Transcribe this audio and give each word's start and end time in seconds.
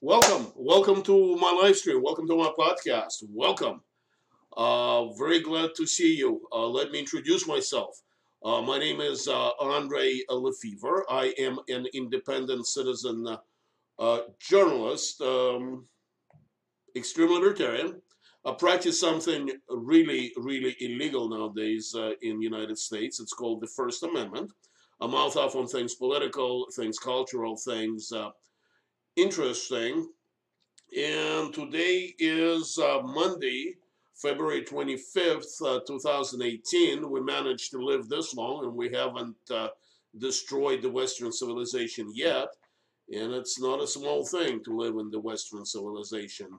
Welcome, 0.00 0.52
welcome 0.54 1.02
to 1.02 1.36
my 1.38 1.50
live 1.50 1.76
stream. 1.76 2.00
Welcome 2.00 2.28
to 2.28 2.36
my 2.36 2.52
podcast. 2.56 3.24
Welcome. 3.28 3.80
Uh, 4.56 5.12
very 5.14 5.40
glad 5.40 5.70
to 5.76 5.88
see 5.88 6.14
you. 6.14 6.40
Uh, 6.52 6.68
let 6.68 6.92
me 6.92 7.00
introduce 7.00 7.48
myself. 7.48 8.00
Uh, 8.44 8.62
my 8.62 8.78
name 8.78 9.00
is 9.00 9.26
uh, 9.26 9.50
Andre 9.58 10.20
Lefevre. 10.30 11.04
I 11.10 11.34
am 11.36 11.58
an 11.68 11.86
independent 11.94 12.68
citizen 12.68 13.26
uh, 13.26 13.38
uh, 13.98 14.20
journalist, 14.38 15.20
um, 15.20 15.84
extreme 16.94 17.32
libertarian. 17.32 18.00
I 18.44 18.52
practice 18.52 19.00
something 19.00 19.50
really, 19.68 20.32
really 20.36 20.76
illegal 20.78 21.28
nowadays 21.28 21.92
in 22.22 22.38
the 22.38 22.44
United 22.44 22.78
States. 22.78 23.18
It's 23.18 23.32
called 23.32 23.62
the 23.62 23.66
First 23.66 24.04
Amendment. 24.04 24.52
I 25.00 25.08
mouth 25.08 25.36
off 25.36 25.56
on 25.56 25.66
things 25.66 25.96
political, 25.96 26.68
things 26.76 27.00
cultural, 27.00 27.56
things 27.56 28.12
interesting. 29.18 30.08
And 30.96 31.52
today 31.52 32.14
is 32.18 32.78
uh, 32.78 33.00
Monday, 33.02 33.74
February 34.14 34.62
25th, 34.62 35.60
uh, 35.66 35.80
2018. 35.86 37.10
We 37.10 37.20
managed 37.20 37.72
to 37.72 37.84
live 37.84 38.08
this 38.08 38.34
long 38.34 38.64
and 38.64 38.74
we 38.74 38.90
haven't 38.90 39.36
uh, 39.50 39.68
destroyed 40.16 40.82
the 40.82 40.90
Western 40.90 41.32
civilization 41.32 42.10
yet. 42.14 42.48
And 43.12 43.32
it's 43.32 43.60
not 43.60 43.82
a 43.82 43.86
small 43.86 44.24
thing 44.24 44.62
to 44.64 44.76
live 44.76 44.96
in 44.98 45.10
the 45.10 45.20
Western 45.20 45.66
civilization 45.66 46.50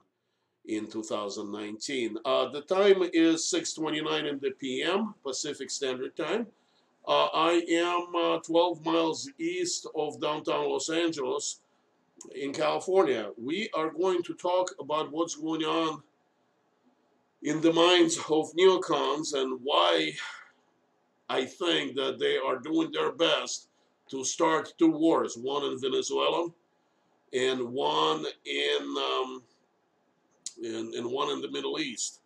in 0.66 0.86
2019. 0.86 2.18
Uh, 2.24 2.48
the 2.48 2.62
time 2.62 3.08
is 3.14 3.50
6:29 3.50 4.28
in 4.28 4.38
the 4.38 4.50
p.m. 4.60 5.14
Pacific 5.24 5.70
Standard 5.70 6.14
Time. 6.16 6.46
Uh, 7.08 7.28
I 7.32 7.64
am 7.70 8.14
uh, 8.14 8.38
12 8.40 8.84
miles 8.84 9.30
east 9.38 9.86
of 9.96 10.20
downtown 10.20 10.68
Los 10.68 10.90
Angeles 10.90 11.60
in 12.34 12.52
California. 12.52 13.30
We 13.36 13.70
are 13.74 13.90
going 13.90 14.22
to 14.24 14.34
talk 14.34 14.74
about 14.80 15.12
what's 15.12 15.36
going 15.36 15.62
on 15.62 16.02
in 17.42 17.60
the 17.60 17.72
minds 17.72 18.18
of 18.18 18.52
neocons 18.58 19.34
and 19.34 19.60
why 19.62 20.12
I 21.28 21.44
think 21.44 21.96
that 21.96 22.18
they 22.18 22.36
are 22.36 22.58
doing 22.58 22.90
their 22.92 23.12
best 23.12 23.68
to 24.10 24.24
start 24.24 24.74
two 24.78 24.90
wars, 24.90 25.36
one 25.36 25.64
in 25.64 25.80
Venezuela 25.80 26.48
and 27.32 27.72
one 27.72 28.24
in 28.44 28.82
um, 28.82 29.42
and, 30.62 31.06
one 31.06 31.30
in 31.30 31.40
the 31.40 31.50
Middle 31.50 31.78
East. 31.78 32.20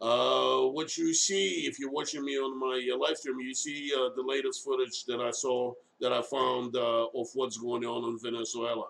Uh, 0.00 0.62
what 0.62 0.96
you 0.98 1.14
see, 1.14 1.66
if 1.66 1.78
you're 1.78 1.90
watching 1.90 2.24
me 2.24 2.36
on 2.36 2.58
my 2.58 2.88
uh, 2.92 2.98
live 2.98 3.16
stream, 3.16 3.40
you 3.40 3.54
see 3.54 3.92
uh, 3.96 4.08
the 4.14 4.22
latest 4.22 4.64
footage 4.64 5.04
that 5.04 5.20
I 5.20 5.30
saw, 5.30 5.72
that 6.00 6.12
I 6.12 6.20
found 6.22 6.76
uh, 6.76 7.06
of 7.14 7.28
what's 7.34 7.56
going 7.56 7.84
on 7.84 8.10
in 8.10 8.18
Venezuela. 8.18 8.86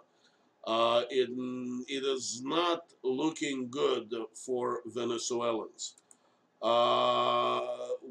Uh, 0.66 1.02
it, 1.10 1.28
it 1.88 2.04
is 2.04 2.42
not 2.44 2.92
looking 3.04 3.68
good 3.70 4.12
for 4.34 4.80
Venezuelans. 4.86 5.94
Uh, 6.60 7.60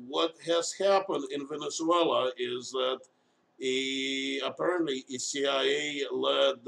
what 0.08 0.36
has 0.46 0.72
happened 0.72 1.26
in 1.32 1.46
Venezuela 1.48 2.32
is 2.38 2.72
that 2.72 3.00
a, 3.62 4.40
apparently 4.46 5.04
a 5.14 5.18
CIA-led 5.18 6.60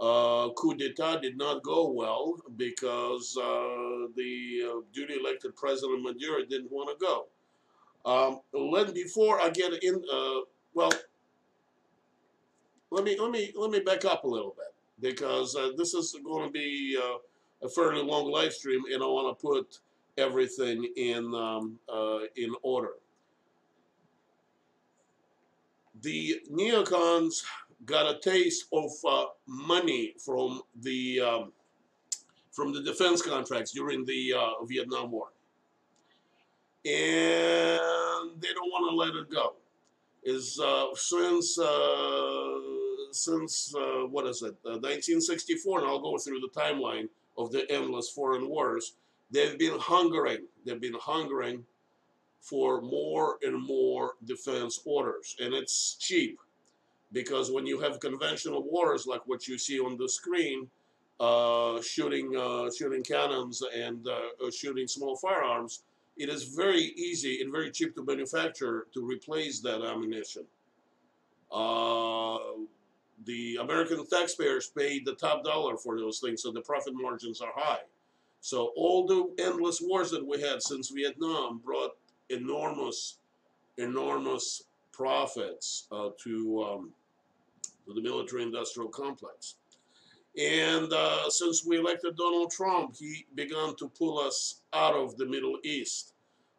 uh, 0.00 0.50
coup 0.50 0.74
d'etat 0.74 1.16
did 1.22 1.38
not 1.38 1.62
go 1.62 1.90
well 1.90 2.36
because 2.56 3.38
uh, 3.40 4.08
the 4.16 4.62
uh, 4.68 4.80
duly 4.92 5.14
elected 5.18 5.56
president 5.56 6.02
Maduro 6.02 6.44
didn't 6.44 6.70
want 6.70 6.90
to 6.90 7.06
go. 7.06 7.26
Um, 8.04 8.40
let 8.52 8.92
before 8.92 9.40
I 9.40 9.48
get 9.48 9.82
in, 9.82 10.02
uh, 10.12 10.40
well, 10.74 10.92
let 12.90 13.04
me 13.04 13.18
let 13.18 13.30
me 13.30 13.52
let 13.56 13.70
me 13.70 13.80
back 13.80 14.04
up 14.04 14.24
a 14.24 14.28
little 14.28 14.54
bit 14.58 14.73
because 15.04 15.54
uh, 15.54 15.70
this 15.76 15.92
is 15.92 16.16
going 16.24 16.46
to 16.46 16.50
be 16.50 16.98
uh, 16.98 17.66
a 17.66 17.68
fairly 17.68 18.02
long 18.02 18.30
live 18.30 18.52
stream, 18.52 18.82
and 18.92 19.02
I 19.02 19.06
want 19.06 19.38
to 19.38 19.46
put 19.46 19.78
everything 20.16 20.90
in 20.96 21.34
um, 21.34 21.78
in 22.36 22.54
order. 22.62 22.92
The 26.00 26.40
neocons 26.50 27.44
got 27.84 28.14
a 28.14 28.18
taste 28.18 28.66
of 28.72 28.90
uh, 29.06 29.26
money 29.46 30.14
from 30.24 30.62
the 30.80 31.20
um, 31.20 31.52
from 32.50 32.72
the 32.72 32.82
defense 32.82 33.20
contracts 33.20 33.72
during 33.72 34.04
the 34.06 34.32
uh, 34.32 34.64
Vietnam 34.64 35.10
War, 35.10 35.28
and 36.86 38.40
they 38.40 38.52
don't 38.54 38.70
want 38.70 38.90
to 38.90 38.96
let 38.96 39.14
it 39.22 39.30
go. 39.30 39.54
Is 40.26 40.58
uh, 40.58 40.86
since 40.94 41.58
uh, 41.58 42.73
since 43.14 43.74
uh, 43.76 44.06
what 44.06 44.26
is 44.26 44.42
it, 44.42 44.56
1964, 44.62 45.78
uh, 45.78 45.82
and 45.82 45.90
I'll 45.90 46.00
go 46.00 46.18
through 46.18 46.40
the 46.40 46.48
timeline 46.48 47.08
of 47.36 47.50
the 47.52 47.70
endless 47.70 48.10
foreign 48.10 48.48
wars. 48.48 48.94
They've 49.30 49.58
been 49.58 49.78
hungering. 49.78 50.46
They've 50.64 50.80
been 50.80 50.98
hungering 51.00 51.64
for 52.40 52.80
more 52.82 53.38
and 53.42 53.60
more 53.66 54.14
defense 54.24 54.80
orders, 54.84 55.36
and 55.40 55.54
it's 55.54 55.96
cheap 55.98 56.38
because 57.12 57.50
when 57.50 57.66
you 57.66 57.80
have 57.80 58.00
conventional 58.00 58.62
wars 58.62 59.06
like 59.06 59.22
what 59.26 59.48
you 59.48 59.56
see 59.56 59.78
on 59.78 59.96
the 59.96 60.08
screen, 60.08 60.68
uh, 61.20 61.80
shooting 61.80 62.36
uh, 62.36 62.68
shooting 62.76 63.02
cannons 63.02 63.62
and 63.74 64.06
uh, 64.08 64.50
shooting 64.50 64.86
small 64.86 65.16
firearms, 65.16 65.84
it 66.16 66.28
is 66.28 66.44
very 66.44 66.82
easy 66.96 67.40
and 67.40 67.52
very 67.52 67.70
cheap 67.70 67.94
to 67.94 68.04
manufacture 68.04 68.86
to 68.92 69.04
replace 69.04 69.60
that 69.60 69.82
ammunition. 69.82 70.44
The 73.26 73.58
American 73.60 74.04
taxpayers 74.06 74.68
paid 74.68 75.04
the 75.04 75.14
top 75.14 75.44
dollar 75.44 75.76
for 75.76 75.98
those 75.98 76.18
things, 76.18 76.42
so 76.42 76.50
the 76.50 76.60
profit 76.60 76.94
margins 76.94 77.40
are 77.40 77.52
high. 77.54 77.82
So 78.40 78.72
all 78.76 79.06
the 79.06 79.42
endless 79.42 79.80
wars 79.80 80.10
that 80.10 80.26
we 80.26 80.40
had 80.40 80.62
since 80.62 80.90
Vietnam 80.90 81.60
brought 81.64 81.96
enormous, 82.28 83.16
enormous 83.78 84.64
profits 84.92 85.86
uh, 85.90 86.10
to 86.24 86.62
um, 86.62 86.90
to 87.86 87.94
the 87.94 88.02
military-industrial 88.02 88.88
complex. 88.90 89.56
And 90.36 90.92
uh, 90.92 91.30
since 91.30 91.64
we 91.64 91.78
elected 91.78 92.16
Donald 92.16 92.50
Trump, 92.50 92.96
he 92.98 93.26
began 93.34 93.76
to 93.76 93.88
pull 93.88 94.18
us 94.18 94.62
out 94.72 94.94
of 94.94 95.16
the 95.16 95.26
Middle 95.26 95.58
East. 95.62 96.14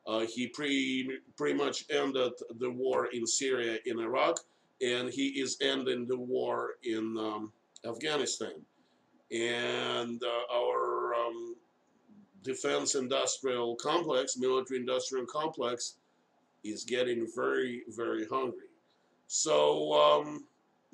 Uh, 0.08 0.22
he 0.22 0.48
pre, 0.48 1.20
pretty 1.36 1.58
much 1.58 1.86
ended 1.90 2.32
the 2.60 2.70
war 2.70 3.08
in 3.08 3.26
Syria 3.26 3.80
in 3.86 4.00
Iraq, 4.00 4.40
and 4.82 5.10
he 5.10 5.28
is 5.28 5.58
ending 5.62 6.06
the 6.06 6.18
war 6.18 6.72
in 6.84 7.18
um, 7.18 7.52
Afghanistan. 7.86 8.62
And 9.32 10.22
uh, 10.24 10.56
our 10.56 11.16
um, 11.16 11.56
defense 12.44 12.96
industrial 12.96 13.76
complex, 13.76 14.38
military 14.38 14.80
industrial 14.80 15.26
complex, 15.26 15.96
is 16.64 16.84
getting 16.84 17.28
very, 17.36 17.84
very 17.96 18.26
hungry. 18.28 18.70
So 19.28 19.94
um, 19.94 20.46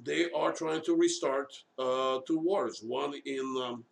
they 0.03 0.31
are 0.31 0.51
trying 0.51 0.81
to 0.83 0.95
restart 0.95 1.53
uh, 1.77 2.19
two 2.25 2.39
wars, 2.39 2.81
one 2.83 3.13
in 3.25 3.45
um, 3.63 3.83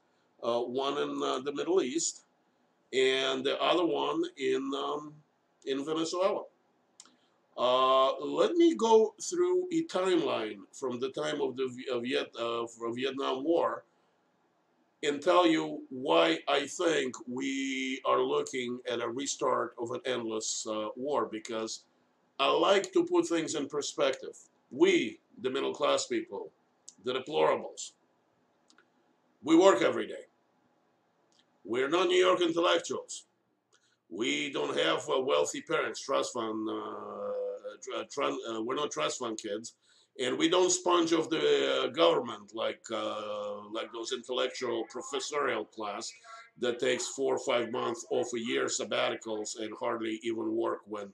uh, 0.41 0.61
one 0.61 0.97
in 0.97 1.21
uh, 1.21 1.39
the 1.39 1.53
Middle 1.53 1.81
East, 1.81 2.23
and 2.93 3.43
the 3.43 3.61
other 3.61 3.85
one 3.85 4.23
in 4.37 4.71
um, 4.75 5.13
in 5.65 5.85
Venezuela. 5.85 6.43
Uh, 7.59 8.17
let 8.25 8.53
me 8.53 8.73
go 8.73 9.13
through 9.21 9.67
a 9.73 9.83
timeline 9.87 10.59
from 10.71 10.97
the 10.99 11.09
time 11.09 11.41
of 11.41 11.57
the 11.57 11.67
Viet, 12.01 12.33
uh, 12.39 12.65
Vietnam 12.93 13.43
War 13.43 13.83
and 15.03 15.21
tell 15.21 15.47
you 15.47 15.83
why 15.89 16.39
I 16.47 16.67
think 16.67 17.15
we 17.27 18.01
are 18.05 18.21
looking 18.21 18.79
at 18.89 19.01
a 19.01 19.07
restart 19.07 19.73
of 19.79 19.91
an 19.91 20.01
endless 20.05 20.65
uh, 20.69 20.89
war 20.95 21.27
because 21.31 21.83
I 22.39 22.49
like 22.49 22.91
to 22.93 23.05
put 23.05 23.27
things 23.27 23.55
in 23.55 23.67
perspective. 23.67 24.37
We, 24.71 25.19
the 25.41 25.49
middle 25.49 25.73
class 25.73 26.05
people, 26.05 26.51
the 27.03 27.13
deplorables. 27.13 27.91
We 29.43 29.55
work 29.55 29.81
every 29.81 30.07
day. 30.07 30.25
We're 31.63 31.89
not 31.89 32.07
New 32.07 32.17
York 32.17 32.41
intellectuals. 32.41 33.25
We 34.09 34.51
don't 34.51 34.77
have 34.77 35.07
uh, 35.09 35.21
wealthy 35.21 35.61
parents, 35.61 36.01
trust 36.01 36.33
fund, 36.33 36.67
uh, 36.69 37.28
uh, 37.95 38.61
we're 38.61 38.75
not 38.75 38.91
trust 38.91 39.19
fund 39.19 39.39
kids, 39.41 39.75
and 40.19 40.37
we 40.37 40.49
don't 40.49 40.71
sponge 40.71 41.13
off 41.13 41.29
the 41.29 41.83
uh, 41.83 41.87
government 41.87 42.51
like, 42.53 42.81
uh, 42.91 43.67
like 43.71 43.91
those 43.93 44.11
intellectual 44.11 44.83
professorial 44.89 45.65
class 45.65 46.11
that 46.59 46.79
takes 46.79 47.07
four 47.07 47.35
or 47.35 47.39
five 47.39 47.71
months 47.71 48.05
off 48.11 48.27
a 48.35 48.39
year 48.39 48.65
sabbaticals 48.65 49.59
and 49.59 49.71
hardly 49.79 50.19
even 50.23 50.55
work 50.55 50.79
when 50.85 51.11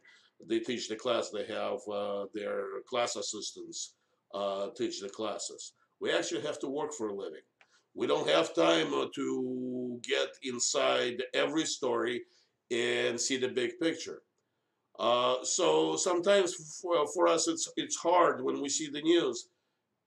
they 0.48 0.60
teach 0.60 0.90
the 0.90 0.96
class. 0.96 1.30
They 1.30 1.46
have 1.46 1.80
uh, 1.92 2.26
their 2.34 2.64
class 2.90 3.16
assistants 3.16 3.94
uh, 4.34 4.68
teach 4.76 5.02
the 5.02 5.10
classes. 5.10 5.74
We 6.00 6.12
actually 6.12 6.42
have 6.42 6.60
to 6.60 6.68
work 6.68 6.94
for 6.94 7.10
a 7.10 7.16
living. 7.16 7.42
We 7.94 8.08
don't 8.08 8.28
have 8.28 8.54
time 8.54 8.94
uh, 8.94 9.06
to 9.16 10.00
get 10.04 10.30
inside 10.44 11.24
every 11.34 11.66
story 11.66 12.24
and 12.72 13.20
see 13.20 13.38
the 13.38 13.48
big 13.48 13.80
picture. 13.80 14.22
Uh, 14.97 15.44
so 15.44 15.95
sometimes 15.95 16.80
for, 16.81 17.06
for 17.07 17.27
us, 17.27 17.47
it's, 17.47 17.71
it's 17.77 17.95
hard 17.95 18.44
when 18.44 18.62
we 18.62 18.69
see 18.69 18.89
the 18.89 19.01
news. 19.01 19.50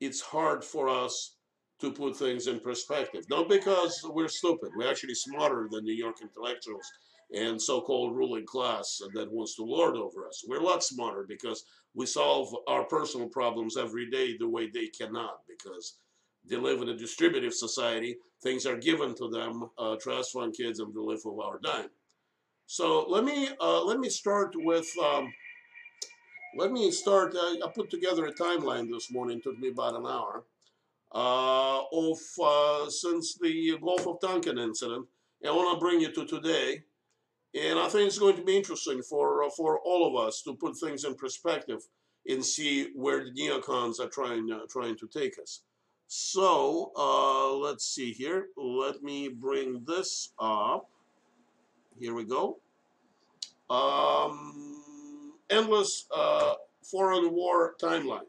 It's 0.00 0.20
hard 0.20 0.64
for 0.64 0.88
us 0.88 1.36
to 1.80 1.92
put 1.92 2.16
things 2.16 2.46
in 2.46 2.60
perspective. 2.60 3.24
Not 3.28 3.48
because 3.48 4.00
we're 4.04 4.28
stupid, 4.28 4.70
we're 4.76 4.90
actually 4.90 5.14
smarter 5.14 5.68
than 5.70 5.84
New 5.84 5.94
York 5.94 6.16
intellectuals 6.22 6.90
and 7.32 7.60
so-called 7.60 8.16
ruling 8.16 8.46
class 8.46 9.00
that 9.14 9.30
wants 9.30 9.54
to 9.56 9.62
lord 9.62 9.96
over 9.96 10.26
us. 10.26 10.44
We're 10.48 10.60
a 10.60 10.64
lot 10.64 10.82
smarter 10.82 11.26
because 11.28 11.64
we 11.94 12.06
solve 12.06 12.54
our 12.66 12.84
personal 12.84 13.28
problems 13.28 13.76
every 13.76 14.08
day 14.10 14.36
the 14.36 14.48
way 14.48 14.70
they 14.70 14.86
cannot 14.86 15.40
because 15.46 15.98
they 16.48 16.56
live 16.56 16.80
in 16.80 16.88
a 16.88 16.96
distributive 16.96 17.52
society. 17.52 18.16
Things 18.42 18.64
are 18.64 18.76
given 18.76 19.14
to 19.16 19.28
them, 19.28 19.68
uh, 19.76 19.96
trust 20.00 20.32
fund 20.32 20.54
kids, 20.56 20.80
and 20.80 20.94
they 20.94 21.00
live 21.00 21.20
of 21.26 21.38
our 21.38 21.58
dime. 21.62 21.90
So 22.70 23.06
let 23.08 23.24
me 23.24 23.48
uh, 23.62 23.82
let 23.82 23.98
me 23.98 24.10
start 24.10 24.52
with 24.54 24.86
um, 25.02 25.32
let 26.54 26.70
me 26.70 26.90
start. 26.90 27.34
Uh, 27.34 27.66
I 27.66 27.70
put 27.74 27.88
together 27.88 28.26
a 28.26 28.34
timeline 28.34 28.90
this 28.90 29.10
morning. 29.10 29.38
It 29.38 29.44
took 29.44 29.58
me 29.58 29.68
about 29.68 29.96
an 29.96 30.04
hour 30.04 30.44
uh, 31.14 31.80
of 31.90 32.18
uh, 32.44 32.90
since 32.90 33.38
the 33.38 33.78
Gulf 33.82 34.06
of 34.06 34.20
Tonkin 34.20 34.58
incident. 34.58 35.06
I 35.46 35.50
want 35.50 35.74
to 35.74 35.80
bring 35.80 36.02
you 36.02 36.12
to 36.12 36.26
today, 36.26 36.82
and 37.58 37.78
I 37.78 37.88
think 37.88 38.06
it's 38.06 38.18
going 38.18 38.36
to 38.36 38.44
be 38.44 38.58
interesting 38.58 39.00
for 39.00 39.44
uh, 39.44 39.50
for 39.56 39.78
all 39.78 40.06
of 40.06 40.26
us 40.26 40.42
to 40.42 40.54
put 40.54 40.76
things 40.76 41.04
in 41.04 41.14
perspective 41.14 41.80
and 42.26 42.44
see 42.44 42.90
where 42.94 43.24
the 43.24 43.30
neocons 43.30 43.98
are 43.98 44.10
trying 44.10 44.52
uh, 44.52 44.66
trying 44.68 44.98
to 44.98 45.06
take 45.06 45.38
us. 45.38 45.62
So 46.06 46.92
let's 47.62 47.86
see 47.86 48.12
here. 48.12 48.48
Let 48.58 49.02
me 49.02 49.28
bring 49.28 49.84
this 49.86 50.34
up. 50.38 50.90
Here 51.98 52.14
we 52.14 52.24
go. 52.24 52.58
Um, 53.68 55.32
endless 55.50 56.06
uh, 56.14 56.54
foreign 56.82 57.32
war 57.32 57.74
timeline. 57.80 58.26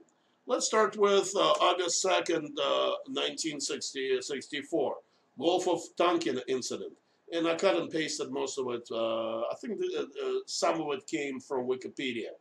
Let's 0.48 0.66
start 0.66 0.98
with 0.98 1.31
uh, 1.36 1.39
August 1.39 2.04
2nd, 2.04 2.45
uh, 2.60 2.92
1964, 3.06 4.95
Gulf 5.38 5.68
of 5.68 5.81
Tonkin 5.95 6.42
incident. 6.48 6.94
And 7.31 7.48
I 7.48 7.56
cut 7.56 7.75
and 7.75 7.92
pasted 7.92 8.31
most 8.31 8.57
of 8.57 8.68
it. 8.71 8.88
Uh, 8.92 9.42
I 9.42 9.54
think 9.62 9.77
the, 9.77 10.00
uh, 10.01 10.39
some 10.48 10.81
of 10.81 10.88
it 10.94 11.06
came 11.06 11.39
from 11.39 11.68
Wikipedia. 11.68 12.31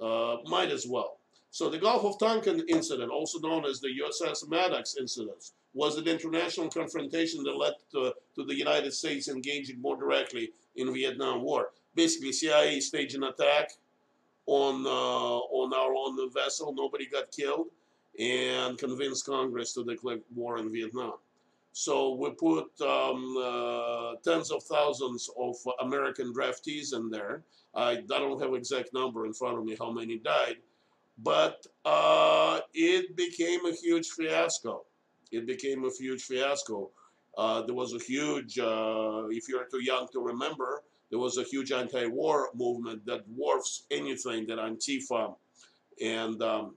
Uh, 0.00 0.38
might 0.46 0.72
as 0.72 0.86
well. 0.88 1.20
So 1.52 1.70
the 1.70 1.78
Gulf 1.78 2.04
of 2.04 2.18
Tonkin 2.18 2.64
incident, 2.68 3.10
also 3.12 3.38
known 3.38 3.64
as 3.64 3.80
the 3.80 3.88
USS 3.88 4.48
Maddox 4.48 4.96
incident, 4.98 5.52
was 5.76 5.98
an 5.98 6.08
international 6.08 6.70
confrontation 6.70 7.44
that 7.44 7.54
led 7.54 7.74
to, 7.92 8.14
to 8.34 8.44
the 8.44 8.54
United 8.54 8.94
States 8.94 9.28
engaging 9.28 9.78
more 9.80 9.96
directly 9.98 10.50
in 10.76 10.92
Vietnam 10.94 11.42
War. 11.42 11.68
Basically, 11.94 12.32
CIA 12.32 12.80
staged 12.80 13.14
an 13.14 13.24
attack 13.24 13.72
on 14.46 14.86
uh, 14.86 15.38
on 15.60 15.74
our 15.74 15.94
own 15.94 16.32
vessel. 16.32 16.72
Nobody 16.74 17.06
got 17.06 17.30
killed, 17.30 17.66
and 18.18 18.78
convinced 18.78 19.26
Congress 19.26 19.74
to 19.74 19.84
declare 19.84 20.18
war 20.34 20.58
in 20.58 20.72
Vietnam. 20.72 21.14
So 21.72 22.14
we 22.14 22.30
put 22.30 22.68
um, 22.80 23.36
uh, 23.36 24.14
tens 24.24 24.50
of 24.50 24.62
thousands 24.62 25.28
of 25.38 25.56
American 25.80 26.32
draftees 26.32 26.94
in 26.94 27.10
there. 27.10 27.42
I, 27.74 27.90
I, 27.90 28.18
don't 28.22 28.40
have 28.40 28.54
exact 28.54 28.94
number 28.94 29.26
in 29.26 29.34
front 29.34 29.58
of 29.58 29.64
me 29.66 29.76
how 29.78 29.90
many 29.90 30.16
died, 30.16 30.56
but 31.18 31.66
uh, 31.84 32.60
it 32.72 33.14
became 33.14 33.66
a 33.66 33.72
huge 33.72 34.08
fiasco. 34.08 34.86
It 35.32 35.46
became 35.46 35.84
a 35.84 35.90
huge 35.90 36.22
fiasco. 36.22 36.90
Uh, 37.36 37.62
there 37.62 37.74
was 37.74 37.92
a 37.92 37.98
huge, 37.98 38.58
uh, 38.58 39.24
if 39.30 39.48
you're 39.48 39.66
too 39.70 39.82
young 39.82 40.08
to 40.12 40.20
remember, 40.20 40.82
there 41.10 41.18
was 41.18 41.36
a 41.36 41.42
huge 41.42 41.70
anti-war 41.72 42.50
movement 42.54 43.04
that 43.06 43.26
dwarfs 43.34 43.84
anything 43.90 44.46
that 44.46 44.58
Antifa 44.58 45.34
and 46.02 46.42
um, 46.42 46.74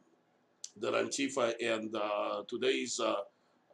that 0.79 0.93
Antifa 0.93 1.53
and 1.61 1.95
uh, 1.95 2.43
today's 2.47 2.99
uh, 2.99 3.15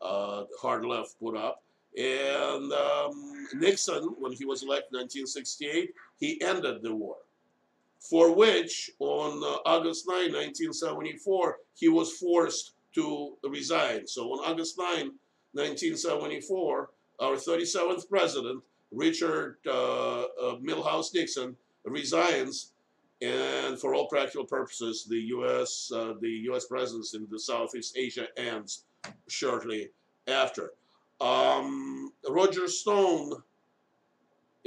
uh, 0.01 0.45
hard 0.59 0.85
left 0.85 1.19
put 1.19 1.35
up. 1.35 1.63
And 1.97 2.71
um, 2.73 3.47
Nixon, 3.55 4.15
when 4.19 4.33
he 4.33 4.45
was 4.45 4.63
elected 4.63 4.93
in 4.93 4.99
1968, 4.99 5.93
he 6.19 6.41
ended 6.41 6.81
the 6.81 6.93
war, 6.93 7.17
for 7.99 8.35
which 8.35 8.91
on 8.99 9.41
uh, 9.43 9.57
August 9.65 10.05
9, 10.07 10.15
1974, 10.33 11.57
he 11.75 11.87
was 11.87 12.13
forced 12.17 12.73
to 12.95 13.37
resign. 13.43 14.07
So 14.07 14.23
on 14.33 14.51
August 14.51 14.77
9, 14.77 15.11
1974, 15.53 16.89
our 17.19 17.35
37th 17.35 18.09
president 18.09 18.63
Richard 18.91 19.57
uh, 19.67 20.21
uh, 20.23 20.55
Milhous 20.63 21.13
Nixon 21.13 21.55
resigns, 21.83 22.71
and 23.21 23.79
for 23.79 23.93
all 23.93 24.07
practical 24.07 24.45
purposes, 24.45 25.05
the 25.09 25.19
U.S. 25.37 25.91
Uh, 25.93 26.13
the 26.21 26.29
U.S. 26.49 26.65
presence 26.65 27.13
in 27.13 27.27
the 27.29 27.39
Southeast 27.39 27.97
Asia 27.97 28.27
ends 28.37 28.85
shortly 29.27 29.89
after. 30.27 30.73
Um, 31.21 32.11
Roger 32.27 32.67
Stone 32.67 33.33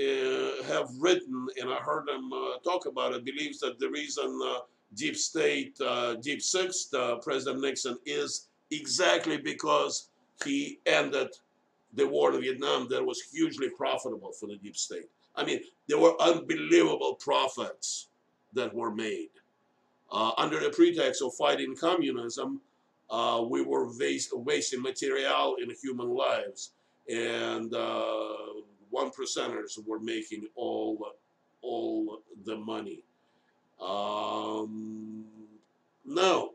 uh, 0.00 0.62
have 0.66 0.88
written, 0.98 1.46
and 1.60 1.70
I 1.70 1.76
heard 1.76 2.08
him 2.08 2.32
uh, 2.32 2.58
talk 2.64 2.86
about 2.86 3.12
it, 3.12 3.24
believes 3.24 3.58
that 3.60 3.78
the 3.78 3.90
reason 3.90 4.38
uh, 4.44 4.60
deep 4.94 5.16
state, 5.16 5.78
deep 6.20 6.42
six, 6.42 6.92
President 7.22 7.62
Nixon 7.62 7.98
is 8.06 8.48
exactly 8.70 9.36
because 9.36 10.08
he 10.44 10.78
ended 10.86 11.28
the 11.94 12.06
war 12.06 12.34
in 12.34 12.40
Vietnam 12.40 12.88
that 12.90 13.04
was 13.04 13.20
hugely 13.22 13.70
profitable 13.70 14.32
for 14.32 14.46
the 14.46 14.56
deep 14.56 14.76
state. 14.76 15.08
I 15.34 15.44
mean, 15.44 15.60
there 15.88 15.98
were 15.98 16.20
unbelievable 16.20 17.14
profits 17.14 18.08
that 18.52 18.74
were 18.74 18.94
made. 18.94 19.30
Uh, 20.10 20.32
under 20.38 20.58
the 20.58 20.70
pretext 20.70 21.22
of 21.22 21.34
fighting 21.34 21.76
communism, 21.76 22.60
uh, 23.10 23.44
we 23.48 23.62
were 23.62 23.90
waste, 23.98 24.36
wasting 24.36 24.82
material 24.82 25.56
in 25.62 25.70
human 25.82 26.08
lives, 26.08 26.72
and 27.08 27.74
uh, 27.74 28.34
one 28.90 29.10
percenters 29.10 29.78
were 29.86 30.00
making 30.00 30.46
all 30.56 31.14
all 31.60 32.22
the 32.44 32.56
money. 32.56 33.02
Um, 33.80 35.24
no, 36.04 36.54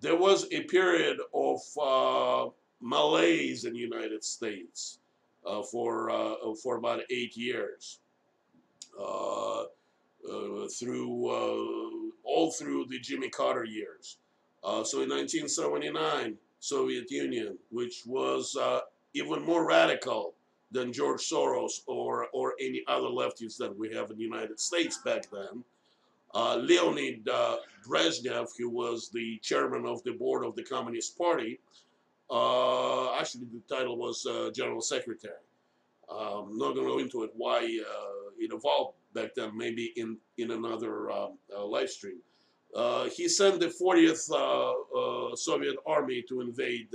there 0.00 0.16
was 0.16 0.46
a 0.52 0.62
period 0.64 1.18
of 1.32 1.60
uh, 1.80 2.50
malaise 2.80 3.64
in 3.64 3.72
the 3.72 3.78
United 3.78 4.22
States 4.22 4.98
uh, 5.46 5.62
for 5.62 6.10
uh, 6.10 6.54
for 6.62 6.76
about 6.76 7.00
eight 7.10 7.36
years, 7.36 8.00
uh, 8.98 9.62
uh, 9.62 10.68
through 10.78 11.28
uh, 11.28 12.10
all 12.24 12.50
through 12.52 12.86
the 12.86 12.98
Jimmy 12.98 13.28
Carter 13.28 13.64
years. 13.64 14.18
so 14.62 15.02
in 15.02 15.10
1979, 15.10 16.36
Soviet 16.60 17.10
Union, 17.10 17.58
which 17.70 18.02
was 18.06 18.56
even 19.14 19.42
more 19.42 19.66
radical 19.66 20.34
than 20.70 20.92
George 20.92 21.22
Soros 21.22 21.80
or 21.86 22.28
or 22.32 22.54
any 22.60 22.82
other 22.86 23.08
lefties 23.08 23.56
that 23.58 23.76
we 23.76 23.92
have 23.94 24.10
in 24.10 24.16
the 24.16 24.24
United 24.24 24.58
States 24.58 24.98
back 24.98 25.30
then. 25.30 25.64
Uh, 26.34 26.56
Leonid 26.56 27.28
uh, 27.28 27.56
Brezhnev, 27.88 28.48
who 28.58 28.68
was 28.68 29.08
the 29.10 29.38
chairman 29.38 29.86
of 29.86 30.02
the 30.02 30.12
board 30.12 30.44
of 30.44 30.56
the 30.56 30.62
Communist 30.64 31.16
Party, 31.16 31.60
uh, 32.30 33.14
actually, 33.14 33.46
the 33.52 33.74
title 33.74 33.96
was 33.96 34.26
uh, 34.26 34.50
General 34.52 34.80
Secretary. 34.80 35.34
I'm 36.10 36.16
um, 36.16 36.58
not 36.58 36.74
going 36.74 36.86
to 36.86 36.92
go 36.92 36.98
into 36.98 37.22
it 37.22 37.30
why 37.34 37.58
uh, 37.58 38.30
it 38.38 38.52
evolved 38.52 38.96
back 39.14 39.34
then, 39.34 39.56
maybe 39.56 39.92
in, 39.96 40.18
in 40.36 40.50
another 40.50 41.10
um, 41.10 41.38
uh, 41.54 41.64
live 41.64 41.88
stream. 41.88 42.18
He 43.14 43.28
sent 43.28 43.60
the 43.60 43.68
40th 43.68 44.30
uh, 44.32 45.36
Soviet 45.36 45.76
Army 45.86 46.22
to 46.28 46.40
invade 46.40 46.88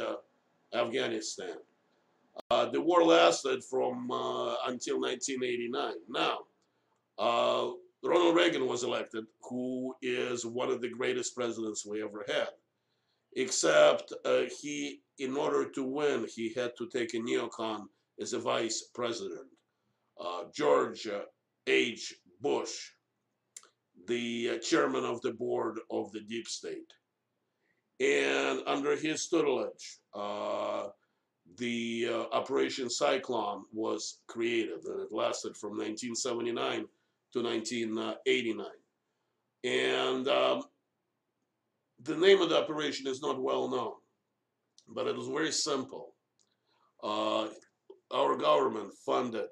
Afghanistan. 0.74 1.56
the 2.50 2.82
war 2.82 3.04
lasted 3.04 3.64
from 3.64 4.12
until 4.68 5.00
1989. 5.00 5.94
Now, 6.10 6.40
Ronald 8.04 8.36
Reagan 8.36 8.68
was 8.68 8.84
elected, 8.84 9.26
who 9.50 9.96
is 10.02 10.46
one 10.46 10.70
of 10.70 10.82
the 10.82 10.90
greatest 10.90 11.36
presidents 11.36 11.86
we 11.86 12.02
ever 12.02 12.24
had 12.28 12.50
except 13.36 14.14
uh, 14.26 14.42
he, 14.62 15.02
in 15.20 15.36
order 15.36 15.70
to 15.70 15.84
win, 15.84 16.26
he 16.34 16.54
had 16.54 16.72
to 16.78 16.88
take 16.88 17.14
a 17.14 17.18
neocon 17.18 17.86
as 18.20 18.34
a 18.34 18.40
vice 18.40 18.90
president. 18.94 19.48
Uh, 20.20 20.44
George 20.54 21.08
uh, 21.08 21.22
H. 21.68 22.16
Bush, 22.42 22.92
the 24.08 24.52
uh, 24.52 24.58
chairman 24.60 25.06
of 25.06 25.22
the 25.22 25.34
board 25.34 25.80
of 25.92 26.12
the 26.12 26.22
deep 26.22 26.48
state. 26.48 26.92
And 28.00 28.62
under 28.66 28.96
his 28.96 29.28
tutelage, 29.28 30.00
uh, 30.14 30.88
the 31.58 32.08
uh, 32.10 32.36
Operation 32.36 32.90
Cyclone 32.90 33.66
was 33.74 34.20
created, 34.28 34.86
and 34.86 35.02
it 35.02 35.12
lasted 35.12 35.58
from 35.58 35.72
1979 35.72 36.86
to 37.34 37.44
1989. 37.44 38.66
And 39.64 40.28
um, 40.28 40.64
the 42.04 42.16
name 42.16 42.42
of 42.42 42.50
the 42.50 42.58
operation 42.58 43.08
is 43.08 43.22
not 43.22 43.42
well 43.42 43.68
known, 43.70 43.94
but 44.88 45.08
it 45.08 45.16
was 45.16 45.28
very 45.28 45.52
simple. 45.52 46.16
Uh, 47.04 47.48
our 48.12 48.36
government 48.36 48.94
funded, 49.06 49.50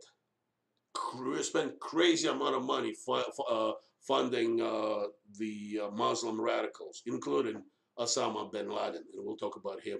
we 1.19 1.43
spent 1.43 1.79
crazy 1.79 2.27
amount 2.27 2.55
of 2.55 2.63
money 2.63 2.93
fu 3.05 3.13
uh, 3.13 3.73
funding 4.07 4.61
uh, 4.61 5.03
the 5.37 5.81
uh, 5.83 5.89
Muslim 5.91 6.39
radicals, 6.41 7.03
including 7.05 7.61
Osama 7.99 8.51
bin 8.51 8.69
Laden, 8.69 9.03
and 9.13 9.25
we'll 9.25 9.37
talk 9.37 9.57
about 9.57 9.81
him 9.81 9.99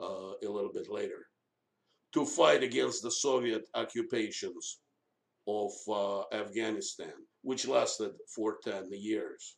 uh, 0.00 0.32
a 0.42 0.48
little 0.48 0.72
bit 0.72 0.88
later, 0.88 1.26
to 2.14 2.24
fight 2.24 2.62
against 2.62 3.02
the 3.02 3.10
Soviet 3.10 3.62
occupations 3.74 4.78
of 5.46 5.72
uh, 5.88 6.22
Afghanistan, 6.32 7.12
which 7.42 7.66
lasted 7.66 8.12
for 8.34 8.58
10 8.64 8.88
years. 8.92 9.56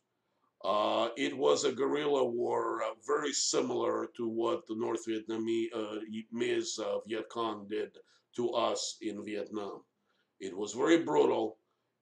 Uh, 0.63 1.09
it 1.15 1.37
was 1.37 1.63
a 1.63 1.71
guerrilla 1.71 2.25
war 2.25 2.81
uh, 2.81 2.87
very 3.05 3.31
similar 3.31 4.07
to 4.17 4.27
what 4.27 4.65
the 4.67 4.75
North 4.75 5.05
Vietnamese 5.07 6.79
uh, 6.79 6.99
Viet 7.07 7.29
Cong 7.29 7.67
did 7.69 7.95
to 8.35 8.49
us 8.49 8.97
in 9.01 9.23
Vietnam. 9.23 9.83
It 10.39 10.57
was 10.57 10.73
very 10.73 11.03
brutal. 11.03 11.59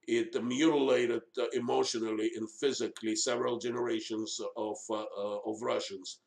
It 0.08 0.42
mutilated 0.42 1.22
uh, 1.38 1.44
emotionally 1.52 2.30
and 2.36 2.50
physically 2.50 3.16
several 3.16 3.58
generations 3.58 4.40
of, 4.56 4.76
uh, 4.88 4.94
uh, 4.94 5.38
of 5.46 5.60
Russians, 5.60 6.20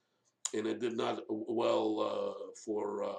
and 0.53 0.67
it 0.67 0.79
did 0.79 0.95
not 0.95 1.23
well 1.29 2.35
for, 2.63 3.15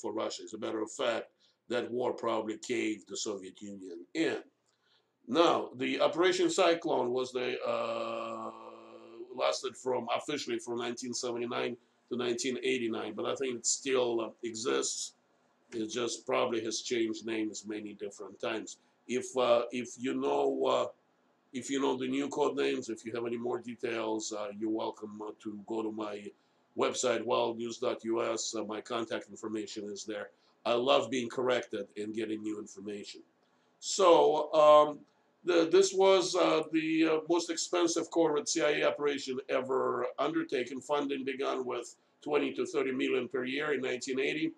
for 0.00 0.12
Russia. 0.12 0.44
As 0.44 0.52
a 0.52 0.58
matter 0.58 0.82
of 0.82 0.92
fact, 0.92 1.26
that 1.68 1.90
war 1.90 2.12
probably 2.12 2.58
caved 2.58 3.08
the 3.08 3.16
Soviet 3.16 3.60
Union 3.60 4.04
in. 4.14 4.38
Now, 5.26 5.70
the 5.76 6.00
Operation 6.00 6.50
Cyclone 6.50 7.10
was 7.10 7.32
the 7.32 7.56
uh, 7.66 8.50
lasted 9.34 9.76
from 9.76 10.06
officially 10.14 10.58
from 10.58 10.78
1979 10.78 11.76
to 12.10 12.16
1989, 12.16 13.14
but 13.14 13.26
I 13.26 13.34
think 13.34 13.56
it 13.56 13.66
still 13.66 14.20
uh, 14.20 14.28
exists. 14.42 15.14
It 15.72 15.90
just 15.90 16.26
probably 16.26 16.62
has 16.64 16.82
changed 16.82 17.26
names 17.26 17.64
many 17.66 17.94
different 17.94 18.38
times. 18.40 18.76
If 19.08 19.36
uh, 19.36 19.62
if 19.72 19.94
you 19.98 20.14
know 20.14 20.64
uh, 20.66 20.86
if 21.52 21.70
you 21.70 21.80
know 21.80 21.96
the 21.96 22.08
new 22.08 22.28
code 22.28 22.56
names, 22.56 22.88
if 22.88 23.04
you 23.04 23.12
have 23.14 23.26
any 23.26 23.38
more 23.38 23.58
details, 23.58 24.32
uh, 24.32 24.48
you're 24.58 24.70
welcome 24.70 25.20
uh, 25.22 25.32
to 25.42 25.58
go 25.66 25.82
to 25.82 25.90
my 25.90 26.24
website 26.76 27.24
wildnews.us. 27.24 28.54
my 28.68 28.80
contact 28.80 29.28
information 29.30 29.84
is 29.90 30.04
there. 30.04 30.28
I 30.66 30.74
love 30.74 31.10
being 31.10 31.28
corrected 31.28 31.86
and 31.96 32.14
getting 32.14 32.42
new 32.42 32.58
information. 32.58 33.20
So. 33.80 34.52
Um, 34.52 34.98
the, 35.46 35.68
this 35.70 35.92
was 35.92 36.34
uh, 36.34 36.62
the 36.72 37.06
uh, 37.06 37.18
most 37.28 37.50
expensive 37.50 38.10
covert 38.10 38.48
CIA 38.48 38.82
operation 38.82 39.38
ever 39.50 40.06
undertaken. 40.18 40.80
Funding 40.80 41.22
began 41.24 41.66
with 41.66 41.96
20 42.22 42.54
to 42.54 42.66
30 42.66 42.92
million 42.92 43.28
per 43.28 43.44
year 43.44 43.74
in 43.74 43.82
1980 43.82 44.52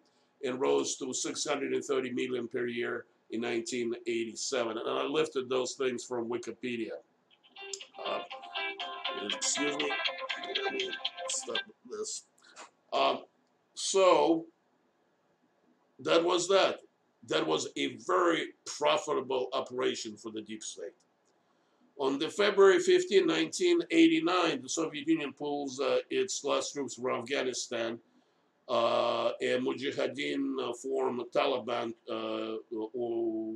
and 0.45 0.61
rose 0.61 0.97
to 0.97 1.13
630 1.13 2.13
million 2.13 2.47
per 2.47 2.67
year 2.67 3.07
in 3.31 3.43
1987. 3.43 4.79
And 4.79 4.89
I 4.89 5.05
lifted 5.05 5.49
those 5.49 5.75
things 5.75 6.05
from 6.05 6.29
Wikipedia. 6.29 6.93
Uh, 8.07 8.21
excuse 9.25 9.77
me. 9.77 9.91
Let 10.63 10.73
me 10.73 10.91
stop 11.29 11.57
this. 11.91 12.25
Um, 12.93 13.25
so 13.75 14.47
that 16.01 16.23
was 16.23 16.49
that 16.49 16.79
that 17.29 17.47
was 17.47 17.69
a 17.77 17.97
very 18.07 18.49
profitable 18.79 19.49
operation 19.53 20.17
for 20.17 20.31
the 20.31 20.43
deep 20.43 20.63
state. 20.63 20.95
On 21.99 22.19
the 22.19 22.29
February 22.29 22.79
15, 22.79 23.27
1989, 23.27 24.63
the 24.63 24.69
Soviet 24.69 25.09
Union 25.09 25.33
pulls 25.33 25.81
uh, 25.81 25.99
its 26.11 26.45
last 26.45 26.73
troops 26.73 26.95
from 26.95 27.21
Afghanistan, 27.21 27.99
uh, 28.69 29.31
and 29.41 29.65
Mujahideen 29.65 30.57
uh, 30.61 30.73
form 30.75 31.23
Taliban, 31.35 31.93
uh, 32.11 32.57
or, 32.93 33.55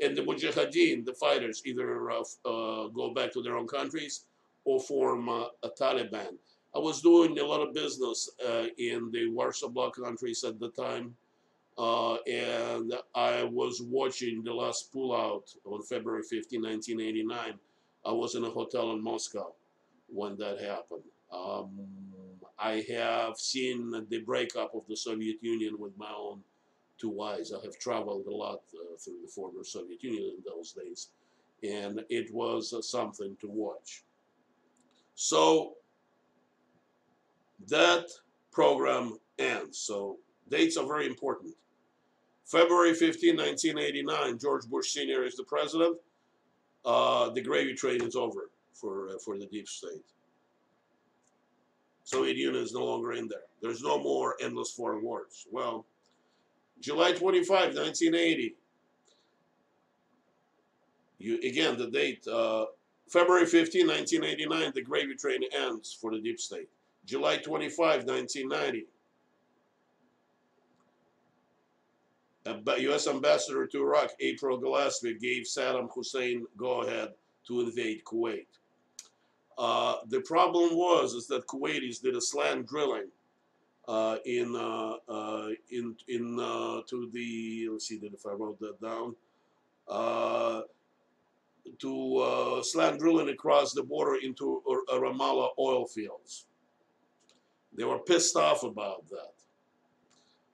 and 0.00 0.16
the 0.16 0.22
Mujahideen, 0.22 1.04
the 1.04 1.14
fighters, 1.14 1.62
either 1.64 2.10
uh, 2.10 2.20
uh, 2.44 2.88
go 2.88 3.14
back 3.14 3.32
to 3.32 3.42
their 3.42 3.56
own 3.56 3.66
countries 3.66 4.26
or 4.64 4.80
form 4.80 5.28
a 5.28 5.50
Taliban. 5.80 6.36
I 6.74 6.78
was 6.78 7.00
doing 7.00 7.38
a 7.38 7.44
lot 7.44 7.60
of 7.66 7.72
business 7.72 8.28
in 8.78 9.10
the 9.12 9.28
Warsaw 9.28 9.68
Bloc 9.68 9.94
countries 9.94 10.42
at 10.42 10.58
the 10.58 10.70
time, 10.70 11.14
uh, 11.76 12.14
and 12.26 12.94
I 13.14 13.44
was 13.44 13.82
watching 13.82 14.42
the 14.44 14.54
last 14.54 14.92
pullout 14.92 15.56
on 15.64 15.82
February 15.82 16.22
15, 16.22 16.62
1989. 16.62 17.54
I 18.06 18.12
was 18.12 18.34
in 18.34 18.44
a 18.44 18.50
hotel 18.50 18.92
in 18.92 19.02
Moscow 19.02 19.52
when 20.08 20.36
that 20.36 20.60
happened. 20.60 21.02
Um, 21.32 21.70
I 22.58 22.84
have 22.90 23.36
seen 23.36 23.90
the 24.08 24.20
breakup 24.20 24.74
of 24.74 24.82
the 24.88 24.96
Soviet 24.96 25.38
Union 25.40 25.76
with 25.78 25.96
my 25.98 26.12
own 26.16 26.40
two 26.98 27.20
eyes. 27.20 27.52
I 27.52 27.60
have 27.64 27.78
traveled 27.78 28.26
a 28.26 28.34
lot 28.34 28.60
uh, 28.74 28.96
through 28.98 29.18
the 29.22 29.28
former 29.28 29.64
Soviet 29.64 30.02
Union 30.02 30.34
in 30.36 30.42
those 30.46 30.72
days, 30.72 31.08
and 31.62 32.04
it 32.08 32.32
was 32.32 32.72
uh, 32.72 32.80
something 32.82 33.36
to 33.40 33.48
watch. 33.48 34.04
So 35.16 35.74
that 37.68 38.06
program 38.52 39.18
ends. 39.38 39.78
So 39.78 40.18
dates 40.48 40.76
are 40.76 40.86
very 40.86 41.06
important. 41.06 41.54
February 42.44 42.94
15, 42.94 43.36
1989, 43.36 44.38
George 44.38 44.66
Bush 44.66 44.90
Sr. 44.90 45.24
is 45.24 45.36
the 45.36 45.44
president. 45.44 45.96
Uh, 46.84 47.30
the 47.30 47.40
gravy 47.40 47.74
train 47.74 48.02
is 48.02 48.14
over 48.14 48.50
for, 48.72 49.08
uh, 49.08 49.18
for 49.24 49.38
the 49.38 49.46
deep 49.46 49.66
state. 49.66 50.04
Soviet 52.04 52.36
Union 52.36 52.62
is 52.62 52.74
no 52.74 52.84
longer 52.84 53.12
in 53.14 53.28
there. 53.28 53.44
There's 53.62 53.82
no 53.82 53.98
more 53.98 54.36
endless 54.42 54.70
foreign 54.70 55.02
wars. 55.02 55.46
Well, 55.50 55.86
July 56.80 57.12
25, 57.12 57.74
1980. 57.74 58.56
You, 61.18 61.38
again, 61.38 61.78
the 61.78 61.86
date, 61.86 62.26
uh, 62.28 62.66
February 63.08 63.46
15, 63.46 63.86
1989, 63.86 64.72
the 64.74 64.82
gravy 64.82 65.14
train 65.14 65.40
ends 65.56 65.96
for 65.98 66.10
the 66.10 66.20
deep 66.20 66.38
state. 66.38 66.68
July 67.06 67.38
25, 67.38 68.04
1990, 68.04 68.86
U.S. 72.46 73.06
Ambassador 73.06 73.66
to 73.66 73.82
Iraq, 73.82 74.10
April 74.20 74.58
Gillespie, 74.58 75.18
gave 75.18 75.44
Saddam 75.44 75.88
Hussein 75.94 76.44
go-ahead 76.56 77.10
to 77.46 77.60
invade 77.60 78.04
Kuwait. 78.04 78.46
Uh, 79.56 79.96
the 80.08 80.20
problem 80.20 80.76
was 80.76 81.14
is 81.14 81.26
that 81.28 81.46
Kuwaitis 81.46 82.02
did 82.02 82.16
a 82.16 82.20
slant 82.20 82.66
drilling 82.66 83.08
uh, 83.86 84.16
in 84.24 84.56
uh, 84.56 84.94
uh 85.08 85.50
in 85.70 85.94
in 86.08 86.40
uh, 86.40 86.80
to 86.88 87.10
the 87.12 87.68
let's 87.70 87.86
see 87.86 88.00
if 88.02 88.26
I 88.26 88.32
wrote 88.32 88.58
that 88.60 88.80
down 88.80 89.14
uh, 89.88 90.62
to 91.78 92.60
slant 92.64 92.98
drilling 92.98 93.28
across 93.28 93.72
the 93.72 93.82
border 93.82 94.16
into 94.22 94.62
Rumaila 94.90 95.50
oil 95.58 95.86
fields. 95.86 96.46
They 97.76 97.84
were 97.84 97.98
pissed 98.00 98.36
off 98.36 98.62
about 98.64 99.08
that. 99.10 99.33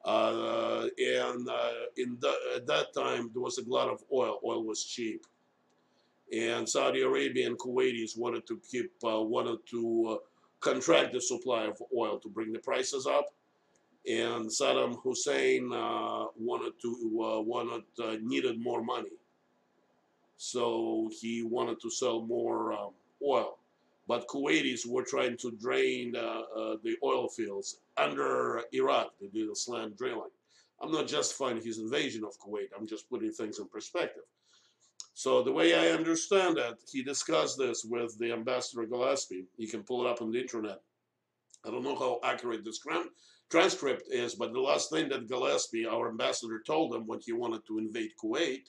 Uh, 0.04 0.86
and 0.98 1.48
uh, 1.48 1.70
in 1.96 2.16
the, 2.20 2.32
at 2.56 2.66
that 2.66 2.94
time, 2.94 3.30
there 3.32 3.42
was 3.42 3.58
a 3.58 3.68
lot 3.68 3.88
of 3.88 4.02
oil. 4.12 4.40
Oil 4.44 4.64
was 4.64 4.84
cheap. 4.84 5.26
And 6.32 6.68
Saudi 6.68 7.02
Arabia 7.02 7.46
and 7.46 7.58
Kuwaitis 7.58 8.16
wanted 8.16 8.46
to 8.46 8.60
keep, 8.70 8.92
uh, 9.04 9.20
wanted 9.20 9.58
to 9.70 10.06
uh, 10.08 10.24
contract 10.60 11.12
the 11.12 11.20
supply 11.20 11.64
of 11.64 11.82
oil 11.96 12.18
to 12.20 12.28
bring 12.28 12.52
the 12.52 12.60
prices 12.60 13.06
up. 13.06 13.26
And 14.08 14.46
Saddam 14.46 14.96
Hussein 15.02 15.70
uh, 15.72 16.26
wanted 16.38 16.72
to, 16.80 17.22
uh, 17.22 17.40
wanted, 17.40 17.82
needed 18.22 18.62
more 18.62 18.82
money. 18.82 19.10
So 20.38 21.10
he 21.20 21.42
wanted 21.42 21.80
to 21.82 21.90
sell 21.90 22.22
more 22.22 22.72
um, 22.72 22.90
oil 23.22 23.59
but 24.10 24.26
Kuwaitis 24.26 24.88
were 24.88 25.04
trying 25.04 25.36
to 25.36 25.52
drain 25.52 26.16
uh, 26.16 26.42
uh, 26.60 26.76
the 26.82 26.96
oil 27.04 27.28
fields 27.28 27.76
under 27.96 28.60
Iraq. 28.72 29.12
They 29.20 29.28
did 29.28 29.48
a 29.48 29.54
slant 29.54 29.96
drilling. 29.96 30.34
I'm 30.82 30.90
not 30.90 31.06
justifying 31.06 31.62
his 31.62 31.78
invasion 31.78 32.24
of 32.24 32.36
Kuwait. 32.40 32.70
I'm 32.76 32.88
just 32.88 33.08
putting 33.08 33.30
things 33.30 33.60
in 33.60 33.68
perspective. 33.68 34.24
So 35.14 35.44
the 35.44 35.52
way 35.52 35.76
I 35.76 35.94
understand 35.94 36.58
it, 36.58 36.74
he 36.90 37.04
discussed 37.04 37.56
this 37.56 37.84
with 37.84 38.18
the 38.18 38.32
ambassador 38.32 38.84
Gillespie. 38.84 39.44
You 39.56 39.68
can 39.68 39.84
pull 39.84 40.04
it 40.04 40.10
up 40.10 40.20
on 40.20 40.32
the 40.32 40.40
internet. 40.40 40.80
I 41.64 41.70
don't 41.70 41.84
know 41.84 41.94
how 41.94 42.18
accurate 42.24 42.64
this 42.64 42.80
transcript 43.48 44.08
is, 44.10 44.34
but 44.34 44.52
the 44.52 44.60
last 44.60 44.90
thing 44.90 45.08
that 45.10 45.28
Gillespie, 45.28 45.86
our 45.86 46.08
ambassador, 46.08 46.60
told 46.66 46.92
him 46.92 47.06
when 47.06 47.20
he 47.24 47.32
wanted 47.32 47.64
to 47.68 47.78
invade 47.78 48.10
Kuwait 48.20 48.64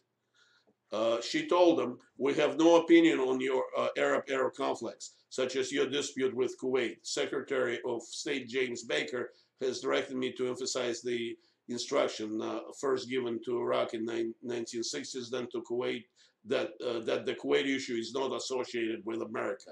uh, 0.92 1.22
she 1.22 1.48
told 1.48 1.80
them, 1.80 1.98
we 2.18 2.34
have 2.34 2.58
no 2.58 2.82
opinion 2.82 3.20
on 3.20 3.40
your 3.40 3.64
uh, 3.78 3.88
Arab-Arab 3.98 4.54
conflicts, 4.56 5.14
such 5.30 5.56
as 5.56 5.72
your 5.72 5.88
dispute 5.88 6.36
with 6.36 6.60
Kuwait. 6.62 6.98
Secretary 7.04 7.80
of 7.88 8.02
State 8.04 8.50
James 8.50 8.84
Baker 8.84 9.32
has 9.62 9.80
directed 9.80 10.18
me 10.18 10.34
to 10.34 10.50
emphasize 10.50 11.02
the 11.02 11.38
instruction 11.70 12.42
uh, 12.42 12.60
first 12.80 13.10
given 13.10 13.40
to 13.46 13.60
Iraq 13.60 13.94
in 13.94 14.06
the 14.06 14.34
1960s, 14.46 15.30
then 15.30 15.48
to 15.52 15.64
Kuwait, 15.70 16.04
that, 16.46 16.72
uh, 16.86 17.00
that 17.00 17.26
the 17.26 17.36
Kuwait 17.36 17.68
issue 17.68 17.96
is 17.96 18.14
not 18.14 18.36
associated 18.36 19.02
with 19.06 19.22
America. 19.22 19.72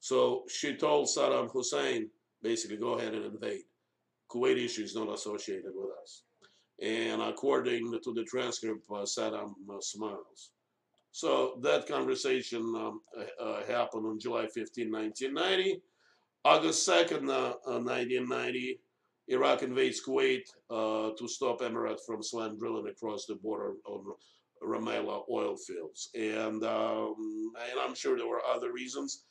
So 0.00 0.44
she 0.48 0.74
told 0.76 1.08
Saddam 1.08 1.50
Hussein, 1.50 2.08
basically, 2.42 2.78
go 2.78 2.94
ahead 2.94 3.12
and 3.12 3.26
invade. 3.26 3.64
Kuwait 4.30 4.56
issue 4.64 4.84
is 4.84 4.94
not 4.94 5.12
associated 5.12 5.72
with 5.74 5.90
us. 6.02 6.22
And 6.82 7.20
according 7.20 7.92
to 8.02 8.12
the 8.14 8.24
transcript, 8.24 8.84
uh, 8.90 9.04
Saddam 9.04 9.52
uh, 9.70 9.80
smiles. 9.80 10.52
So 11.12 11.58
that 11.62 11.86
conversation 11.86 12.60
um, 12.76 13.00
uh, 13.40 13.64
happened 13.66 14.06
on 14.06 14.18
July 14.18 14.46
15, 14.46 14.90
1990. 14.90 15.82
August 16.44 16.88
2nd, 16.88 17.26
1990, 17.26 18.80
Iraq 19.28 19.62
invades 19.62 20.02
Kuwait 20.02 20.44
to 20.70 21.28
stop 21.28 21.60
Emirates 21.60 22.00
from 22.06 22.22
slant 22.22 22.58
drilling 22.58 22.88
across 22.88 23.26
the 23.26 23.34
border 23.34 23.74
of 23.86 24.04
Rumaila 24.62 25.24
oil 25.30 25.56
fields. 25.56 26.10
And, 26.14 26.64
um, 26.64 27.52
and 27.70 27.80
I'm 27.80 27.94
sure 27.94 28.16
there 28.16 28.26
were 28.26 28.42
other 28.44 28.72
reasons, 28.72 29.24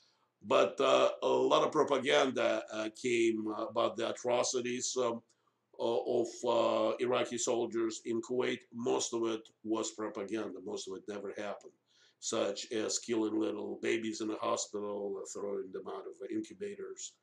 but 0.46 0.80
uh, 0.80 1.10
a 1.22 1.28
lot 1.28 1.66
of 1.66 1.72
propaganda 1.72 2.64
uh, 2.72 2.90
came 3.02 3.46
about 3.58 3.98
the 3.98 4.10
atrocities 4.10 4.96
um, 4.98 5.22
of 5.80 6.28
uh, 6.46 6.96
Iraqi 7.00 7.38
soldiers 7.38 8.02
in 8.06 8.22
Kuwait. 8.22 8.60
Most 8.74 9.14
of 9.14 9.26
it 9.28 9.42
was 9.64 9.92
propaganda. 9.92 10.60
Most 10.66 10.88
of 10.88 10.98
it 10.98 11.04
never 11.08 11.34
happened, 11.38 11.74
such 12.20 12.72
as 12.72 13.00
killing 13.00 13.40
little 13.40 13.80
babies 13.82 14.22
in 14.22 14.28
the 14.28 14.38
hospital, 14.38 15.22
throwing 15.34 15.72
them 15.72 15.88
out 15.88 16.04
of 16.06 16.32
incubators, 16.32 17.14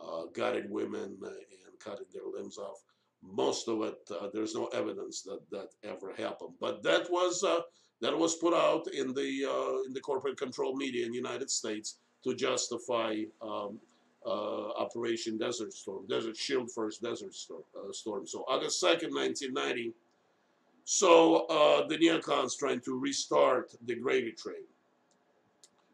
uh, 0.00 0.24
gutting 0.34 0.70
women, 0.70 1.18
uh, 1.24 1.28
and 1.28 1.78
cutting 1.78 2.06
their 2.12 2.26
limbs 2.32 2.58
off. 2.58 2.78
Most 3.22 3.68
of 3.68 3.82
it, 3.82 3.98
uh, 4.10 4.28
there's 4.32 4.54
no 4.54 4.66
evidence 4.68 5.22
that 5.22 5.40
that 5.50 5.68
ever 5.82 6.14
happened. 6.16 6.54
But 6.58 6.82
that 6.84 7.10
was 7.10 7.44
uh, 7.44 7.60
that 8.00 8.16
was 8.16 8.36
put 8.36 8.54
out 8.54 8.86
in 8.92 9.12
the 9.12 9.44
uh, 9.44 9.82
in 9.86 9.92
the 9.92 10.00
corporate 10.00 10.38
control 10.38 10.74
media 10.74 11.04
in 11.04 11.12
the 11.12 11.18
United 11.18 11.50
States 11.50 11.98
to 12.24 12.34
justify 12.34 13.22
um, 13.42 13.50
uh, 13.50 13.89
Operation 14.26 15.38
Desert 15.38 15.72
Storm, 15.72 16.06
Desert 16.06 16.36
Shield 16.36 16.70
First 16.70 17.02
Desert 17.02 17.34
Storm. 17.34 17.62
Uh, 17.74 17.92
storm. 17.92 18.26
So 18.26 18.44
August 18.48 18.82
2nd, 18.82 19.12
1990. 19.14 19.92
So 20.84 21.46
uh, 21.46 21.86
the 21.86 21.96
neocons 21.96 22.58
trying 22.58 22.80
to 22.80 22.98
restart 22.98 23.74
the 23.86 23.94
gravy 23.94 24.32
train. 24.32 24.64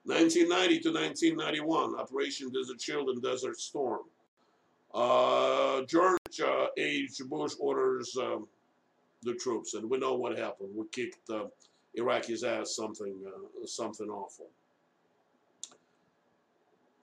1990 0.05 0.81
to 0.81 0.93
1991, 0.93 1.99
Operation 1.99 2.51
Desert 2.51 2.81
Shield 2.81 3.09
and 3.09 3.23
Desert 3.23 3.59
Storm. 3.59 4.03
Uh, 4.95 5.83
George 5.83 6.41
uh, 6.43 6.67
H. 6.77 7.21
Bush 7.29 7.55
orders 7.59 8.17
um, 8.17 8.47
the 9.23 9.35
troops, 9.35 9.75
and 9.75 9.91
we 9.91 9.99
know 9.99 10.15
what 10.15 10.39
happened. 10.39 10.71
We 10.75 10.87
kicked 10.93 11.29
uh, 11.29 11.47
Iraqis' 11.99 12.45
ass 12.45 12.77
something, 12.77 13.15
uh, 13.27 13.67
something 13.67 14.09
awful. 14.09 14.47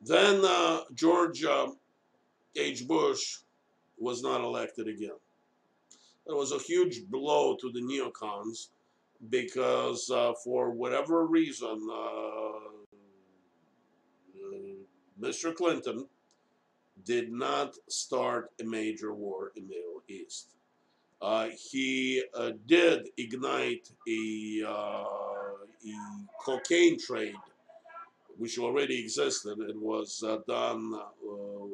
Then 0.06 0.44
uh, 0.44 0.82
George 0.94 1.44
uh, 1.46 1.68
H. 2.56 2.88
Bush 2.88 3.40
was 3.98 4.22
not 4.22 4.42
elected 4.42 4.88
again. 4.88 5.18
It 6.28 6.36
was 6.36 6.52
a 6.52 6.60
huge 6.60 7.06
blow 7.08 7.56
to 7.56 7.72
the 7.72 7.82
neocons 7.82 8.68
because 9.30 10.10
uh, 10.10 10.34
for 10.44 10.72
whatever 10.72 11.26
reason, 11.26 11.88
uh, 11.92 12.52
Mr. 15.22 15.56
Clinton 15.56 16.08
did 17.06 17.32
not 17.32 17.76
start 17.88 18.52
a 18.60 18.64
major 18.64 19.14
war 19.14 19.52
in 19.56 19.68
the 19.68 19.76
Middle 19.76 20.04
East. 20.10 20.56
Uh, 21.22 21.48
he 21.72 22.22
uh, 22.34 22.52
did 22.68 23.08
ignite 23.18 23.90
a, 24.10 24.64
a 24.66 25.56
cocaine 26.44 27.00
trade 27.00 27.36
which 28.38 28.58
already 28.60 29.00
existed 29.00 29.58
and 29.58 29.80
was 29.80 30.24
uh, 30.26 30.38
done 30.48 30.94
uh, 30.96 31.66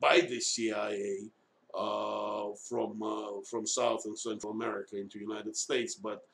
by 0.00 0.20
the 0.20 0.40
CIA 0.40 1.28
uh, 1.74 2.48
from 2.68 3.02
uh, 3.02 3.40
from 3.48 3.66
South 3.66 4.04
and 4.06 4.18
Central 4.18 4.52
America 4.52 4.96
into 4.96 5.18
United 5.18 5.56
States, 5.56 5.94
but 5.94 6.24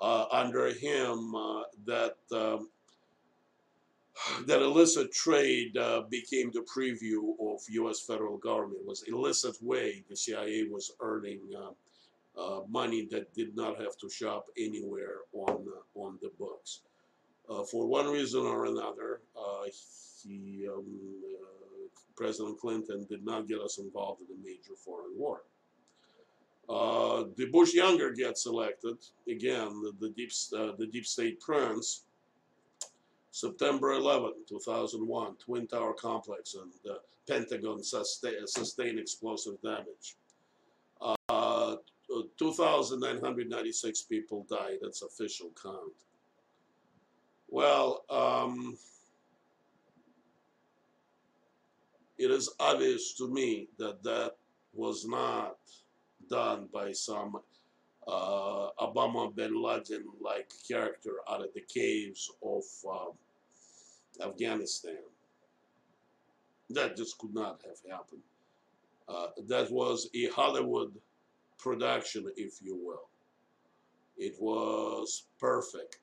under 0.00 0.72
him 0.72 1.34
that 1.86 2.16
um, 2.32 2.68
that 4.46 4.60
illicit 4.60 5.12
trade 5.12 5.76
uh, 5.76 6.02
became 6.10 6.50
the 6.52 6.60
preview 6.60 7.34
of 7.40 7.60
U.S. 7.70 8.00
federal 8.00 8.36
government. 8.36 8.80
It 8.82 8.86
was 8.86 9.02
illicit 9.04 9.56
way 9.62 10.04
the 10.08 10.16
CIA 10.16 10.64
was 10.70 10.92
earning 11.00 11.40
uh, 11.56 12.40
uh, 12.40 12.60
money 12.68 13.06
that 13.10 13.32
did 13.34 13.56
not 13.56 13.80
have 13.80 13.96
to 13.98 14.10
shop 14.10 14.46
anywhere 14.58 15.18
on 15.32 15.66
on 15.94 16.18
the 16.22 16.30
books. 16.38 16.80
Uh, 17.50 17.64
for 17.64 17.86
one 17.86 18.06
reason 18.06 18.42
or 18.42 18.66
another, 18.66 19.20
uh, 19.36 19.64
he, 20.22 20.68
um, 20.72 20.84
uh, 21.42 21.88
President 22.16 22.58
Clinton 22.60 23.04
did 23.08 23.24
not 23.24 23.48
get 23.48 23.60
us 23.60 23.78
involved 23.78 24.22
in 24.22 24.28
a 24.36 24.38
major 24.44 24.76
foreign 24.76 25.16
war. 25.16 25.42
Uh, 26.68 27.24
the 27.36 27.46
Bush 27.46 27.74
younger 27.74 28.12
gets 28.12 28.46
elected 28.46 28.96
again. 29.28 29.82
The, 29.82 29.92
the 29.98 30.10
deep 30.10 30.30
uh, 30.56 30.76
the 30.78 30.86
deep 30.86 31.06
state 31.06 31.40
prince. 31.40 32.04
September 33.32 33.92
11, 33.92 34.32
2001, 34.48 35.36
Twin 35.36 35.66
Tower 35.68 35.94
complex 35.94 36.54
and 36.54 36.72
the 36.82 36.98
Pentagon 37.28 37.82
sustain, 37.82 38.44
sustained 38.46 38.98
explosive 38.98 39.54
damage. 39.62 40.16
Uh, 41.00 41.76
2,996 42.36 44.02
people 44.02 44.44
died. 44.50 44.78
That's 44.82 45.02
official 45.02 45.50
count. 45.62 45.92
Well, 47.52 48.04
um, 48.08 48.78
it 52.16 52.30
is 52.30 52.48
obvious 52.60 53.14
to 53.14 53.28
me 53.28 53.68
that 53.76 54.04
that 54.04 54.36
was 54.72 55.04
not 55.04 55.56
done 56.28 56.68
by 56.72 56.92
some 56.92 57.40
uh, 58.06 58.68
Obama 58.80 59.34
bin 59.34 59.60
Laden 59.60 60.04
like 60.20 60.52
character 60.68 61.14
out 61.28 61.40
of 61.40 61.52
the 61.54 61.62
caves 61.62 62.30
of 62.40 62.62
uh, 62.88 64.24
Afghanistan. 64.28 65.02
That 66.70 66.96
just 66.96 67.18
could 67.18 67.34
not 67.34 67.62
have 67.66 67.78
happened. 67.90 68.22
Uh, 69.08 69.26
that 69.48 69.72
was 69.72 70.08
a 70.14 70.26
Hollywood 70.28 70.94
production, 71.58 72.30
if 72.36 72.62
you 72.62 72.76
will. 72.76 73.08
It 74.16 74.36
was 74.38 75.24
perfect. 75.40 75.98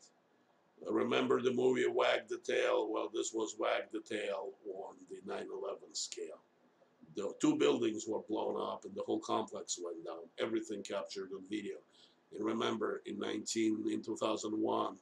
Remember 0.85 1.41
the 1.41 1.53
movie 1.53 1.87
Wag 1.87 2.27
the 2.29 2.37
Tail? 2.37 2.89
Well, 2.91 3.09
this 3.13 3.31
was 3.33 3.55
Wag 3.57 3.83
the 3.91 4.01
Tail 4.01 4.51
on 4.73 4.95
the 5.09 5.17
9 5.25 5.37
11 5.37 5.93
scale. 5.93 6.41
The 7.15 7.33
two 7.41 7.57
buildings 7.57 8.05
were 8.07 8.21
blown 8.29 8.61
up 8.61 8.85
and 8.85 8.93
the 8.93 9.01
whole 9.01 9.19
complex 9.19 9.79
went 9.83 10.05
down. 10.05 10.29
Everything 10.39 10.83
captured 10.83 11.29
on 11.33 11.43
video. 11.49 11.77
And 12.35 12.45
remember, 12.45 13.01
in 13.05 13.17
19, 13.19 13.85
in 13.91 14.01
2001, 14.03 14.97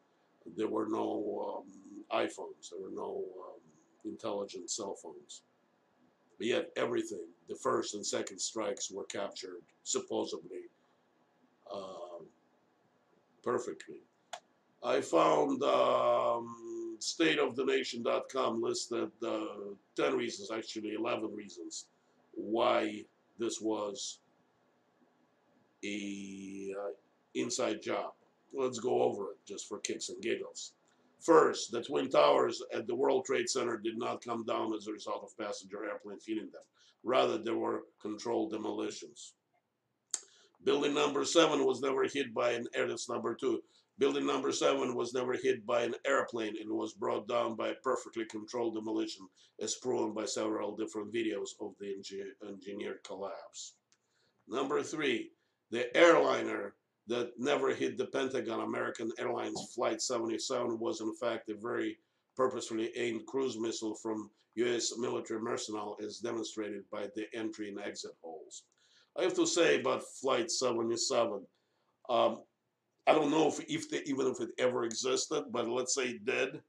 there 0.55 0.67
were 0.67 0.87
no 0.87 1.63
um, 1.63 2.17
iPhones, 2.17 2.69
there 2.71 2.79
were 2.79 2.95
no 2.95 3.23
um, 3.43 3.59
intelligent 4.05 4.69
cell 4.69 4.95
phones. 5.01 5.41
But 6.37 6.47
yet, 6.47 6.69
everything, 6.75 7.25
the 7.49 7.55
first 7.55 7.95
and 7.95 8.05
second 8.05 8.39
strikes 8.39 8.91
were 8.91 9.05
captured 9.05 9.63
supposedly 9.83 10.69
uh, 11.71 12.23
perfectly. 13.43 14.01
I 14.85 15.01
found 15.01 15.63
um, 15.63 16.97
stateofthenation.com 16.99 18.61
listed 18.61 19.09
uh, 19.25 19.45
10 19.95 20.15
reasons, 20.15 20.51
actually 20.51 20.93
11 20.93 21.33
reasons, 21.33 21.87
why 22.33 23.03
this 23.39 23.59
was 23.59 24.19
a 25.83 26.73
uh, 26.79 26.91
inside 27.33 27.81
job. 27.81 28.11
Let's 28.53 28.77
go 28.77 29.01
over 29.01 29.31
it 29.31 29.37
just 29.47 29.67
for 29.67 29.79
kicks 29.79 30.09
and 30.09 30.21
giggles. 30.21 30.73
First, 31.19 31.71
the 31.71 31.81
Twin 31.81 32.09
Towers 32.09 32.61
at 32.71 32.85
the 32.85 32.95
World 32.95 33.25
Trade 33.25 33.49
Center 33.49 33.77
did 33.77 33.97
not 33.97 34.23
come 34.23 34.45
down 34.45 34.71
as 34.75 34.87
a 34.87 34.91
result 34.91 35.23
of 35.23 35.37
passenger 35.43 35.83
airplanes 35.83 36.25
hitting 36.27 36.51
them. 36.51 36.61
Rather, 37.03 37.39
there 37.39 37.57
were 37.57 37.85
controlled 37.99 38.51
demolitions. 38.51 39.33
Building 40.63 40.93
number 40.93 41.25
seven 41.25 41.65
was 41.65 41.81
never 41.81 42.03
hit 42.03 42.33
by 42.35 42.51
an 42.51 42.67
air, 42.75 42.87
number 43.09 43.33
two. 43.33 43.63
Building 43.97 44.25
number 44.25 44.51
seven 44.51 44.93
was 44.93 45.13
never 45.13 45.33
hit 45.33 45.65
by 45.65 45.83
an 45.83 45.95
airplane 46.05 46.55
and 46.59 46.69
was 46.69 46.93
brought 46.93 47.27
down 47.29 47.55
by 47.55 47.69
a 47.69 47.75
perfectly 47.75 48.25
controlled 48.25 48.75
demolition, 48.75 49.25
as 49.61 49.75
proven 49.75 50.13
by 50.13 50.25
several 50.25 50.75
different 50.75 51.13
videos 51.13 51.51
of 51.61 51.73
the 51.79 51.95
engineered 52.45 53.03
collapse. 53.05 53.75
Number 54.47 54.83
three, 54.83 55.31
the 55.71 55.95
airliner 55.95 56.75
that 57.07 57.31
never 57.37 57.73
hit 57.73 57.97
the 57.97 58.07
Pentagon, 58.07 58.61
American 58.61 59.11
Airlines 59.17 59.71
Flight 59.73 60.01
77, 60.01 60.77
was 60.79 61.01
in 61.01 61.13
fact 61.15 61.49
a 61.49 61.55
very 61.55 61.97
purposefully 62.35 62.91
aimed 62.97 63.25
cruise 63.27 63.57
missile 63.57 63.95
from 63.95 64.29
U.S. 64.55 64.97
military 64.97 65.39
personnel, 65.39 65.95
as 66.03 66.19
demonstrated 66.19 66.83
by 66.91 67.07
the 67.15 67.25
entry 67.33 67.69
and 67.69 67.79
exit 67.79 68.11
holes. 68.21 68.63
I 69.17 69.23
have 69.23 69.35
to 69.35 69.45
say 69.45 69.79
about 69.79 70.03
Flight 70.19 70.51
77, 70.51 71.45
um, 72.09 72.41
I 73.07 73.13
don't 73.13 73.31
know 73.31 73.47
if, 73.47 73.59
if 73.67 73.89
they, 73.89 74.01
even 74.05 74.27
if 74.27 74.39
it 74.39 74.49
ever 74.57 74.83
existed, 74.83 75.45
but 75.51 75.67
let's 75.67 75.93
say 75.93 76.09
it 76.09 76.25
did. 76.25 76.61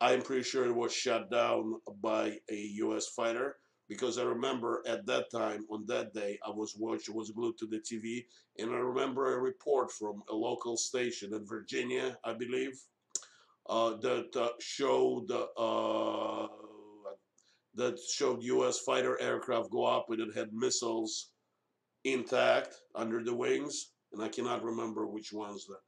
I'm 0.00 0.22
pretty 0.22 0.42
sure 0.42 0.64
it 0.64 0.74
was 0.74 0.92
shot 0.92 1.30
down 1.30 1.80
by 2.00 2.38
a 2.50 2.56
U.S. 2.56 3.08
fighter 3.08 3.56
because 3.88 4.18
I 4.18 4.22
remember 4.22 4.82
at 4.86 5.06
that 5.06 5.30
time, 5.30 5.64
on 5.70 5.86
that 5.86 6.12
day, 6.12 6.38
I 6.46 6.50
was 6.50 6.76
watching, 6.76 7.14
was 7.14 7.30
glued 7.30 7.58
to 7.58 7.66
the 7.66 7.78
TV, 7.78 8.24
and 8.58 8.70
I 8.70 8.76
remember 8.78 9.34
a 9.34 9.40
report 9.40 9.90
from 9.90 10.22
a 10.30 10.34
local 10.34 10.76
station 10.76 11.34
in 11.34 11.46
Virginia, 11.46 12.16
I 12.24 12.34
believe, 12.34 12.78
uh, 13.68 13.96
that 13.96 14.36
uh, 14.36 14.50
showed 14.60 15.30
uh, 15.30 16.48
that 17.74 17.98
showed 18.12 18.42
U.S. 18.42 18.78
fighter 18.80 19.20
aircraft 19.20 19.70
go 19.70 19.84
up 19.84 20.06
and 20.10 20.20
it 20.20 20.36
had 20.36 20.52
missiles 20.52 21.30
intact 22.04 22.74
under 22.94 23.22
the 23.22 23.34
wings, 23.34 23.92
and 24.12 24.22
I 24.22 24.28
cannot 24.28 24.64
remember 24.64 25.06
which 25.06 25.32
ones 25.32 25.66
that 25.66 25.80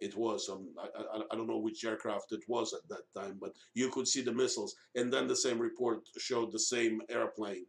it 0.00 0.16
was. 0.16 0.48
Um, 0.48 0.68
I, 0.78 0.88
I, 0.98 1.22
I 1.30 1.36
don't 1.36 1.46
know 1.46 1.58
which 1.58 1.84
aircraft 1.84 2.32
it 2.32 2.42
was 2.48 2.72
at 2.72 2.88
that 2.88 3.20
time, 3.20 3.38
but 3.40 3.52
you 3.74 3.90
could 3.90 4.08
see 4.08 4.22
the 4.22 4.32
missiles. 4.32 4.74
And 4.94 5.12
then 5.12 5.28
the 5.28 5.36
same 5.36 5.58
report 5.58 6.00
showed 6.18 6.52
the 6.52 6.58
same 6.58 7.00
airplane 7.10 7.66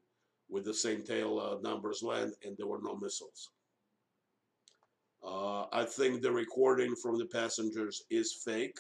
with 0.49 0.65
the 0.65 0.73
same 0.73 1.03
tail 1.03 1.39
uh, 1.39 1.67
numbers 1.67 2.01
land, 2.03 2.33
and 2.43 2.57
there 2.57 2.67
were 2.67 2.81
no 2.83 2.95
missiles. 2.95 3.49
Uh, 5.23 5.65
I 5.71 5.85
think 5.85 6.21
the 6.21 6.31
recording 6.31 6.95
from 6.95 7.17
the 7.17 7.25
passengers 7.25 8.03
is 8.09 8.41
fake. 8.43 8.77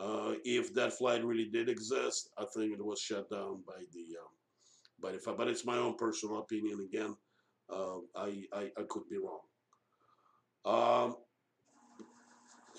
Uh, 0.00 0.34
if 0.44 0.72
that 0.74 0.94
flight 0.94 1.24
really 1.24 1.44
did 1.44 1.68
exist, 1.68 2.30
I 2.38 2.46
think 2.54 2.72
it 2.72 2.84
was 2.84 3.00
shut 3.00 3.28
down 3.30 3.62
by 3.66 3.80
the 3.92 4.16
um, 4.18 4.32
the 5.02 5.32
but 5.32 5.48
it's 5.48 5.66
my 5.66 5.76
own 5.76 5.96
personal 5.96 6.38
opinion. 6.38 6.80
Again, 6.80 7.14
uh, 7.68 7.98
I, 8.16 8.44
I, 8.52 8.70
I 8.78 8.82
could 8.88 9.08
be 9.10 9.18
wrong. 9.18 9.40
Um, 10.64 11.16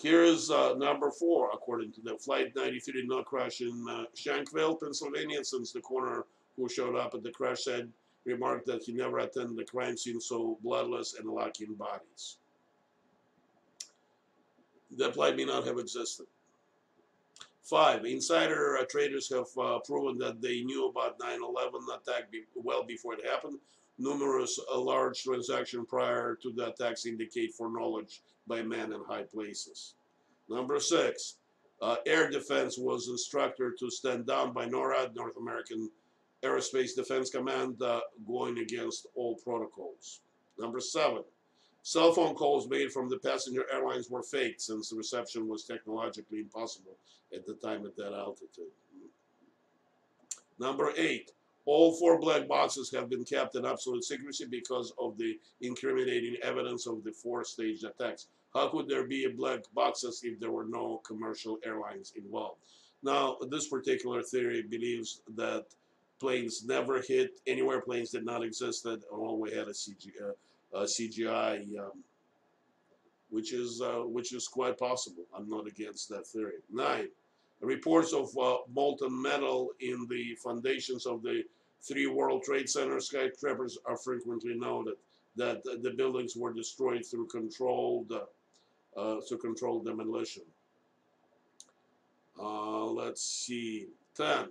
here's 0.02 0.50
uh, 0.50 0.76
number 0.78 1.12
four, 1.12 1.50
according 1.54 1.92
to 1.94 2.02
the 2.02 2.18
flight 2.18 2.56
93 2.56 2.94
did 2.94 3.10
not 3.10 3.26
crash 3.26 3.62
in 3.62 3.86
uh, 3.90 4.06
Shanksville, 4.16 4.80
Pennsylvania, 4.80 5.44
since 5.44 5.72
the 5.72 5.82
coroner 5.82 6.26
who 6.56 6.70
showed 6.70 6.96
up 6.96 7.14
at 7.14 7.24
the 7.24 7.32
crash 7.32 7.64
said 7.64 7.90
remarked 8.26 8.66
that 8.68 8.84
he 8.84 8.94
never 8.94 9.20
attended 9.20 9.60
a 9.60 9.66
crime 9.66 9.98
scene 9.98 10.22
so 10.22 10.58
bloodless 10.64 11.16
and 11.20 11.30
lacking 11.30 11.74
bodies. 11.74 12.38
The 14.96 15.12
flight 15.12 15.36
may 15.36 15.46
not 15.46 15.66
have 15.66 15.78
existed. 15.78 16.28
Five, 17.64 18.06
insider 18.06 18.78
uh, 18.78 18.86
traders 18.90 19.30
have 19.30 19.48
uh, 19.58 19.80
proven 19.80 20.18
that 20.20 20.42
they 20.42 20.62
knew 20.62 20.88
about 20.88 21.18
9-11 21.20 21.40
attack 21.96 22.30
be 22.32 22.44
well 22.56 22.84
before 22.84 23.14
it 23.14 23.26
happened. 23.26 23.58
Numerous 24.00 24.60
uh, 24.74 24.80
large 24.80 25.22
transactions 25.22 25.86
prior 25.88 26.38
to 26.42 26.52
the 26.52 26.68
attacks 26.68 27.06
indicate 27.06 27.54
foreknowledge 27.54 28.22
by 28.48 28.62
men 28.62 28.92
in 28.92 29.02
high 29.08 29.24
places. 29.24 29.96
Number 30.50 30.80
six, 30.80 31.36
uh, 31.82 31.98
air 32.06 32.30
defense 32.30 32.78
was 32.78 33.08
instructed 33.08 33.74
to 33.80 33.90
stand 33.90 34.26
down 34.26 34.54
by 34.54 34.68
NORAD, 34.68 35.16
North 35.16 35.38
American 35.38 35.90
Aerospace 36.44 36.96
Defense 36.96 37.30
Command, 37.30 37.82
uh, 37.82 38.02
going 38.28 38.58
against 38.58 39.08
all 39.16 39.36
protocols. 39.44 40.22
Number 40.58 40.80
seven, 40.80 41.24
Cell 41.84 42.14
phone 42.14 42.34
calls 42.34 42.70
made 42.70 42.94
from 42.94 43.10
the 43.10 43.18
passenger 43.18 43.66
airlines 43.72 44.10
were 44.10 44.24
faked 44.24 44.62
since 44.62 44.90
the 44.90 44.96
reception 44.96 45.50
was 45.50 45.66
technologically 45.66 46.40
impossible 46.40 46.96
at 47.36 47.46
the 47.46 47.56
time 47.56 47.86
at 47.86 47.96
that 47.98 48.14
altitude. 48.14 48.72
Number 50.58 50.94
eight, 50.96 51.32
all 51.66 51.94
four 51.94 52.20
black 52.20 52.48
boxes 52.48 52.92
have 52.92 53.10
been 53.10 53.24
kept 53.24 53.56
in 53.56 53.66
absolute 53.66 54.04
secrecy 54.04 54.46
because 54.46 54.94
of 55.00 55.18
the 55.18 55.40
incriminating 55.62 56.36
evidence 56.44 56.88
of 56.88 57.04
the 57.04 57.12
four 57.12 57.44
staged 57.44 57.86
attacks. 57.86 58.28
How 58.54 58.68
could 58.68 58.88
there 58.88 59.08
be 59.08 59.28
black 59.28 59.62
boxes 59.74 60.22
if 60.24 60.40
there 60.40 60.52
were 60.52 60.66
no 60.66 61.02
commercial 61.06 61.58
airlines 61.66 62.14
involved? 62.16 62.60
Now, 63.02 63.38
this 63.50 63.68
particular 63.68 64.22
theory 64.22 64.62
believes 64.62 65.22
that 65.36 65.66
planes 66.20 66.64
never 66.66 67.02
hit 67.02 67.42
anywhere 67.48 67.82
planes 67.82 68.12
did 68.12 68.26
not 68.26 68.44
exist 68.44 68.84
that 68.84 69.04
all 69.12 69.40
we 69.40 69.52
had 69.52 69.68
a 69.68 69.72
uh, 69.72 70.78
uh, 70.78 70.86
CGI, 70.86 71.80
um, 71.80 71.92
which 73.30 73.52
is 73.52 73.82
uh, 73.82 74.04
which 74.06 74.34
is 74.34 74.48
quite 74.48 74.78
possible. 74.78 75.24
I'm 75.36 75.50
not 75.50 75.68
against 75.68 76.08
that 76.10 76.26
theory. 76.28 76.60
Nine, 76.72 77.10
reports 77.66 78.14
of 78.14 78.30
uh, 78.38 78.58
molten 78.74 79.22
metal 79.22 79.70
in 79.80 80.08
the 80.10 80.36
foundations 80.44 81.06
of 81.06 81.22
the 81.22 81.44
three 81.82 82.08
World 82.08 82.44
Trade 82.44 82.70
Center 82.70 83.00
skyscrapers 83.00 83.78
are 83.86 83.98
frequently 83.98 84.56
noted. 84.56 84.96
That 85.36 85.64
the 85.64 85.90
buildings 85.90 86.36
were 86.36 86.54
destroyed 86.54 87.04
through 87.06 87.28
controlled 87.28 88.12
uh, 88.12 89.00
uh, 89.00 89.20
through 89.22 89.40
controlled 89.40 89.86
demolition. 89.86 90.44
Uh, 92.40 92.86
let's 92.86 93.24
see. 93.24 93.88
Ten. 94.16 94.50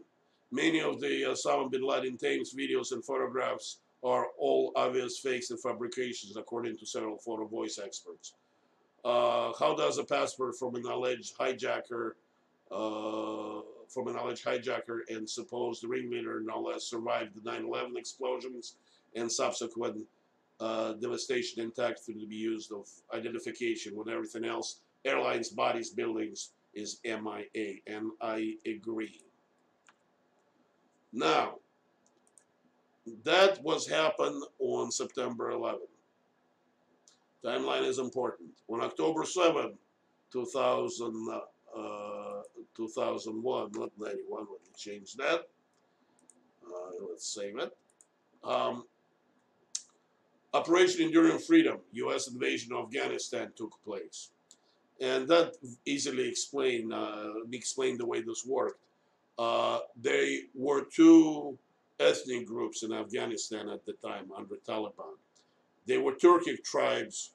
Many 0.51 0.81
of 0.81 1.01
the 1.01 1.25
uh, 1.25 1.35
Osama 1.35 1.71
bin 1.71 1.83
Laden 1.83 2.17
tapes, 2.17 2.53
videos, 2.53 2.91
and 2.91 3.05
photographs 3.05 3.79
are 4.03 4.27
all 4.39 4.73
obvious 4.75 5.19
fakes 5.19 5.51
and 5.51 5.61
fabrications, 5.61 6.37
according 6.37 6.77
to 6.79 6.85
several 6.85 7.17
photo 7.19 7.47
voice 7.47 7.79
experts. 7.79 8.35
Uh, 9.05 9.53
how 9.59 9.75
does 9.77 9.99
a 9.99 10.05
passport 10.05 10.57
from 10.57 10.75
an 10.75 10.85
alleged 10.85 11.37
hijacker, 11.39 12.13
from 12.73 14.09
an 14.09 14.17
alleged 14.17 14.45
hijacker 14.45 15.01
and 15.09 15.29
supposed 15.29 15.85
ringleader, 15.85 16.41
no 16.41 16.61
less, 16.61 16.85
survived 16.85 17.35
the 17.35 17.51
9/11 17.51 17.97
explosions 17.97 18.77
and 19.15 19.31
subsequent 19.31 20.07
uh, 20.61 20.93
devastation 20.95 21.63
intact 21.63 22.01
through 22.01 22.15
the 22.15 22.35
use 22.35 22.71
of 22.71 22.87
identification 23.13 23.97
with 23.97 24.09
everything 24.09 24.45
else, 24.45 24.81
airlines, 25.05 25.49
bodies, 25.49 25.91
buildings, 25.91 26.53
is 26.75 27.01
MIA, 27.05 27.75
and 27.87 28.13
I 28.21 28.55
agree. 28.67 29.21
Now, 31.13 31.57
that 33.25 33.63
was 33.63 33.87
happened 33.87 34.43
on 34.59 34.91
September 34.91 35.51
11th. 35.51 35.81
Timeline 37.45 37.87
is 37.87 37.99
important. 37.99 38.51
On 38.69 38.81
October 38.81 39.25
7, 39.25 39.77
2000, 40.33 41.29
uh, 41.31 41.81
2001, 42.77 43.73
not 43.75 43.91
91, 43.99 44.41
let 44.41 44.49
me 44.49 44.57
change 44.77 45.15
that. 45.15 45.49
Uh, 46.67 47.07
let's 47.09 47.27
save 47.27 47.59
it. 47.59 47.77
Um, 48.45 48.85
Operation 50.55 51.03
Enduring 51.03 51.39
Freedom, 51.39 51.79
U.S. 51.93 52.29
invasion 52.29 52.73
of 52.73 52.87
Afghanistan 52.87 53.53
took 53.57 53.83
place. 53.85 54.31
And 55.01 55.27
that 55.29 55.55
easily 55.87 56.29
explained, 56.29 56.93
uh, 56.93 57.33
the 57.51 58.07
way 58.07 58.21
this 58.21 58.45
worked. 58.47 58.81
Uh, 59.39 59.79
they 60.01 60.43
were 60.55 60.85
two 60.85 61.59
ethnic 61.99 62.47
groups 62.47 62.83
in 62.83 62.93
Afghanistan 62.93 63.69
at 63.69 63.85
the 63.87 63.95
time 63.95 64.31
under 64.37 64.57
Taliban. 64.57 65.17
They 65.87 65.99
were 65.99 66.13
Turkic 66.13 66.63
tribes 66.65 67.33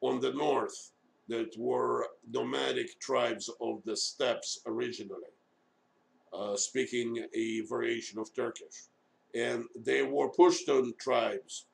on 0.00 0.20
the 0.20 0.32
north 0.32 0.92
that 1.30 1.56
were 1.56 2.06
nomadic 2.30 2.98
tribes 3.00 3.48
of 3.60 3.82
the 3.84 3.96
steppes 3.96 4.60
originally, 4.66 5.32
uh, 6.32 6.56
speaking 6.56 7.24
a 7.34 7.60
variation 7.62 8.18
of 8.18 8.34
Turkish. 8.34 8.88
And 9.34 9.64
they 9.74 10.02
were 10.02 10.28
Pashtun 10.30 10.98
tribes 10.98 11.66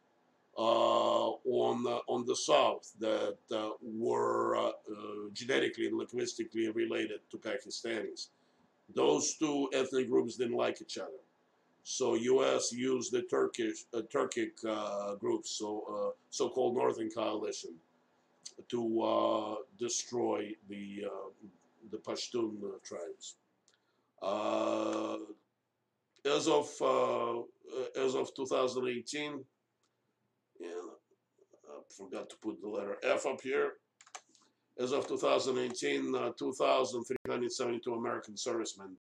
uh, 0.59 1.31
on, 1.31 1.83
the, 1.83 2.01
on 2.07 2.27
the 2.27 2.37
south 2.37 2.93
that 3.01 3.39
uh, 3.51 3.71
were 3.83 4.57
uh, 4.57 4.69
uh, 4.69 4.73
genetically 5.33 5.87
and 5.87 5.99
linguistically 5.99 6.69
related 6.71 7.21
to 7.31 7.39
Pakistanis. 7.39 8.29
Those 8.95 9.35
two 9.35 9.69
ethnic 9.73 10.09
groups 10.09 10.37
didn't 10.37 10.57
like 10.57 10.81
each 10.81 10.99
other. 10.99 11.23
So 11.89 12.15
U.S. 12.15 12.73
used 12.73 13.13
the 13.13 13.23
Turkish 13.23 13.85
uh, 13.95 14.03
Turkic 14.13 14.53
uh, 14.69 15.15
groups, 15.15 15.51
so 15.59 15.85
uh, 15.89 16.11
so-called 16.31 16.75
Northern 16.75 17.11
Coalition, 17.11 17.75
to 18.69 19.03
uh, 19.03 19.55
destroy 19.79 20.51
the 20.69 21.05
uh, 21.07 21.47
the 21.91 21.99
Pashtun 21.99 22.57
uh, 22.65 22.79
tribes. 22.85 23.37
as 26.25 26.49
of 26.49 26.67
as 27.97 28.15
of 28.15 28.35
2018, 28.35 29.45
yeah, 30.61 30.69
I 31.69 31.81
forgot 31.97 32.31
to 32.31 32.37
put 32.37 32.61
the 32.61 32.69
letter 32.69 32.97
F 33.03 33.27
up 33.27 33.41
here. 33.41 33.75
As 34.79 34.93
of 34.93 35.09
2018, 35.09 36.13
2,372 36.39 37.95
American 37.95 38.37
servicemen 38.37 38.97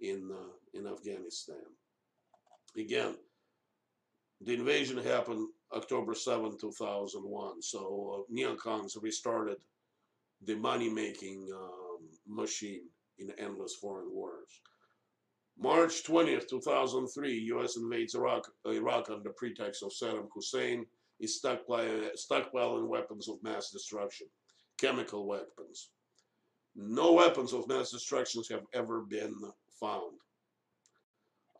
in 0.00 0.30
in 0.74 0.86
Afghanistan. 0.86 1.64
Again, 2.76 3.14
the 4.40 4.54
invasion 4.54 4.98
happened 4.98 5.48
October 5.74 6.14
7, 6.14 6.56
2001. 6.60 7.62
So 7.62 8.26
uh, 8.28 8.32
neocons 8.34 9.00
restarted 9.00 9.58
the 10.44 10.54
money-making 10.56 11.48
um, 11.54 12.08
machine 12.26 12.82
in 13.18 13.30
endless 13.38 13.74
foreign 13.74 14.10
wars. 14.10 14.60
March 15.58 16.02
20th, 16.04 16.48
2003, 16.48 17.38
U.S. 17.38 17.76
invades 17.76 18.14
Iraq, 18.14 18.50
Iraq 18.66 19.08
under 19.10 19.30
pretext 19.30 19.82
of 19.82 19.92
Saddam 19.92 20.26
Hussein 20.34 20.84
is 21.20 21.40
stockpiling 21.40 22.88
weapons 22.88 23.28
of 23.28 23.42
mass 23.42 23.70
destruction, 23.70 24.26
chemical 24.80 25.26
weapons. 25.26 25.90
No 26.74 27.12
weapons 27.12 27.52
of 27.52 27.68
mass 27.68 27.90
destruction 27.92 28.42
have 28.50 28.64
ever 28.74 29.02
been 29.02 29.34
found. 29.80 30.18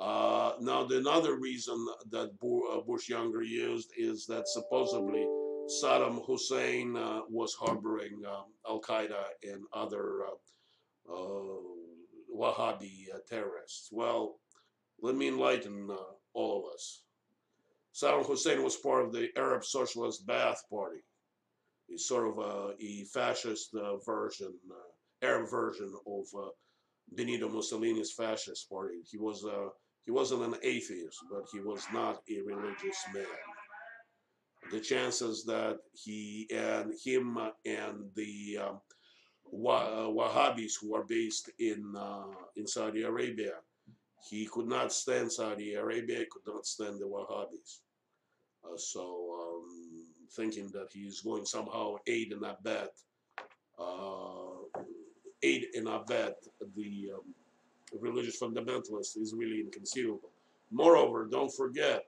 Uh, 0.04 0.52
now, 0.60 0.84
the 0.84 0.98
another 0.98 1.36
reason 1.36 1.82
that 2.10 2.28
uh, 2.28 2.80
Bush 2.82 3.08
Younger 3.08 3.42
used 3.42 3.90
is 3.96 4.26
that 4.26 4.46
supposedly 4.46 5.26
Saddam 5.66 6.22
Hussein 6.26 6.94
uh, 6.94 7.20
was 7.30 7.54
harboring 7.54 8.20
um, 8.28 8.52
Al 8.68 8.82
Qaeda 8.82 9.24
and 9.44 9.62
other 9.72 10.26
uh, 10.26 11.12
uh 11.14 11.56
Wahhabi 12.38 13.06
terrorists. 13.26 13.88
Well, 13.92 14.40
let 15.00 15.14
me 15.14 15.28
enlighten 15.28 15.88
all 16.34 16.58
of 16.58 16.74
us. 16.74 17.04
Saddam 17.94 18.26
Hussein 18.26 18.62
was 18.62 18.76
part 18.76 19.06
of 19.06 19.12
the 19.12 19.30
Arab 19.38 19.64
Socialist 19.64 20.26
Ba'ath 20.26 20.68
Party. 20.68 21.02
He's 21.86 22.06
sort 22.06 22.28
of 22.28 22.38
a, 22.38 22.74
a 22.78 23.04
fascist 23.04 23.74
version, 24.04 24.52
Arab 25.22 25.48
version 25.48 25.94
of 26.06 26.26
Benito 27.14 27.48
Mussolini's 27.48 28.12
fascist 28.12 28.68
party. 28.68 29.00
He 29.10 29.16
was 29.16 29.44
a 29.44 29.68
he 30.04 30.10
wasn't 30.10 30.42
an 30.42 30.56
atheist, 30.62 31.18
but 31.30 31.46
he 31.52 31.60
was 31.60 31.86
not 31.92 32.22
a 32.30 32.40
religious 32.42 32.98
man. 33.12 33.24
The 34.70 34.80
chances 34.80 35.44
that 35.44 35.78
he 35.92 36.48
and 36.52 36.92
him 37.02 37.38
and 37.64 38.10
the 38.14 38.58
um, 38.62 38.80
Wahhabis 39.52 40.72
who 40.80 40.94
are 40.94 41.04
based 41.04 41.50
in 41.58 41.94
uh, 41.96 42.24
in 42.56 42.66
Saudi 42.66 43.02
Arabia, 43.02 43.54
he 44.28 44.46
could 44.46 44.66
not 44.66 44.92
stand 44.92 45.30
Saudi 45.30 45.74
Arabia, 45.74 46.18
he 46.20 46.26
could 46.30 46.46
not 46.46 46.66
stand 46.66 47.00
the 47.00 47.06
Wahhabis. 47.06 47.80
Uh, 48.64 48.76
so 48.76 49.38
um, 49.40 50.06
thinking 50.34 50.68
that 50.72 50.88
he's 50.92 51.20
going 51.20 51.44
somehow 51.44 51.96
aid 52.06 52.32
and 52.32 52.42
abet, 52.42 52.88
uh, 53.78 54.80
aid 55.42 55.66
and 55.74 55.88
abet 55.88 56.34
the 56.74 57.10
um, 57.14 57.34
religious 58.00 58.40
fundamentalists 58.40 59.16
is 59.16 59.34
really 59.34 59.60
inconceivable. 59.60 60.30
Moreover, 60.70 61.26
don't 61.30 61.52
forget 61.52 62.06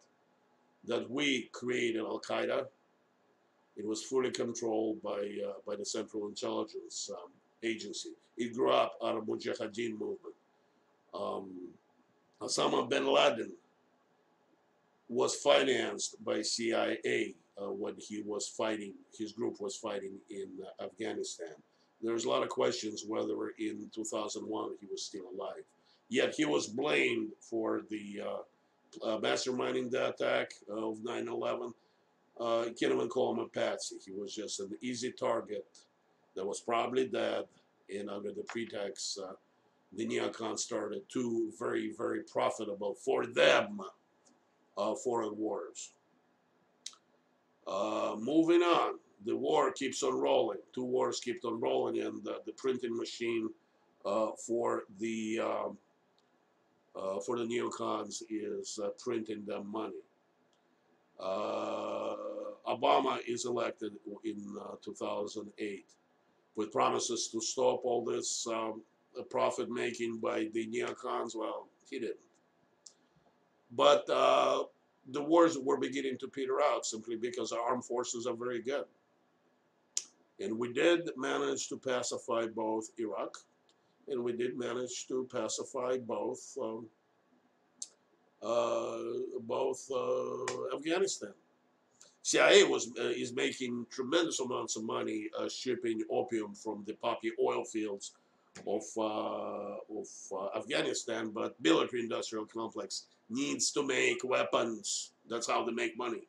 that 0.87 1.09
we 1.11 1.49
created 1.53 2.01
Al 2.01 2.21
Qaeda. 2.21 2.67
It 3.77 3.87
was 3.87 4.03
fully 4.03 4.31
controlled 4.31 5.03
by 5.03 5.21
uh, 5.47 5.53
by 5.67 5.77
the 5.77 5.85
Central 5.85 6.29
Intelligence 6.29 7.11
um, 7.13 7.31
Agency. 7.63 8.11
It 8.37 8.55
grew 8.55 8.71
up 8.71 8.95
out 9.05 9.17
of 9.17 9.25
Mujahideen 9.25 9.99
movement. 9.99 10.35
Um, 11.15 11.51
Osama 12.41 12.89
bin 12.89 13.07
Laden 13.07 13.53
was 15.09 15.37
financed 15.37 16.23
by 16.25 16.43
CIA 16.43 17.35
uh, 17.61 17.71
when 17.71 17.95
he 17.99 18.23
was 18.23 18.49
fighting, 18.49 18.93
his 19.17 19.33
group 19.33 19.61
was 19.61 19.77
fighting 19.77 20.13
in 20.31 20.49
uh, 20.63 20.85
Afghanistan. 20.85 21.55
There's 22.03 22.25
a 22.25 22.29
lot 22.29 22.43
of 22.43 22.49
questions 22.49 23.05
whether 23.07 23.49
in 23.59 23.91
2001 23.95 24.71
he 24.81 24.87
was 24.91 25.03
still 25.03 25.25
alive. 25.35 25.65
Yet 26.09 26.35
he 26.35 26.45
was 26.45 26.67
blamed 26.67 27.33
for 27.41 27.83
the 27.91 28.23
uh, 28.25 29.07
uh, 29.07 29.19
masterminding 29.19 29.91
the 29.91 30.09
attack 30.09 30.53
of 30.71 30.99
9-11. 30.99 31.73
Uh, 32.39 32.65
you 32.67 32.75
can't 32.79 32.93
even 32.95 33.09
call 33.09 33.33
him 33.33 33.41
a 33.41 33.49
patsy. 33.49 33.97
He 34.05 34.13
was 34.13 34.35
just 34.35 34.61
an 34.61 34.71
easy 34.81 35.13
target 35.13 35.67
that 36.35 36.47
was 36.47 36.61
probably 36.61 37.07
dead. 37.07 37.45
And 37.95 38.11
under 38.11 38.33
the 38.33 38.43
pretext, 38.43 39.19
uh, 39.19 39.33
the 39.93 40.07
neocons 40.07 40.61
started 40.61 41.03
two 41.09 41.53
very, 41.59 41.93
very 41.97 42.23
profitable 42.23 42.95
for 42.95 43.27
them 43.27 43.81
uh, 44.77 44.95
foreign 44.95 45.37
wars. 45.37 45.93
Uh, 47.67 48.15
moving 48.19 48.63
on, 48.63 48.99
the 49.25 49.37
war 49.37 49.73
keeps 49.73 50.03
on 50.03 50.15
rolling. 50.15 50.59
Two 50.75 50.85
wars 50.85 51.21
keep 51.21 51.45
on 51.45 51.59
rolling, 51.61 52.01
and 52.01 52.23
the 52.25 52.53
printing 52.57 52.97
machine 52.97 53.49
uh, 54.05 54.29
for 54.47 54.85
the 55.01 55.41
um, 55.41 55.79
uh, 56.97 57.21
for 57.21 57.39
the 57.39 57.45
neocons 57.45 58.23
is 58.31 58.79
uh, 58.83 58.89
printing 58.99 59.45
them 59.45 59.71
money. 59.71 60.03
Uh, 61.19 62.15
Obama 62.69 63.19
is 63.27 63.47
elected 63.47 63.93
in 64.25 64.57
2008 64.85 65.87
with 66.57 66.73
promises 66.73 67.29
to 67.29 67.41
stop 67.41 67.81
all 67.85 68.05
this 68.05 68.47
um, 68.49 68.83
profit 69.31 69.71
making 69.71 70.19
by 70.19 70.49
the 70.53 70.67
neocons. 70.67 71.35
Well, 71.35 71.69
he 71.89 71.99
didn't. 71.99 72.17
But 73.73 74.09
uh, 74.11 74.65
the 75.13 75.23
wars 75.23 75.59
were 75.59 75.79
beginning 75.79 76.19
to 76.19 76.29
peter 76.29 76.61
out 76.63 76.87
simply 76.87 77.17
because 77.17 77.53
our 77.53 77.61
armed 77.61 77.85
forces 77.85 78.27
are 78.27 78.35
very 78.35 78.63
good. 78.63 78.85
And 80.41 80.59
we 80.59 80.73
did 80.73 81.11
manage 81.17 81.69
to 81.69 81.79
pacify 81.79 82.47
both 82.47 82.91
Iraq 82.99 83.39
and 84.09 84.23
we 84.23 84.33
did 84.33 84.57
manage 84.59 85.07
to 85.09 85.29
pacify 85.33 85.99
both 85.99 86.57
um, 86.63 86.87
uh, 88.43 88.99
both 89.41 89.91
uh, 89.91 90.77
Afghanistan. 90.77 91.33
CIA 92.23 92.65
was 92.65 92.93
uh, 92.99 93.05
is 93.05 93.33
making 93.33 93.87
tremendous 93.91 94.41
amounts 94.41 94.77
of 94.77 94.85
money 94.85 95.29
uh, 95.39 95.49
shipping 95.49 96.03
opium 96.11 96.55
from 96.55 96.85
the 96.87 96.95
poppy 96.95 97.33
oil 97.41 97.65
fields 97.65 98.13
of 98.67 98.83
uh, 98.97 99.77
of 100.01 100.09
uh, 100.33 100.59
Afghanistan, 100.59 101.31
but 101.31 101.55
military 101.61 102.03
industrial 102.03 102.47
complex 102.47 103.05
needs 103.29 103.71
to 103.73 103.83
make 103.87 104.19
weapons. 104.25 105.13
That's 105.29 105.49
how 105.49 105.65
they 105.65 105.73
make 105.73 105.97
money. 105.97 106.29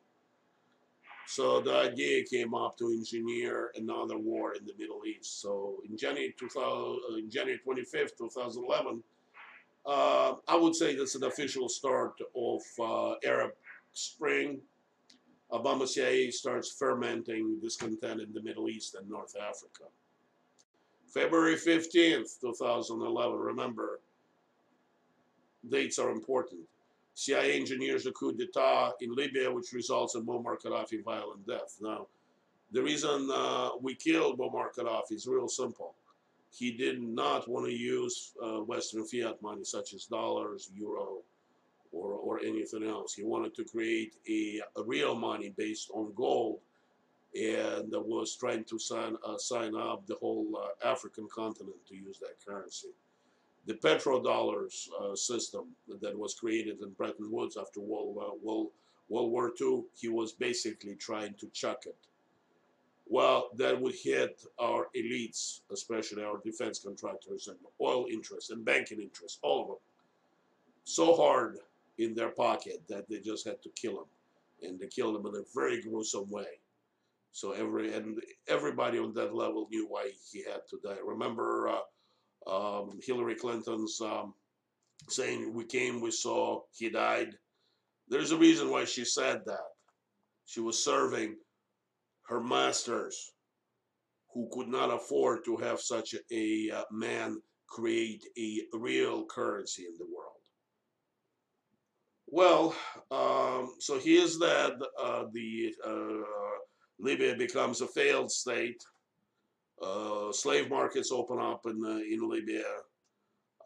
So 1.28 1.60
the 1.60 1.74
idea 1.74 2.24
came 2.24 2.54
up 2.54 2.78
to 2.78 2.88
engineer 2.88 3.70
another 3.76 4.16
war 4.16 4.54
in 4.54 4.64
the 4.64 4.72
Middle 4.78 5.02
East. 5.04 5.42
So 5.42 5.76
in 5.86 5.94
January 5.94 6.34
2000, 6.38 6.64
uh, 6.64 7.20
January 7.28 7.60
25th, 7.66 8.16
2011, 8.16 9.02
uh, 9.84 10.36
I 10.48 10.56
would 10.56 10.74
say 10.74 10.96
that's 10.96 11.16
an 11.16 11.24
official 11.24 11.68
start 11.68 12.14
of 12.34 12.62
uh, 12.80 13.16
Arab 13.26 13.50
Spring. 13.92 14.58
Obama 15.52 15.86
CIA 15.86 16.30
starts 16.30 16.72
fermenting 16.72 17.60
discontent 17.60 18.22
in 18.22 18.32
the 18.32 18.42
Middle 18.42 18.70
East 18.70 18.94
and 18.94 19.06
North 19.06 19.36
Africa. 19.36 19.84
February 21.12 21.56
15th, 21.56 22.40
2011, 22.40 23.36
remember, 23.36 24.00
dates 25.68 25.98
are 25.98 26.10
important. 26.10 26.62
CIA 27.18 27.58
engineers 27.58 28.06
a 28.06 28.12
coup 28.12 28.32
d'etat 28.32 28.92
in 29.00 29.12
Libya, 29.12 29.50
which 29.52 29.72
results 29.72 30.14
in 30.14 30.24
Muammar 30.24 30.56
Gaddafi 30.56 31.02
violent 31.02 31.44
death. 31.48 31.76
Now, 31.80 32.06
the 32.70 32.80
reason 32.80 33.28
uh, 33.34 33.70
we 33.80 33.96
killed 33.96 34.38
Muammar 34.38 34.72
Gaddafi 34.72 35.14
is 35.14 35.26
real 35.26 35.48
simple. 35.48 35.96
He 36.50 36.70
did 36.70 37.02
not 37.02 37.48
want 37.48 37.66
to 37.66 37.72
use 37.72 38.34
uh, 38.40 38.60
Western 38.62 39.04
fiat 39.04 39.42
money, 39.42 39.64
such 39.64 39.94
as 39.94 40.04
dollars, 40.04 40.70
euro, 40.72 41.22
or, 41.90 42.12
or 42.12 42.38
anything 42.38 42.84
else. 42.84 43.14
He 43.14 43.24
wanted 43.24 43.52
to 43.56 43.64
create 43.64 44.14
a, 44.28 44.60
a 44.76 44.84
real 44.84 45.16
money 45.16 45.52
based 45.56 45.90
on 45.92 46.12
gold 46.14 46.60
and 47.34 47.92
was 47.92 48.36
trying 48.36 48.62
to 48.62 48.78
sign, 48.78 49.16
uh, 49.26 49.38
sign 49.38 49.74
up 49.74 50.06
the 50.06 50.14
whole 50.14 50.46
uh, 50.56 50.88
African 50.88 51.26
continent 51.34 51.84
to 51.88 51.96
use 51.96 52.20
that 52.20 52.36
currency 52.46 52.94
the 53.68 53.74
petrodollars 53.74 54.88
uh, 54.98 55.14
system 55.14 55.66
that 56.00 56.18
was 56.18 56.32
created 56.32 56.80
in 56.80 56.88
Bretton 56.92 57.30
Woods 57.30 57.58
after 57.58 57.80
World, 57.80 58.16
uh, 58.18 58.30
World, 58.42 58.68
World 59.10 59.30
War 59.30 59.52
II, 59.60 59.82
he 59.94 60.08
was 60.08 60.32
basically 60.32 60.94
trying 60.94 61.34
to 61.34 61.46
chuck 61.50 61.82
it. 61.84 61.98
Well, 63.06 63.50
that 63.56 63.78
would 63.78 63.94
hit 63.94 64.42
our 64.58 64.86
elites, 64.96 65.60
especially 65.70 66.24
our 66.24 66.40
defense 66.42 66.78
contractors 66.78 67.48
and 67.48 67.58
oil 67.78 68.06
interests 68.10 68.48
and 68.48 68.64
banking 68.64 69.02
interests, 69.02 69.38
all 69.42 69.60
of 69.60 69.68
them, 69.68 69.76
so 70.84 71.14
hard 71.14 71.58
in 71.98 72.14
their 72.14 72.30
pocket 72.30 72.82
that 72.88 73.06
they 73.10 73.20
just 73.20 73.46
had 73.46 73.62
to 73.62 73.68
kill 73.70 73.98
him. 73.98 74.08
And 74.62 74.80
they 74.80 74.86
killed 74.86 75.16
him 75.16 75.26
in 75.26 75.34
a 75.34 75.44
very 75.54 75.82
gruesome 75.82 76.30
way. 76.30 76.58
So 77.32 77.52
every 77.52 77.92
and 77.92 78.18
everybody 78.48 78.98
on 78.98 79.12
that 79.14 79.34
level 79.34 79.68
knew 79.70 79.86
why 79.86 80.10
he 80.32 80.42
had 80.42 80.66
to 80.70 80.80
die. 80.82 80.96
Remember 81.04 81.68
uh, 81.68 81.80
um, 82.48 82.98
Hillary 83.02 83.34
Clinton's 83.34 84.00
um, 84.00 84.34
saying, 85.08 85.52
We 85.54 85.64
came, 85.64 86.00
we 86.00 86.10
saw, 86.10 86.62
he 86.72 86.90
died. 86.90 87.34
There's 88.08 88.32
a 88.32 88.36
reason 88.36 88.70
why 88.70 88.84
she 88.84 89.04
said 89.04 89.42
that. 89.46 89.66
She 90.46 90.60
was 90.60 90.82
serving 90.82 91.36
her 92.28 92.42
masters 92.42 93.32
who 94.32 94.48
could 94.52 94.68
not 94.68 94.92
afford 94.92 95.44
to 95.44 95.56
have 95.56 95.80
such 95.80 96.14
a, 96.30 96.70
uh, 96.70 96.84
man 96.90 97.40
create 97.68 98.24
a 98.38 98.62
real 98.72 99.26
currency 99.26 99.82
in 99.82 99.94
the 99.98 100.04
world. 100.04 100.28
Well, 102.26 102.74
um, 103.10 103.74
so 103.78 103.98
here's 103.98 104.38
that 104.38 104.72
uh, 105.00 105.24
the 105.32 105.74
uh, 105.86 106.58
Libya 106.98 107.36
becomes 107.36 107.80
a 107.80 107.86
failed 107.86 108.30
state. 108.30 108.82
Uh, 109.80 110.32
slave 110.32 110.68
markets 110.68 111.12
open 111.12 111.38
up 111.38 111.64
in, 111.66 111.84
uh, 111.84 111.98
in 111.98 112.28
Libya, 112.28 112.64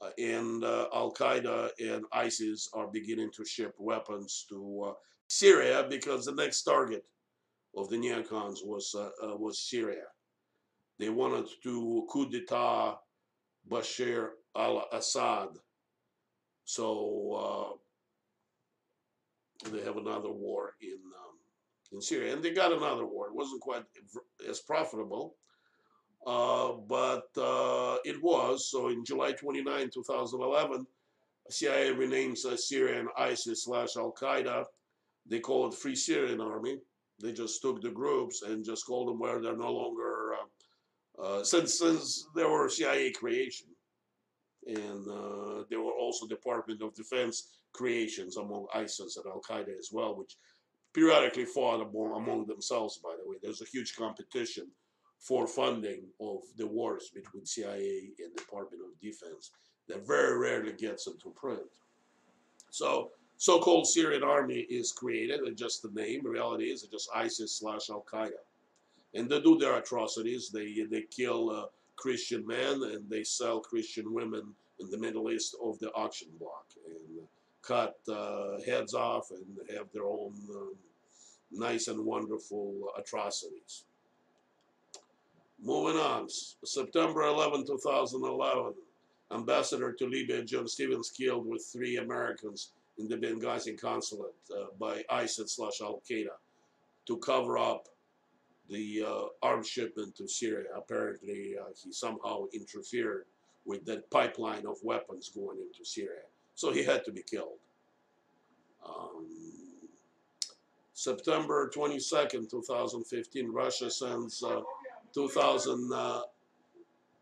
uh, 0.02 0.10
and 0.18 0.62
uh, 0.62 0.86
Al 0.94 1.10
Qaeda 1.14 1.70
and 1.80 2.04
ISIS 2.12 2.68
are 2.74 2.86
beginning 2.86 3.30
to 3.32 3.44
ship 3.46 3.74
weapons 3.78 4.44
to 4.50 4.88
uh, 4.88 4.92
Syria 5.28 5.86
because 5.88 6.26
the 6.26 6.34
next 6.34 6.64
target 6.64 7.04
of 7.74 7.88
the 7.88 7.96
neocons 7.96 8.58
was 8.62 8.94
was 9.38 9.66
Syria. 9.70 10.04
They 10.98 11.08
wanted 11.08 11.48
to 11.62 12.06
coup 12.10 12.28
d'état 12.28 12.96
Bashar 13.70 14.30
al-Assad, 14.54 15.48
so 16.64 17.78
they 19.70 19.80
have 19.82 19.96
another 19.96 20.30
war 20.30 20.74
in 20.82 20.98
um, 20.98 21.38
in 21.92 22.02
Syria, 22.02 22.34
and 22.34 22.42
they 22.42 22.50
got 22.50 22.72
another 22.72 23.06
war. 23.06 23.28
It 23.28 23.34
wasn't 23.34 23.62
quite 23.62 23.84
as 24.46 24.60
profitable 24.60 25.36
uh, 26.26 26.72
but 26.88 27.26
uh, 27.36 27.96
it 28.04 28.22
was. 28.22 28.70
So 28.70 28.88
in 28.88 29.04
July 29.04 29.32
29, 29.32 29.90
2011, 29.92 30.86
CIA 31.50 31.92
renames 31.92 32.44
uh, 32.44 32.56
Syria 32.56 33.00
and 33.00 33.08
ISIS 33.16 33.64
slash 33.64 33.96
Al 33.96 34.12
Qaeda. 34.12 34.64
they 35.26 35.40
call 35.40 35.68
it 35.68 35.74
Free 35.74 35.96
Syrian 35.96 36.40
Army. 36.40 36.78
They 37.20 37.32
just 37.32 37.60
took 37.62 37.82
the 37.82 37.90
groups 37.90 38.42
and 38.42 38.64
just 38.64 38.86
called 38.86 39.08
them 39.08 39.18
where 39.18 39.40
they're 39.40 39.56
no 39.56 39.72
longer 39.72 40.34
uh, 40.34 41.22
uh, 41.22 41.44
since 41.44 41.78
since 41.78 42.26
they 42.34 42.44
were 42.44 42.68
CIA 42.68 43.12
creation, 43.12 43.68
and 44.66 45.06
uh, 45.08 45.64
they 45.68 45.76
were 45.76 45.92
also 45.92 46.26
Department 46.26 46.82
of 46.82 46.94
Defense 46.94 47.58
creations 47.72 48.36
among 48.36 48.66
ISIS 48.74 49.16
and 49.16 49.26
Al 49.26 49.42
Qaeda 49.48 49.76
as 49.78 49.90
well, 49.92 50.16
which 50.16 50.36
periodically 50.94 51.44
fought 51.44 51.80
among, 51.80 52.16
among 52.16 52.46
themselves. 52.46 52.98
By 53.02 53.14
the 53.22 53.28
way, 53.28 53.36
there's 53.42 53.62
a 53.62 53.66
huge 53.66 53.94
competition 53.94 54.70
for 55.22 55.46
funding 55.46 56.02
of 56.20 56.40
the 56.56 56.66
wars 56.66 57.10
between 57.14 57.46
CIA 57.46 58.10
and 58.18 58.34
Department 58.36 58.82
of 58.82 59.00
Defense 59.00 59.52
that 59.88 60.06
very 60.06 60.36
rarely 60.36 60.72
gets 60.72 61.06
into 61.06 61.30
print. 61.30 61.60
So 62.70 63.10
so-called 63.38 63.86
Syrian 63.86 64.22
army 64.22 64.66
is 64.70 64.92
created, 64.92 65.40
and 65.40 65.56
just 65.56 65.82
the 65.82 65.90
name. 66.00 66.22
The 66.22 66.30
reality 66.30 66.66
is 66.70 66.82
just 66.82 67.08
ISIS 67.14 67.52
slash 67.58 67.88
Al 67.90 68.04
Qaeda, 68.12 68.42
and 69.14 69.28
they 69.28 69.40
do 69.40 69.58
their 69.58 69.78
atrocities. 69.78 70.50
They 70.50 70.84
they 70.90 71.02
kill 71.02 71.50
uh, 71.50 71.66
Christian 71.96 72.44
men 72.46 72.82
and 72.82 73.08
they 73.08 73.22
sell 73.22 73.60
Christian 73.60 74.12
women 74.12 74.42
in 74.80 74.90
the 74.90 74.98
Middle 74.98 75.30
East 75.30 75.54
of 75.62 75.78
the 75.78 75.92
auction 75.92 76.28
block 76.40 76.66
and 76.86 77.26
cut 77.62 77.96
uh, 78.08 78.60
heads 78.66 78.94
off 78.94 79.30
and 79.30 79.44
have 79.76 79.86
their 79.92 80.04
own 80.04 80.34
um, 80.50 80.74
nice 81.52 81.86
and 81.88 82.04
wonderful 82.04 82.74
atrocities. 82.98 83.84
Moving 85.64 85.96
on, 85.96 86.28
September 86.64 87.22
11, 87.22 87.64
2011, 87.66 88.74
ambassador 89.32 89.92
to 89.92 90.06
Libya 90.06 90.42
John 90.42 90.66
Stevens 90.66 91.10
killed 91.10 91.46
with 91.46 91.64
three 91.72 91.98
Americans 91.98 92.72
in 92.98 93.06
the 93.06 93.16
Benghazi 93.16 93.80
consulate 93.80 94.34
uh, 94.50 94.66
by 94.80 95.04
ISIS 95.08 95.54
slash 95.54 95.80
Al 95.80 96.02
Qaeda 96.10 96.34
to 97.06 97.16
cover 97.18 97.58
up 97.58 97.86
the 98.68 99.04
uh, 99.06 99.22
arms 99.40 99.68
shipment 99.68 100.16
to 100.16 100.26
Syria. 100.26 100.66
Apparently, 100.76 101.54
uh, 101.60 101.70
he 101.82 101.92
somehow 101.92 102.46
interfered 102.52 103.26
with 103.64 103.84
that 103.84 104.10
pipeline 104.10 104.66
of 104.66 104.78
weapons 104.82 105.30
going 105.32 105.58
into 105.58 105.88
Syria. 105.88 106.26
So 106.56 106.72
he 106.72 106.82
had 106.82 107.04
to 107.04 107.12
be 107.12 107.22
killed. 107.22 107.58
Um, 108.84 109.28
September 110.92 111.70
22nd, 111.74 112.50
2015, 112.50 113.50
Russia 113.50 113.90
sends 113.90 114.42
uh, 114.42 114.60
2,000 115.14 115.90
uh, 115.92 116.22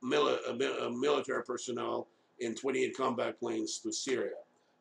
mili 0.02 0.36
uh, 0.48 0.86
uh, 0.86 0.90
military 0.90 1.44
personnel 1.44 2.06
and 2.40 2.56
28 2.56 2.96
combat 2.96 3.38
planes 3.38 3.78
to 3.78 3.92
Syria. 3.92 4.36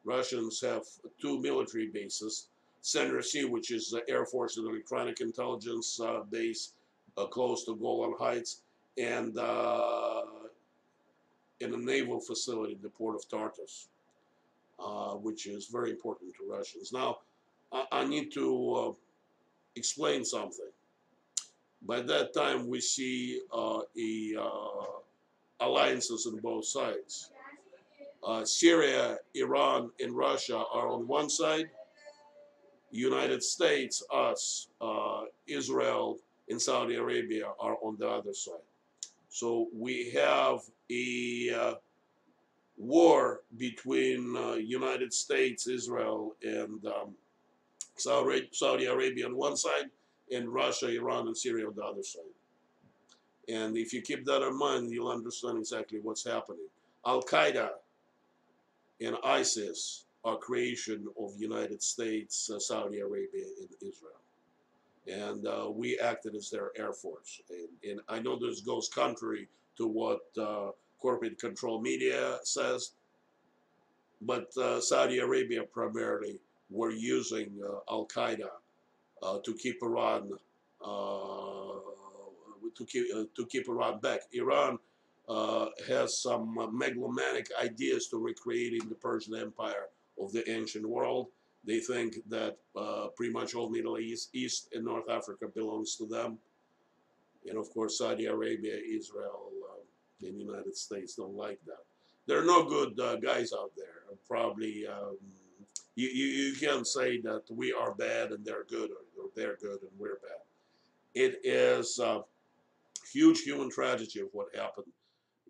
Russians 0.05 0.61
have 0.61 0.83
two 1.21 1.41
military 1.41 1.87
bases, 1.87 2.47
Center 2.81 3.21
C, 3.21 3.43
which 3.43 3.71
is 3.71 3.89
the 3.89 4.01
Air 4.09 4.25
Force 4.25 4.57
and 4.57 4.67
Electronic 4.67 5.19
Intelligence 5.19 5.99
uh, 5.99 6.21
base 6.31 6.73
uh, 7.17 7.25
close 7.25 7.65
to 7.65 7.75
Golan 7.75 8.13
Heights, 8.17 8.61
and 8.97 9.37
uh, 9.37 10.21
in 11.59 11.73
a 11.73 11.77
naval 11.77 12.21
facility, 12.21 12.77
the 12.81 12.89
port 12.89 13.15
of 13.15 13.27
Tartus, 13.27 13.89
which 15.21 15.47
is 15.47 15.67
very 15.67 15.91
important 15.91 16.33
to 16.35 16.49
Russians. 16.49 16.93
Now, 16.93 17.17
I, 17.73 17.85
I 17.91 18.05
need 18.05 18.31
to 18.33 18.95
explain 19.75 20.23
something. 20.23 20.71
By 21.81 22.01
that 22.01 22.33
time, 22.33 22.67
we 22.67 22.81
see 22.81 23.41
uh, 23.53 23.81
a, 23.97 24.35
alliances 25.59 26.25
on 26.27 26.37
both 26.37 26.65
sides 26.65 27.31
uh, 28.23 28.45
Syria, 28.45 29.17
Iran, 29.35 29.91
and 29.99 30.15
Russia 30.15 30.63
are 30.73 30.89
on 30.89 31.07
one 31.07 31.29
side. 31.29 31.69
United 32.91 33.43
States, 33.43 34.03
us, 34.13 34.67
uh, 34.81 35.21
Israel, 35.47 36.17
and 36.49 36.61
Saudi 36.61 36.95
Arabia 36.95 37.45
are 37.59 37.77
on 37.83 37.95
the 37.99 38.07
other 38.07 38.33
side. 38.33 38.55
So 39.29 39.67
we 39.73 40.09
have 40.11 40.59
a 40.91 41.51
uh, 41.55 41.73
war 42.77 43.41
between 43.57 44.35
uh, 44.35 44.53
United 44.53 45.13
States, 45.13 45.67
Israel, 45.67 46.35
and 46.41 46.83
um, 46.87 47.15
Saudi 47.95 48.85
Arabia 48.85 49.27
on 49.27 49.35
one 49.35 49.55
side, 49.55 49.91
and 50.31 50.49
Russia, 50.49 50.89
Iran, 50.89 51.27
and 51.27 51.37
Syria 51.37 51.67
on 51.67 51.75
the 51.75 51.83
other 51.83 52.03
side. 52.03 52.23
And 53.47 53.77
if 53.77 53.93
you 53.93 54.01
keep 54.01 54.25
that 54.25 54.45
in 54.45 54.57
mind, 54.57 54.91
you'll 54.91 55.11
understand 55.11 55.57
exactly 55.57 55.99
what's 56.01 56.23
happening. 56.23 56.67
Al 57.05 57.23
Qaeda 57.23 57.69
and 59.01 59.15
ISIS 59.23 60.05
are 60.23 60.37
creation 60.37 61.07
of 61.19 61.33
United 61.37 61.81
States, 61.81 62.49
uh, 62.49 62.59
Saudi 62.59 62.99
Arabia, 62.99 63.45
and 63.59 63.69
Israel. 63.81 64.13
And 65.07 65.47
uh, 65.47 65.69
we 65.71 65.97
acted 65.97 66.35
as 66.35 66.49
their 66.49 66.71
air 66.75 66.93
force. 66.93 67.41
And, 67.49 67.89
and, 67.89 68.01
I 68.09 68.19
know 68.19 68.37
this 68.37 68.61
goes 68.61 68.89
contrary 68.89 69.47
to 69.77 69.87
what 69.87 70.19
uh, 70.39 70.71
corporate 70.99 71.39
control 71.39 71.81
media 71.81 72.37
says, 72.43 72.91
but 74.21 74.55
uh, 74.57 74.81
Saudi 74.81 75.19
Arabia 75.19 75.63
primarily 75.63 76.39
were 76.69 76.91
using 76.91 77.49
uh, 77.65 77.79
Al 77.89 78.05
Qaeda 78.05 78.45
uh, 78.45 78.58
to 79.21 79.53
keep 79.53 79.81
Iran 79.81 80.31
to 82.75 82.85
keep 82.85 83.35
to 83.35 83.45
keep 83.45 83.67
Iran 83.67 83.99
back. 83.99 84.21
Iran 84.31 84.79
uh, 85.27 85.67
has 85.87 86.21
some 86.21 86.57
uh, 86.57 86.67
megalomaniac 86.67 87.47
ideas 87.61 88.07
to 88.07 88.17
recreating 88.17 88.87
the 88.89 88.95
Persian 88.95 89.35
Empire 89.35 89.87
of 90.19 90.31
the 90.31 90.49
ancient 90.49 90.87
world. 90.87 91.27
They 91.65 91.79
think 91.79 92.15
that 92.29 92.57
uh, 92.75 93.07
pretty 93.15 93.33
much 93.33 93.53
all 93.53 93.69
Middle 93.69 93.99
East, 93.99 94.29
East 94.33 94.69
and 94.73 94.85
North 94.85 95.09
Africa 95.09 95.47
belongs 95.53 95.95
to 95.97 96.07
them. 96.07 96.39
And 97.47 97.57
of 97.57 97.69
course, 97.71 97.97
Saudi 97.97 98.25
Arabia, 98.25 98.75
Israel, 98.75 99.51
uh, 99.69 100.27
and 100.27 100.35
the 100.35 100.43
United 100.43 100.75
States 100.75 101.15
don't 101.15 101.35
like 101.35 101.59
that. 101.65 101.83
There 102.25 102.41
are 102.41 102.45
no 102.45 102.63
good 102.63 102.99
uh, 102.99 103.17
guys 103.17 103.53
out 103.53 103.71
there. 103.75 103.87
Probably 104.27 104.87
um, 104.87 105.17
you, 105.95 106.07
you, 106.07 106.25
you 106.25 106.55
can't 106.55 106.87
say 106.87 107.19
that 107.21 107.43
we 107.49 107.73
are 107.73 107.93
bad 107.93 108.31
and 108.31 108.45
they're 108.45 108.65
good, 108.69 108.89
or, 108.91 109.03
or 109.19 109.29
they're 109.35 109.57
good 109.61 109.81
and 109.81 109.91
we're 109.97 110.19
bad. 110.21 110.43
It 111.15 111.41
is 111.43 111.99
a 111.99 112.21
huge 113.11 113.41
human 113.41 113.69
tragedy 113.69 114.21
of 114.21 114.27
what 114.31 114.55
happened 114.55 114.91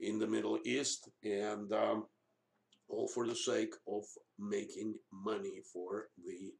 in 0.02 0.18
the 0.18 0.28
Middle 0.28 0.60
East, 0.64 1.10
and 1.24 1.72
um, 1.74 2.06
all 2.88 3.08
for 3.08 3.28
the 3.28 3.36
sake 3.36 3.74
of 3.88 4.04
making 4.38 4.96
money 5.12 5.62
for 5.72 6.08
the 6.26 6.54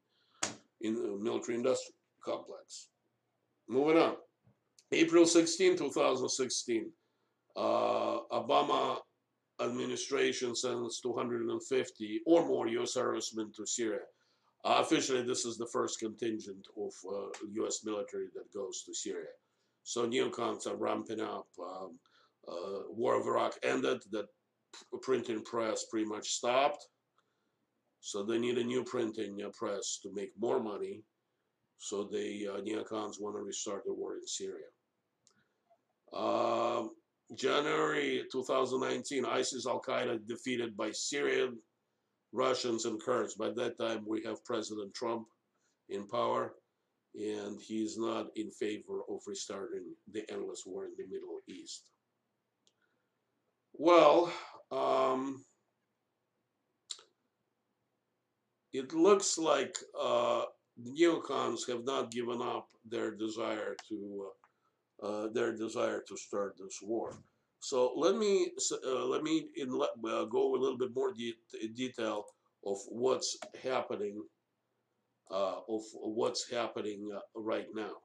in 0.82 0.96
the 0.96 1.18
military 1.22 1.58
industrial 1.58 1.96
complex. 2.24 2.90
Moving 3.68 3.98
on. 3.98 4.16
April 4.92 5.26
16, 5.26 5.78
2016, 5.78 6.92
uh, 7.56 8.20
Obama 8.32 8.98
administration 9.62 10.56
sends 10.56 11.00
250 11.02 12.22
or 12.26 12.46
more 12.46 12.68
U.S. 12.68 12.94
servicemen 12.94 13.52
to 13.56 13.66
Syria. 13.66 14.00
Uh, 14.66 14.78
officially, 14.80 15.24
this 15.24 15.46
is 15.46 15.58
the 15.58 15.70
first 15.72 16.00
contingent 16.00 16.68
of 16.78 16.92
uh, 17.10 17.30
U.S. 17.54 17.86
military 17.86 18.28
that 18.36 18.54
goes 18.54 18.84
to 18.84 18.94
Syria. 18.94 19.32
So 19.84 20.08
neocons 20.08 20.68
are 20.68 20.76
ramping 20.76 21.22
up. 21.22 21.48
Um, 21.60 21.98
uh, 22.48 22.80
War 22.90 23.20
of 23.20 23.26
Iraq 23.26 23.58
ended, 23.64 24.02
that 24.12 24.26
printing 25.02 25.44
press 25.44 25.86
pretty 25.90 26.06
much 26.06 26.30
stopped. 26.30 26.86
So 28.02 28.24
they 28.24 28.38
need 28.38 28.58
a 28.58 28.64
new 28.64 28.84
printing 28.84 29.42
uh, 29.44 29.50
press 29.58 30.00
to 30.04 30.14
make 30.14 30.32
more 30.40 30.62
money. 30.62 31.04
So 31.78 32.04
the 32.04 32.50
uh, 32.54 32.62
neocons 32.62 33.20
want 33.20 33.36
to 33.36 33.42
restart 33.42 33.84
the 33.86 33.94
war 33.94 34.16
in 34.16 34.28
Syria. 34.28 34.68
Uh, 36.12 36.84
January 37.36 38.24
2019, 38.32 39.26
ISIS 39.26 39.68
Al-Qaeda 39.68 40.28
defeated 40.28 40.76
by 40.76 40.92
Syrian, 40.92 41.58
Russians, 42.32 42.86
and 42.86 43.02
Kurds. 43.02 43.36
By 43.36 43.50
that 43.52 43.78
time, 43.80 44.04
we 44.08 44.22
have 44.24 44.46
President 44.46 44.94
Trump 44.94 45.28
in 45.90 46.08
power, 46.08 46.54
and 47.16 47.60
he's 47.60 47.98
not 47.98 48.28
in 48.36 48.52
favor 48.52 49.02
of 49.10 49.22
restarting 49.26 49.96
the 50.12 50.24
endless 50.32 50.64
war 50.66 50.86
in 50.86 50.92
the 50.98 51.08
Middle 51.08 51.40
East. 51.48 51.90
Well, 53.74 54.32
um, 54.72 55.44
it 58.74 58.94
looks 58.94 59.38
like 59.38 59.78
uh, 60.00 60.44
neocons 60.80 61.68
have 61.68 61.86
not 61.86 62.12
given 62.12 62.42
up 62.42 62.68
their 62.86 63.16
desire 63.16 63.76
to 63.90 64.28
uh, 64.28 65.06
uh, 65.06 65.28
their 65.34 65.56
desire 65.56 66.04
to 66.08 66.18
start 66.18 66.56
this 66.58 66.80
war. 66.82 67.18
So 67.60 67.94
let 67.96 68.16
me 68.16 68.52
uh, 68.86 69.06
let 69.06 69.24
me 69.24 69.48
in, 69.56 69.70
uh, 69.70 70.26
go 70.26 70.56
a 70.56 70.60
little 70.60 70.78
bit 70.78 70.96
more 70.96 71.14
de 71.14 71.34
detail 71.76 72.26
of 72.66 72.78
what's 72.90 73.38
happening 73.64 74.22
uh, 75.32 75.60
of 75.68 75.82
what's 75.94 76.50
happening 76.50 77.12
right 77.36 77.68
now. 77.76 77.96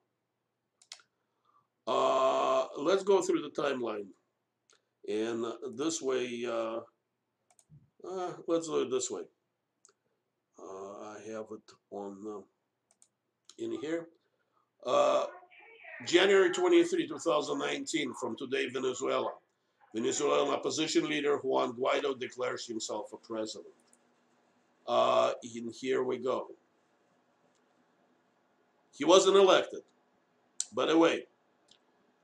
let's 2.77 3.05
go 3.05 3.23
through 3.23 3.43
the 3.43 3.63
timeline. 3.63 4.09
And 5.09 5.45
this 5.77 6.01
way, 6.01 6.45
uh, 6.47 6.81
uh, 8.09 8.33
let's 8.47 8.69
do 8.69 8.83
it 8.83 8.91
this 8.91 9.11
way. 9.11 9.23
Uh, 10.59 11.01
I 11.03 11.17
have 11.27 11.47
it 11.51 11.73
on, 11.91 12.45
in 13.59 13.81
here. 13.81 14.09
Uh, 14.87 15.27
January 16.07 16.51
23, 16.51 17.07
2019, 17.09 18.15
from 18.21 18.37
Today 18.37 18.69
Venezuela. 18.69 19.31
Venezuelan 19.95 20.53
opposition 20.53 21.09
leader 21.09 21.39
Juan 21.39 21.73
Guaido 21.73 22.19
declares 22.19 22.67
himself 22.67 23.13
a 23.13 23.17
president. 23.17 23.73
Uh, 24.87 25.33
and 25.55 25.73
here 25.73 26.03
we 26.03 26.19
go. 26.19 26.49
He 28.93 29.05
wasn't 29.05 29.37
elected. 29.37 29.81
By 30.73 30.87
the 30.87 30.99
way, 30.99 31.27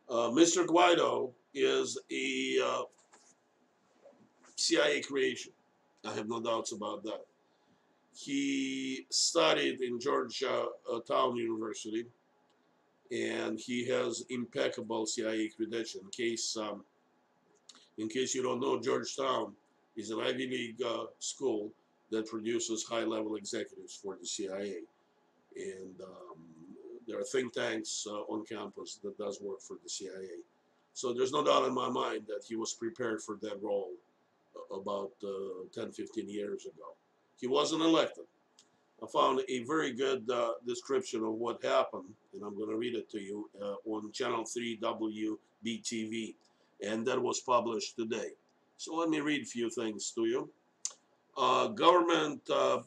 uh, 0.08 0.30
Mr. 0.30 0.66
Guaido 0.66 1.30
is 1.54 1.96
a 2.10 2.56
uh, 2.64 2.82
CIA 4.56 5.00
creation. 5.02 5.52
I 6.04 6.12
have 6.14 6.28
no 6.28 6.40
doubts 6.40 6.72
about 6.72 7.04
that. 7.04 7.24
He 8.12 9.06
studied 9.10 9.80
in 9.80 10.00
Georgetown 10.00 11.36
University, 11.36 12.06
and 13.12 13.58
he 13.58 13.86
has 13.86 14.24
impeccable 14.28 15.06
CIA 15.06 15.48
credential. 15.56 16.00
In 16.00 16.08
case, 16.08 16.56
um, 16.56 16.84
in 18.00 18.08
case 18.08 18.34
you 18.34 18.42
don't 18.42 18.60
know, 18.60 18.80
Georgetown 18.80 19.52
is 19.96 20.10
an 20.10 20.20
Ivy 20.20 20.48
League 20.48 20.82
uh, 20.82 21.04
school 21.18 21.70
that 22.10 22.26
produces 22.26 22.84
high-level 22.84 23.36
executives 23.36 23.94
for 24.02 24.16
the 24.18 24.26
CIA, 24.26 24.78
and 25.54 26.00
um, 26.02 26.38
there 27.06 27.18
are 27.18 27.24
think 27.24 27.52
tanks 27.52 28.06
uh, 28.08 28.20
on 28.32 28.44
campus 28.46 28.98
that 29.04 29.18
does 29.18 29.40
work 29.40 29.60
for 29.60 29.76
the 29.82 29.88
CIA. 29.88 30.38
So 30.94 31.12
there's 31.12 31.32
no 31.32 31.44
doubt 31.44 31.66
in 31.66 31.74
my 31.74 31.88
mind 31.88 32.22
that 32.28 32.42
he 32.48 32.56
was 32.56 32.72
prepared 32.72 33.22
for 33.22 33.36
that 33.42 33.62
role 33.62 33.92
uh, 34.56 34.76
about 34.76 35.12
uh, 35.22 35.68
10, 35.74 35.92
15 35.92 36.28
years 36.28 36.66
ago. 36.66 36.94
He 37.38 37.46
wasn't 37.46 37.82
elected. 37.82 38.24
I 39.02 39.06
found 39.06 39.40
a 39.48 39.64
very 39.64 39.92
good 39.92 40.28
uh, 40.30 40.52
description 40.66 41.24
of 41.24 41.34
what 41.34 41.64
happened, 41.64 42.12
and 42.34 42.42
I'm 42.42 42.56
going 42.56 42.68
to 42.68 42.76
read 42.76 42.94
it 42.94 43.10
to 43.10 43.20
you 43.20 43.48
uh, 43.60 43.76
on 43.86 44.12
Channel 44.12 44.44
3 44.44 44.78
WBTV, 44.82 46.34
and 46.82 47.06
that 47.06 47.20
was 47.20 47.40
published 47.40 47.96
today. 47.96 48.30
So 48.76 48.94
let 48.94 49.08
me 49.08 49.20
read 49.20 49.42
a 49.42 49.46
few 49.46 49.70
things 49.70 50.12
to 50.12 50.26
you. 50.26 50.50
Uh, 51.36 51.68
government, 51.68 52.40
uh, 52.50 52.80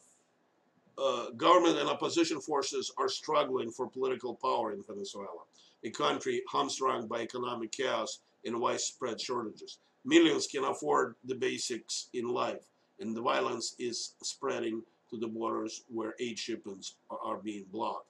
uh, 0.97 1.29
government 1.31 1.79
and 1.79 1.89
opposition 1.89 2.39
forces 2.39 2.91
are 2.97 3.09
struggling 3.09 3.71
for 3.71 3.87
political 3.87 4.35
power 4.35 4.73
in 4.73 4.83
Venezuela, 4.83 5.43
a 5.83 5.89
country 5.89 6.41
hamstrung 6.51 7.07
by 7.07 7.21
economic 7.21 7.71
chaos 7.71 8.19
and 8.45 8.59
widespread 8.59 9.19
shortages. 9.19 9.77
Millions 10.05 10.47
can 10.47 10.65
afford 10.65 11.15
the 11.23 11.35
basics 11.35 12.09
in 12.13 12.27
life 12.27 12.67
and 12.99 13.15
the 13.15 13.21
violence 13.21 13.75
is 13.79 14.13
spreading 14.21 14.81
to 15.09 15.17
the 15.17 15.27
borders 15.27 15.83
where 15.89 16.15
aid 16.19 16.37
shipments 16.37 16.95
are, 17.09 17.19
are 17.23 17.37
being 17.37 17.65
blocked. 17.71 18.07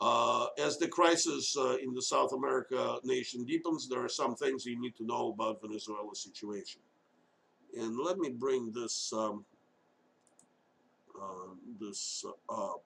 Uh, 0.00 0.46
as 0.58 0.78
the 0.78 0.86
crisis 0.86 1.56
uh, 1.56 1.76
in 1.82 1.92
the 1.92 2.02
South 2.02 2.32
America 2.32 2.98
nation 3.02 3.44
deepens, 3.44 3.88
there 3.88 4.04
are 4.04 4.08
some 4.08 4.36
things 4.36 4.64
you 4.64 4.80
need 4.80 4.94
to 4.96 5.04
know 5.04 5.32
about 5.32 5.60
Venezuela's 5.60 6.20
situation. 6.20 6.80
And 7.76 7.98
let 7.98 8.18
me 8.18 8.30
bring 8.30 8.72
this 8.72 9.12
um, 9.12 9.44
uh, 11.20 11.54
this 11.80 12.24
up. 12.48 12.82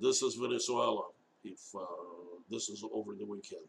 This 0.00 0.22
is 0.22 0.36
Venezuela. 0.36 1.08
If 1.44 1.60
uh, 1.74 1.84
this 2.50 2.68
is 2.68 2.82
over 2.92 3.14
the 3.14 3.26
weekend, 3.26 3.62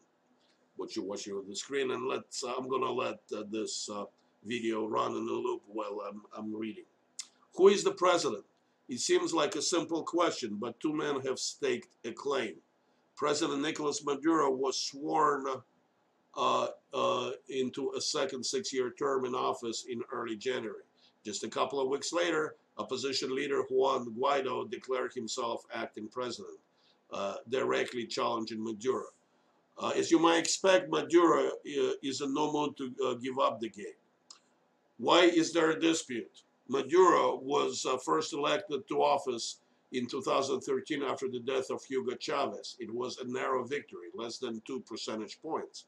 what 0.77 0.95
you're 0.95 1.05
watching 1.05 1.33
on 1.33 1.47
the 1.47 1.55
screen, 1.55 1.91
and 1.91 2.07
let's 2.07 2.43
I'm 2.43 2.69
gonna 2.69 2.91
let 2.91 3.19
uh, 3.35 3.43
this 3.51 3.89
uh, 3.93 4.05
video 4.45 4.87
run 4.87 5.11
in 5.11 5.17
a 5.17 5.31
loop 5.31 5.61
while 5.67 6.01
I'm, 6.07 6.21
I'm 6.35 6.55
reading. 6.55 6.85
Who 7.55 7.67
is 7.67 7.83
the 7.83 7.91
president? 7.91 8.45
It 8.89 8.99
seems 8.99 9.33
like 9.33 9.55
a 9.55 9.61
simple 9.61 10.01
question, 10.01 10.57
but 10.59 10.79
two 10.79 10.93
men 10.93 11.21
have 11.21 11.37
staked 11.37 11.89
a 12.03 12.11
claim. 12.11 12.55
President 13.15 13.61
Nicolas 13.61 14.03
Maduro 14.03 14.49
was 14.49 14.81
sworn 14.81 15.45
uh, 16.35 16.67
uh, 16.91 17.31
into 17.49 17.93
a 17.95 18.01
second 18.01 18.43
six-year 18.43 18.93
term 18.97 19.25
in 19.25 19.35
office 19.35 19.85
in 19.87 20.01
early 20.11 20.35
January. 20.35 20.81
Just 21.23 21.43
a 21.43 21.49
couple 21.49 21.79
of 21.79 21.87
weeks 21.87 22.11
later, 22.11 22.55
opposition 22.79 23.35
leader 23.35 23.61
Juan 23.69 24.07
Guaido 24.17 24.69
declared 24.69 25.13
himself 25.13 25.63
acting 25.71 26.07
president, 26.07 26.57
uh, 27.13 27.35
directly 27.49 28.07
challenging 28.07 28.63
Maduro. 28.63 29.05
Uh, 29.77 29.91
as 29.95 30.09
you 30.09 30.17
might 30.17 30.39
expect, 30.39 30.89
Maduro 30.89 31.47
uh, 31.47 31.91
is 32.01 32.21
in 32.21 32.33
no 32.33 32.51
mood 32.51 32.75
to 32.77 32.91
uh, 33.05 33.13
give 33.15 33.37
up 33.37 33.59
the 33.59 33.69
game. 33.69 33.99
Why 34.97 35.25
is 35.25 35.53
there 35.53 35.69
a 35.69 35.79
dispute? 35.79 36.41
Maduro 36.70 37.39
was 37.39 37.86
uh, 37.86 37.97
first 37.97 38.32
elected 38.34 38.88
to 38.88 39.01
office 39.01 39.57
in 39.91 40.05
2013 40.05 41.01
after 41.03 41.28
the 41.28 41.39
death 41.39 41.72
of 41.72 41.84
Hugo 41.84 42.15
Chavez. 42.15 42.78
It 42.80 42.93
was 42.93 43.17
a 43.17 43.28
narrow 43.28 43.65
victory, 43.65 44.09
less 44.13 44.38
than 44.38 44.61
two 44.65 44.80
percentage 44.82 45.41
points. 45.41 45.86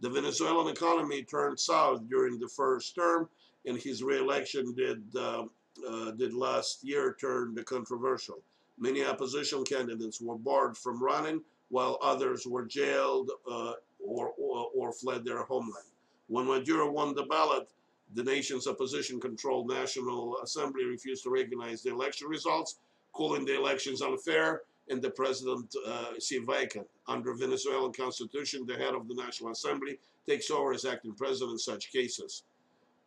The 0.00 0.10
Venezuelan 0.10 0.72
economy 0.72 1.22
turned 1.22 1.58
south 1.60 2.08
during 2.08 2.40
the 2.40 2.48
first 2.48 2.96
term, 2.96 3.28
and 3.64 3.78
his 3.78 4.02
reelection 4.02 4.74
did 4.74 5.02
uh, 5.16 5.44
uh, 5.88 6.10
did 6.12 6.34
last 6.34 6.84
year 6.84 7.16
turn 7.20 7.56
controversial. 7.64 8.38
Many 8.78 9.04
opposition 9.04 9.64
candidates 9.64 10.20
were 10.20 10.36
barred 10.36 10.76
from 10.76 11.02
running, 11.02 11.42
while 11.68 11.98
others 12.02 12.46
were 12.46 12.64
jailed 12.66 13.30
uh, 13.50 13.74
or, 14.04 14.32
or, 14.36 14.68
or 14.76 14.92
fled 14.92 15.24
their 15.24 15.44
homeland. 15.44 15.86
When 16.26 16.46
Maduro 16.46 16.90
won 16.90 17.14
the 17.14 17.24
ballot, 17.24 17.68
the 18.14 18.22
nation's 18.22 18.66
opposition-controlled 18.66 19.68
National 19.68 20.38
Assembly 20.42 20.84
refused 20.84 21.24
to 21.24 21.30
recognize 21.30 21.82
the 21.82 21.90
election 21.90 22.28
results, 22.28 22.78
calling 23.12 23.44
the 23.44 23.56
elections 23.56 24.02
unfair 24.02 24.62
and 24.88 25.00
the 25.02 25.10
president 25.10 25.74
uh, 25.86 26.12
vacant. 26.46 26.86
Under 27.08 27.34
Venezuelan 27.34 27.92
constitution, 27.92 28.66
the 28.66 28.74
head 28.74 28.94
of 28.94 29.08
the 29.08 29.14
National 29.14 29.50
Assembly 29.50 29.98
takes 30.28 30.50
over 30.50 30.72
as 30.72 30.84
acting 30.84 31.14
president 31.14 31.52
in 31.52 31.58
such 31.58 31.92
cases. 31.92 32.44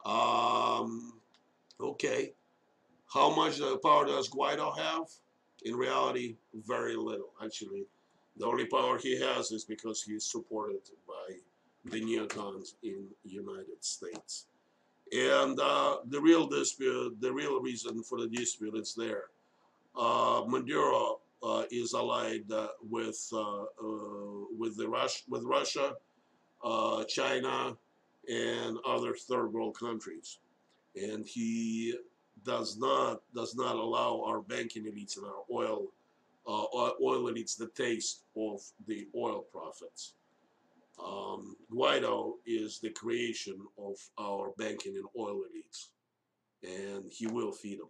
Um, 0.05 1.13
okay. 1.79 2.33
How 3.13 3.33
much 3.33 3.59
power 3.83 4.05
does 4.05 4.29
Guaido 4.29 4.77
have? 4.77 5.05
In 5.63 5.75
reality, 5.75 6.35
very 6.53 6.95
little. 6.95 7.29
Actually, 7.43 7.85
the 8.37 8.45
only 8.45 8.65
power 8.65 8.97
he 8.97 9.19
has 9.19 9.51
is 9.51 9.63
because 9.63 10.03
he 10.03 10.13
is 10.13 10.29
supported 10.29 10.81
by 11.07 11.35
the 11.85 12.01
neocons 12.01 12.73
in 12.83 13.05
United 13.23 13.83
States. 13.83 14.45
And 15.13 15.59
uh, 15.59 15.97
the 16.09 16.19
real 16.19 16.47
dispute, 16.47 17.19
the 17.21 17.31
real 17.31 17.61
reason 17.61 18.03
for 18.03 18.19
the 18.19 18.27
dispute 18.27 18.75
is 18.75 18.93
there. 18.93 19.25
Uh, 19.97 20.43
Maduro 20.47 21.19
uh, 21.41 21.63
is 21.71 21.93
allied 21.93 22.51
uh, 22.51 22.67
with 22.89 23.27
uh, 23.33 23.63
uh, 23.63 24.45
with 24.57 24.77
the 24.77 24.87
Rus 24.87 25.23
with 25.29 25.43
Russia, 25.43 25.93
China, 27.07 27.77
and 28.29 28.77
other 28.85 29.15
third 29.15 29.53
world 29.53 29.77
countries, 29.79 30.39
and 30.95 31.25
he 31.25 31.95
does 32.43 32.77
not 32.77 33.21
does 33.33 33.55
not 33.55 33.75
allow 33.75 34.23
our 34.25 34.41
banking 34.41 34.85
elites 34.85 35.17
and 35.17 35.25
our 35.25 35.43
oil 35.51 35.87
oil 36.47 37.31
elites 37.31 37.57
the 37.57 37.67
taste 37.75 38.23
of 38.35 38.61
the 38.87 39.07
oil 39.15 39.45
profits. 39.51 40.13
Um, 41.03 41.55
Guaido 41.71 42.33
is 42.45 42.79
the 42.79 42.89
creation 42.89 43.57
of 43.77 43.95
our 44.19 44.51
banking 44.57 44.95
and 44.95 45.05
oil 45.17 45.41
elites, 45.41 45.89
and 46.63 47.11
he 47.11 47.27
will 47.27 47.51
feed 47.51 47.79
them. 47.79 47.89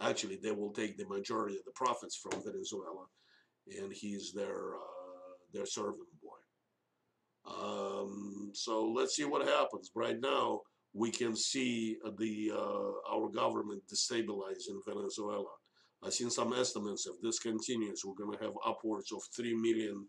Actually, 0.00 0.36
they 0.42 0.50
will 0.50 0.72
take 0.72 0.96
the 0.96 1.06
majority 1.06 1.56
of 1.56 1.64
the 1.64 1.72
profits 1.74 2.16
from 2.16 2.42
Venezuela, 2.44 3.06
and 3.78 3.92
he's 3.92 4.32
their 4.32 4.74
uh, 4.74 5.34
their 5.52 5.66
servant 5.66 6.08
boy. 6.22 6.36
Um, 7.48 8.50
so 8.54 8.86
let's 8.86 9.14
see 9.14 9.24
what 9.24 9.46
happens. 9.46 9.90
Right 9.94 10.20
now, 10.20 10.60
we 10.92 11.10
can 11.10 11.36
see 11.36 11.96
the 12.18 12.52
uh, 12.52 13.14
our 13.14 13.28
government 13.28 13.82
destabilize 13.92 14.68
in 14.68 14.80
Venezuela. 14.86 15.52
I've 16.02 16.14
seen 16.14 16.30
some 16.30 16.52
estimates. 16.52 17.06
If 17.06 17.20
this 17.22 17.38
continues, 17.38 18.02
we're 18.04 18.14
going 18.14 18.36
to 18.36 18.44
have 18.44 18.54
upwards 18.66 19.12
of 19.12 19.22
three 19.34 19.54
million 19.54 20.06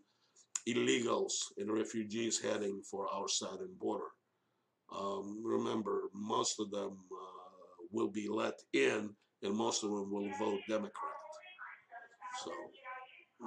illegals 0.68 1.32
and 1.56 1.72
refugees 1.72 2.40
heading 2.40 2.82
for 2.90 3.08
our 3.12 3.28
southern 3.28 3.74
border. 3.78 4.10
Um, 4.94 5.40
remember, 5.44 6.02
most 6.14 6.60
of 6.60 6.70
them 6.70 6.96
uh, 7.12 7.84
will 7.92 8.08
be 8.08 8.28
let 8.28 8.54
in, 8.72 9.10
and 9.42 9.54
most 9.54 9.84
of 9.84 9.90
them 9.90 10.10
will 10.10 10.30
vote 10.38 10.60
Democrat. 10.68 11.12
So, 12.44 12.50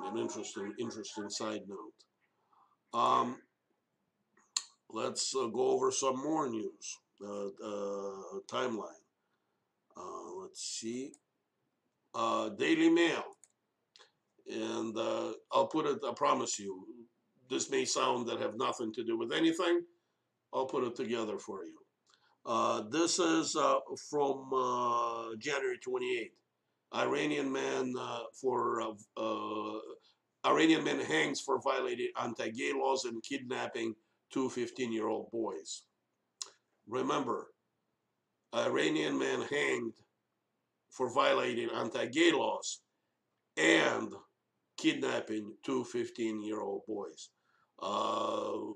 an 0.05 0.17
interesting, 0.17 0.73
interesting 0.79 1.29
side 1.29 1.61
note. 1.67 2.99
Um, 2.99 3.37
let's 4.89 5.33
uh, 5.35 5.47
go 5.47 5.69
over 5.69 5.91
some 5.91 6.21
more 6.21 6.49
news. 6.49 6.97
Uh, 7.23 7.47
uh 7.63 8.39
timeline. 8.51 9.03
Uh, 9.95 10.33
let's 10.41 10.79
see. 10.79 11.11
Uh, 12.15 12.49
Daily 12.49 12.89
Mail 12.89 13.23
and 14.51 14.97
I'll 15.51 15.67
put 15.67 15.85
it, 15.85 15.99
I 16.07 16.13
promise 16.13 16.59
you, 16.59 16.85
this 17.51 17.69
may 17.69 17.83
sound 17.83 18.27
that 18.27 18.39
have 18.39 18.55
nothing 18.55 18.93
to 18.93 19.03
do 19.03 19.17
with 19.17 19.33
anything. 19.33 19.81
I'll 20.53 20.65
put 20.65 20.85
it 20.85 20.95
together 20.95 21.37
for 21.37 21.65
you. 21.65 21.77
Uh, 22.45 22.83
this 22.89 23.19
is 23.19 23.55
uh, 23.55 23.75
from 24.09 24.49
uh, 24.53 25.35
January 25.37 25.77
28th. 25.85 26.31
Iranian 26.93 27.51
man 27.51 27.93
uh, 27.99 28.19
for 28.33 28.81
uh, 28.81 28.91
uh, 29.17 29.79
Iranian 30.45 30.83
man 30.83 30.99
hangs 30.99 31.39
for 31.39 31.61
violating 31.61 32.09
anti-gay 32.21 32.71
laws 32.73 33.05
and 33.05 33.21
kidnapping 33.23 33.93
two 34.33 34.49
15-year-old 34.49 35.29
boys. 35.31 35.83
Remember, 36.87 37.47
Iranian 38.55 39.17
man 39.17 39.41
hanged 39.49 39.93
for 40.89 41.13
violating 41.13 41.69
anti-gay 41.69 42.31
laws 42.33 42.81
and 43.55 44.13
kidnapping 44.77 45.53
two 45.63 45.85
15-year-old 45.93 46.81
boys. 46.87 47.29
Uh, 47.81 48.73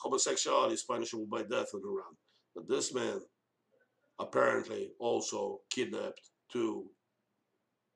homosexuality 0.00 0.74
is 0.74 0.82
punishable 0.82 1.26
by 1.26 1.42
death 1.42 1.70
in 1.74 1.80
Iran. 1.80 2.16
But 2.54 2.68
this 2.68 2.94
man 2.94 3.20
apparently 4.18 4.92
also 4.98 5.60
kidnapped 5.70 6.30
two 6.50 6.86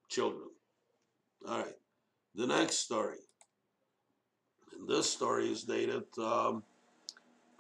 children. 0.09 0.49
All 1.49 1.59
right. 1.59 1.75
The 2.35 2.47
next 2.47 2.79
story. 2.79 3.19
And 4.73 4.89
this 4.89 5.11
story 5.11 5.51
is 5.51 5.65
dated 5.65 6.05
um, 6.19 6.63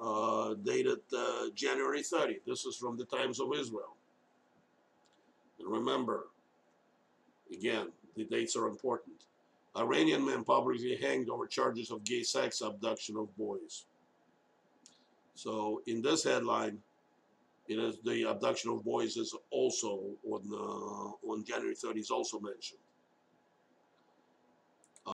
uh, 0.01 0.55
dated 0.65 1.01
uh, 1.17 1.49
January 1.55 2.03
30. 2.03 2.39
This 2.47 2.65
is 2.65 2.77
from 2.77 2.97
the 2.97 3.05
Times 3.05 3.39
of 3.41 3.49
Israel. 3.55 3.97
And 5.59 5.69
remember, 5.69 6.29
again, 7.53 7.89
the 8.17 8.25
dates 8.25 8.57
are 8.57 8.67
important. 8.67 9.25
Iranian 9.77 10.25
man 10.27 10.45
publicly 10.45 10.97
hanged 10.97 11.31
over 11.31 11.47
charges 11.47 11.91
of 11.91 12.03
gay 12.05 12.23
sex 12.23 12.61
abduction 12.61 13.17
of 13.17 13.35
boys. 13.37 13.87
So 15.35 15.81
in 15.87 16.03
this 16.03 16.25
headline, 16.25 16.79
it 17.69 17.79
is 17.79 17.99
the 18.05 18.29
abduction 18.29 18.73
of 18.73 18.85
boys 18.85 19.17
is 19.17 19.35
also 19.51 20.03
on 20.29 20.43
uh, 20.53 21.31
on 21.31 21.45
January 21.45 21.75
30 21.75 22.01
is 22.01 22.11
also 22.11 22.41
mentioned. 22.41 22.81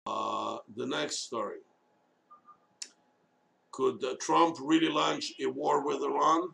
Uh, 0.06 0.58
the 0.76 0.86
next 0.86 1.26
story. 1.26 1.58
Could 3.72 4.04
uh, 4.04 4.14
Trump 4.20 4.56
really 4.60 4.88
launch 4.88 5.32
a 5.42 5.46
war 5.46 5.84
with 5.84 6.00
Iran? 6.02 6.50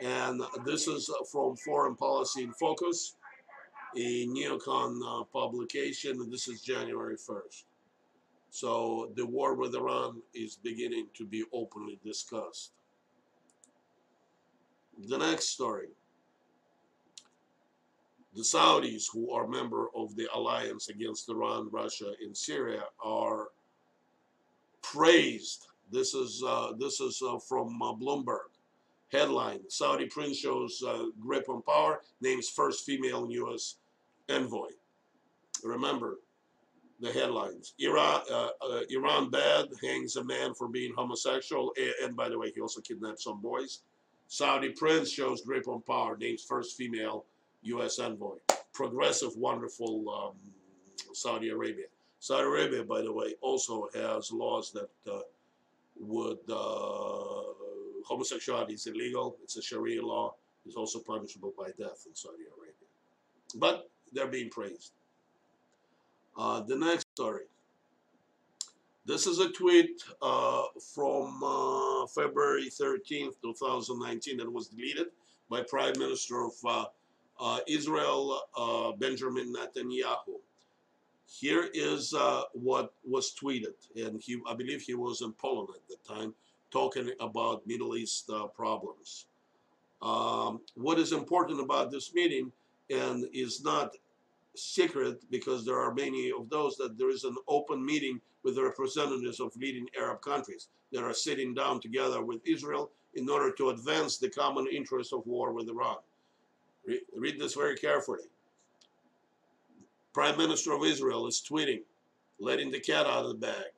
And 0.00 0.42
this 0.64 0.86
is 0.88 1.10
from 1.30 1.56
Foreign 1.56 1.94
Policy 1.94 2.42
in 2.44 2.52
Focus, 2.52 3.16
a 3.96 4.26
neocon 4.26 5.00
uh, 5.06 5.24
publication, 5.24 6.20
and 6.20 6.32
this 6.32 6.48
is 6.48 6.60
January 6.60 7.16
1st. 7.16 7.64
So 8.50 9.12
the 9.14 9.26
war 9.26 9.54
with 9.54 9.74
Iran 9.74 10.22
is 10.34 10.56
beginning 10.56 11.06
to 11.14 11.26
be 11.26 11.44
openly 11.52 11.98
discussed. 12.04 12.72
The 15.06 15.18
next 15.18 15.50
story. 15.50 15.88
The 18.34 18.42
Saudis, 18.42 19.04
who 19.12 19.30
are 19.32 19.46
member 19.46 19.88
of 19.96 20.14
the 20.16 20.28
alliance 20.34 20.88
against 20.88 21.28
Iran, 21.28 21.68
Russia, 21.72 22.12
and 22.20 22.36
Syria, 22.36 22.84
are 23.04 23.48
praised. 24.82 25.66
This 25.90 26.14
is 26.14 26.42
uh, 26.46 26.72
this 26.78 27.00
is 27.00 27.22
uh, 27.22 27.38
from 27.38 27.80
uh, 27.82 27.94
Bloomberg. 27.94 28.47
Headline: 29.10 29.60
Saudi 29.68 30.06
prince 30.06 30.38
shows 30.38 30.82
uh, 30.86 31.04
grip 31.18 31.48
on 31.48 31.62
power, 31.62 32.00
names 32.20 32.48
first 32.48 32.84
female 32.84 33.28
U.S. 33.30 33.76
envoy. 34.28 34.68
Remember 35.64 36.18
the 37.00 37.12
headlines: 37.12 37.74
Iran, 37.78 38.22
uh, 38.30 38.48
uh, 38.60 38.80
Iran 38.90 39.30
bad 39.30 39.66
hangs 39.82 40.16
a 40.16 40.24
man 40.24 40.54
for 40.54 40.68
being 40.68 40.92
homosexual, 40.94 41.72
and, 41.76 41.92
and 42.04 42.16
by 42.16 42.28
the 42.28 42.38
way, 42.38 42.52
he 42.54 42.60
also 42.60 42.80
kidnapped 42.80 43.20
some 43.20 43.40
boys. 43.40 43.80
Saudi 44.28 44.70
prince 44.70 45.10
shows 45.10 45.40
grip 45.40 45.68
on 45.68 45.80
power, 45.82 46.16
names 46.18 46.44
first 46.44 46.76
female 46.76 47.24
U.S. 47.62 47.98
envoy. 47.98 48.36
Progressive, 48.74 49.34
wonderful 49.36 50.04
um, 50.10 50.52
Saudi 51.14 51.48
Arabia. 51.48 51.86
Saudi 52.20 52.44
Arabia, 52.44 52.84
by 52.84 53.00
the 53.00 53.12
way, 53.12 53.34
also 53.40 53.88
has 53.94 54.30
laws 54.32 54.72
that 54.72 54.90
uh, 55.10 55.20
would 55.98 56.38
uh, 56.50 57.42
homosexuality 58.08 58.74
is 58.74 58.86
illegal. 58.86 59.36
It's 59.42 59.56
a 59.56 59.62
Sharia 59.62 60.04
law. 60.04 60.34
It's 60.66 60.76
also 60.76 60.98
punishable 61.00 61.52
by 61.56 61.68
death 61.78 62.04
in 62.06 62.14
Saudi 62.14 62.44
Arabia. 62.56 62.88
But 63.54 63.90
they're 64.12 64.26
being 64.26 64.50
praised. 64.50 64.92
Uh, 66.36 66.60
the 66.60 66.76
next 66.76 67.06
story. 67.14 67.44
This 69.04 69.26
is 69.26 69.38
a 69.40 69.50
tweet 69.50 70.02
uh, 70.20 70.64
from 70.94 71.42
uh, 71.42 72.06
February 72.08 72.68
13th, 72.68 73.34
2019 73.42 74.36
that 74.36 74.52
was 74.52 74.68
deleted 74.68 75.06
by 75.50 75.62
Prime 75.62 75.98
Minister 75.98 76.44
of 76.44 76.52
uh, 76.66 76.84
uh 77.40 77.60
Israel, 77.66 78.40
uh, 78.56 78.92
Benjamin 78.92 79.54
Netanyahu. 79.54 80.36
Here 81.26 81.68
is 81.74 82.14
what 82.52 82.92
was 83.04 83.34
tweeted, 83.34 83.76
and 83.96 84.20
he, 84.20 84.40
I 84.48 84.54
believe 84.54 84.82
he 84.82 84.94
was 84.94 85.20
in 85.22 85.32
Poland 85.32 85.68
at 85.74 85.86
the 85.88 85.96
time, 86.14 86.34
talking 86.70 87.10
about 87.20 87.66
Middle 87.66 87.96
East 87.96 88.30
problems. 88.54 89.26
Um, 90.00 90.60
what 90.74 90.98
is 90.98 91.12
important 91.12 91.60
about 91.60 91.90
this 91.90 92.14
meeting 92.14 92.52
and 92.90 93.26
is 93.32 93.62
not 93.64 93.96
secret 94.54 95.22
because 95.30 95.64
there 95.64 95.78
are 95.78 95.94
many 95.94 96.32
of 96.32 96.48
those 96.50 96.76
that 96.76 96.98
there 96.98 97.10
is 97.10 97.24
an 97.24 97.36
open 97.46 97.84
meeting 97.84 98.20
with 98.42 98.56
the 98.56 98.62
representatives 98.62 99.40
of 99.40 99.56
leading 99.56 99.86
Arab 99.98 100.20
countries 100.20 100.68
that 100.92 101.02
are 101.02 101.14
sitting 101.14 101.54
down 101.54 101.80
together 101.80 102.22
with 102.24 102.40
Israel 102.46 102.90
in 103.14 103.28
order 103.28 103.52
to 103.52 103.70
advance 103.70 104.18
the 104.18 104.30
common 104.30 104.66
interest 104.72 105.12
of 105.12 105.26
war 105.26 105.52
with 105.52 105.68
Iran. 105.68 105.96
Re 106.86 107.00
read 107.16 107.38
this 107.38 107.54
very 107.54 107.76
carefully. 107.76 108.20
Prime 110.14 110.36
Minister 110.36 110.72
of 110.72 110.84
Israel 110.84 111.26
is 111.26 111.42
tweeting, 111.46 111.82
letting 112.40 112.70
the 112.70 112.80
cat 112.80 113.06
out 113.06 113.24
of 113.24 113.28
the 113.28 113.46
bag. 113.46 113.72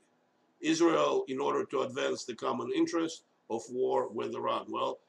Israel, 0.61 1.25
in 1.29 1.41
order 1.41 1.65
to 1.67 1.83
advance 1.83 2.25
the 2.25 2.35
common 2.35 2.71
interest 2.75 3.25
of 3.49 3.63
war 3.71 4.09
with 4.09 4.35
Iran. 4.35 4.67
Well, 4.69 5.01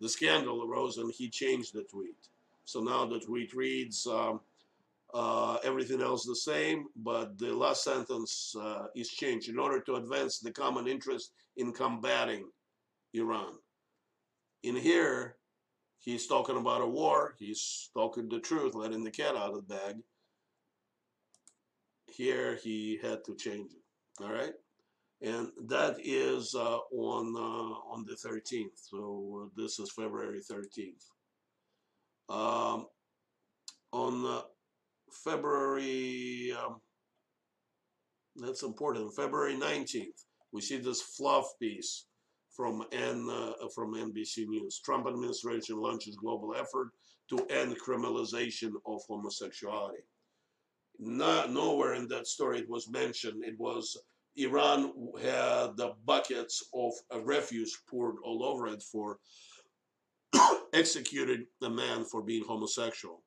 the 0.00 0.08
scandal 0.08 0.64
arose 0.64 0.98
and 0.98 1.12
he 1.12 1.28
changed 1.28 1.74
the 1.74 1.82
tweet. 1.84 2.28
So 2.64 2.80
now 2.80 3.04
the 3.04 3.20
tweet 3.20 3.52
reads, 3.52 4.06
um, 4.06 4.40
uh, 5.12 5.58
everything 5.64 6.00
else 6.00 6.24
the 6.24 6.36
same, 6.36 6.86
but 6.96 7.38
the 7.38 7.52
last 7.52 7.84
sentence 7.84 8.54
uh, 8.60 8.86
is 8.94 9.10
changed 9.10 9.48
in 9.48 9.58
order 9.58 9.80
to 9.80 9.96
advance 9.96 10.38
the 10.38 10.52
common 10.52 10.86
interest 10.86 11.32
in 11.56 11.72
combating 11.72 12.48
Iran. 13.14 13.54
In 14.62 14.76
here, 14.76 15.36
he's 15.98 16.26
talking 16.26 16.56
about 16.56 16.82
a 16.82 16.86
war. 16.86 17.34
He's 17.38 17.90
talking 17.92 18.28
the 18.28 18.38
truth, 18.38 18.74
letting 18.74 19.04
the 19.04 19.10
cat 19.10 19.36
out 19.36 19.50
of 19.50 19.56
the 19.56 19.74
bag. 19.74 19.96
Here, 22.06 22.56
he 22.62 22.98
had 23.02 23.24
to 23.24 23.34
change 23.34 23.72
it. 23.72 24.22
All 24.22 24.32
right, 24.32 24.52
and 25.22 25.48
that 25.66 25.96
is 26.02 26.54
uh, 26.54 26.78
on 26.92 27.34
uh, 27.36 27.92
on 27.92 28.04
the 28.06 28.14
13th. 28.14 28.76
So 28.76 29.42
uh, 29.44 29.48
this 29.56 29.78
is 29.78 29.92
February 29.92 30.40
13th. 30.40 31.04
Um, 32.30 32.86
on 33.92 34.42
February, 35.12 36.52
um, 36.52 36.80
that's 38.36 38.62
important, 38.62 39.14
February 39.14 39.54
19th, 39.54 40.24
we 40.52 40.60
see 40.60 40.78
this 40.78 41.02
fluff 41.02 41.46
piece 41.60 42.06
from, 42.56 42.84
N, 42.92 43.28
uh, 43.30 43.52
from 43.74 43.94
NBC 43.94 44.46
News. 44.46 44.80
Trump 44.84 45.06
administration 45.06 45.80
launches 45.80 46.16
global 46.16 46.54
effort 46.54 46.90
to 47.30 47.38
end 47.50 47.76
criminalization 47.80 48.72
of 48.86 49.00
homosexuality. 49.08 50.02
Not, 50.98 51.52
nowhere 51.52 51.94
in 51.94 52.08
that 52.08 52.26
story 52.26 52.60
it 52.60 52.68
was 52.68 52.90
mentioned. 52.90 53.44
It 53.44 53.58
was 53.58 53.96
Iran 54.36 54.92
had 55.20 55.76
the 55.76 55.94
buckets 56.04 56.62
of 56.74 56.92
refuse 57.24 57.76
poured 57.88 58.16
all 58.24 58.44
over 58.44 58.68
it 58.68 58.82
for 58.82 59.18
executing 60.72 61.46
a 61.62 61.70
man 61.70 62.04
for 62.04 62.22
being 62.22 62.44
homosexual. 62.44 63.22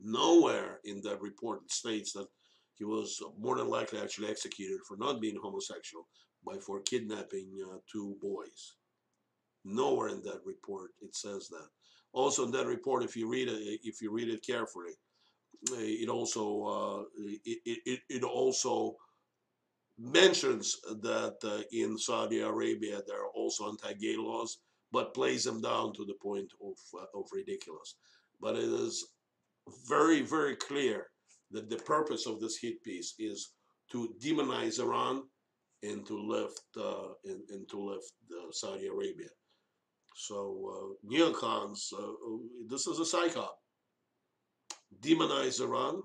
Nowhere 0.00 0.78
in 0.84 1.00
that 1.02 1.20
report 1.20 1.70
states 1.70 2.12
that 2.12 2.28
he 2.74 2.84
was 2.84 3.20
more 3.38 3.56
than 3.56 3.68
likely 3.68 3.98
actually 3.98 4.28
executed 4.28 4.78
for 4.86 4.96
not 4.96 5.20
being 5.20 5.38
homosexual, 5.42 6.06
but 6.44 6.62
for 6.62 6.80
kidnapping 6.80 7.50
uh, 7.68 7.78
two 7.90 8.16
boys. 8.22 8.76
Nowhere 9.64 10.08
in 10.08 10.22
that 10.22 10.40
report 10.44 10.92
it 11.00 11.16
says 11.16 11.48
that. 11.48 11.66
Also, 12.12 12.44
in 12.44 12.52
that 12.52 12.66
report, 12.66 13.02
if 13.02 13.16
you 13.16 13.28
read 13.28 13.48
it, 13.48 13.80
if 13.82 14.00
you 14.00 14.12
read 14.12 14.28
it 14.28 14.46
carefully, 14.46 14.92
it 15.72 16.08
also 16.08 16.64
uh, 16.64 17.02
it, 17.44 17.80
it, 17.84 18.00
it 18.08 18.22
also 18.22 18.96
mentions 19.98 20.76
that 21.02 21.36
uh, 21.44 21.62
in 21.72 21.98
Saudi 21.98 22.40
Arabia 22.40 23.00
there 23.06 23.22
are 23.22 23.30
also 23.34 23.68
anti-gay 23.68 24.16
laws, 24.16 24.58
but 24.92 25.14
plays 25.14 25.44
them 25.44 25.60
down 25.60 25.92
to 25.94 26.04
the 26.04 26.14
point 26.22 26.50
of 26.62 26.76
uh, 26.94 27.18
of 27.18 27.26
ridiculous. 27.32 27.96
But 28.40 28.56
it 28.56 28.70
is 28.86 29.04
very, 29.88 30.22
very 30.22 30.56
clear 30.56 31.06
that 31.50 31.68
the 31.68 31.76
purpose 31.76 32.26
of 32.26 32.40
this 32.40 32.58
hit 32.58 32.82
piece 32.82 33.14
is 33.18 33.50
to 33.90 34.14
demonize 34.22 34.80
Iran 34.80 35.22
and 35.82 36.06
to 36.06 36.18
lift 36.18 36.62
uh, 36.76 37.08
and, 37.24 37.40
and, 37.50 37.68
to 37.68 37.78
lift 37.78 38.12
uh, 38.32 38.50
Saudi 38.50 38.86
Arabia. 38.86 39.28
So 40.14 40.36
uh, 40.74 41.08
neocons, 41.08 41.92
uh, 41.92 42.12
this 42.68 42.86
is 42.86 42.98
a 42.98 43.16
psyop. 43.16 43.50
demonize 45.00 45.60
Iran, 45.60 46.02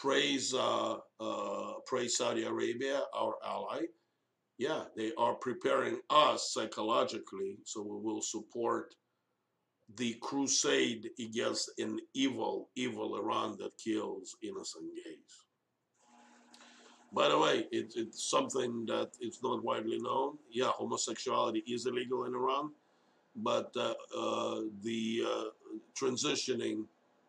praise 0.00 0.54
uh, 0.54 0.96
uh, 1.20 1.72
praise 1.86 2.16
Saudi 2.16 2.44
Arabia, 2.44 3.02
our 3.14 3.34
ally. 3.44 3.82
Yeah, 4.58 4.84
they 4.96 5.12
are 5.16 5.34
preparing 5.34 5.98
us 6.10 6.52
psychologically, 6.52 7.58
so 7.64 7.82
we 7.82 8.00
will 8.00 8.22
support 8.22 8.94
the 9.96 10.14
crusade 10.20 11.10
against 11.18 11.70
an 11.78 11.98
evil, 12.14 12.68
evil 12.76 13.16
Iran 13.16 13.56
that 13.58 13.72
kills 13.82 14.36
innocent 14.42 14.84
gays. 14.96 15.44
By 17.12 17.28
the 17.28 17.38
way, 17.38 17.66
it, 17.72 17.94
it's 17.96 18.30
something 18.30 18.84
that 18.86 19.10
is 19.20 19.38
not 19.42 19.64
widely 19.64 19.98
known. 19.98 20.38
Yeah, 20.50 20.70
homosexuality 20.76 21.60
is 21.66 21.86
illegal 21.86 22.24
in 22.24 22.34
Iran, 22.34 22.70
but 23.36 23.72
uh, 23.76 23.94
uh, 24.16 24.60
the 24.82 25.22
uh, 25.26 25.44
transitioning 25.98 26.84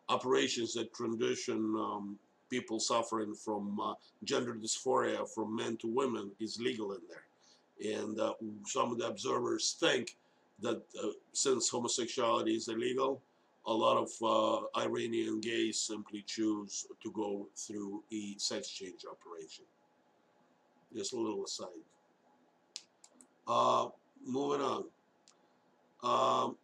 operations 0.08 0.74
that 0.74 0.92
transition 0.92 1.74
um, 1.78 2.18
people 2.50 2.80
suffering 2.80 3.34
from 3.34 3.80
uh, 3.80 3.94
gender 4.24 4.54
dysphoria 4.54 5.28
from 5.34 5.56
men 5.56 5.76
to 5.78 5.86
women 5.86 6.30
is 6.40 6.60
legal 6.60 6.92
in 6.92 7.00
there. 7.08 7.98
And 8.00 8.20
uh, 8.20 8.34
some 8.66 8.92
of 8.92 8.98
the 8.98 9.06
observers 9.06 9.76
think 9.80 10.16
that 10.60 10.82
uh, 11.02 11.08
since 11.32 11.70
homosexuality 11.70 12.54
is 12.54 12.68
illegal, 12.68 13.22
a 13.66 13.72
lot 13.72 13.96
of 13.96 14.10
uh, 14.22 14.80
Iranian 14.80 15.40
gays 15.40 15.80
simply 15.80 16.22
choose 16.26 16.86
to 17.02 17.10
go 17.12 17.48
through 17.56 18.02
a 18.12 18.34
sex 18.38 18.68
change 18.68 19.04
operation. 19.10 19.64
Just 20.94 21.12
a 21.12 21.16
little 21.16 21.44
aside. 21.44 21.68
Uh, 23.46 23.88
moving 24.26 24.60
on. 24.60 24.84
Um, 26.02 26.56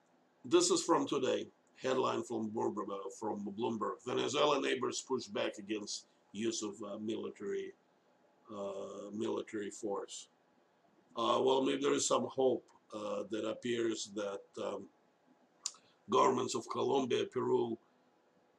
this 0.45 0.71
is 0.71 0.83
from 0.83 1.07
today. 1.07 1.47
Headline 1.83 2.23
from 2.23 2.51
Bloomberg. 2.51 2.89
Uh, 2.91 3.11
from 3.19 3.47
Bloomberg. 3.59 3.97
Venezuelan 4.07 4.63
neighbors 4.63 5.05
push 5.07 5.27
back 5.27 5.59
against 5.59 6.07
use 6.33 6.63
of 6.63 6.75
uh, 6.83 6.99
military 6.99 7.73
uh, 8.55 9.11
military 9.13 9.71
force. 9.71 10.29
Uh, 11.17 11.41
well, 11.43 11.63
maybe 11.63 11.83
there 11.83 11.95
is 11.95 12.07
some 12.07 12.27
hope 12.31 12.65
uh, 12.95 13.25
that 13.31 13.47
appears 13.49 14.11
that 14.15 14.41
um, 14.65 14.87
governments 16.11 16.55
of 16.55 16.69
Colombia, 16.69 17.25
Peru, 17.33 17.77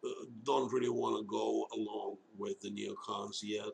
uh, 0.04 0.10
don't 0.44 0.72
really 0.74 0.90
want 0.90 1.18
to 1.18 1.24
go 1.26 1.68
along 1.76 2.18
with 2.38 2.60
the 2.62 2.70
neocons 2.70 3.40
yet. 3.42 3.74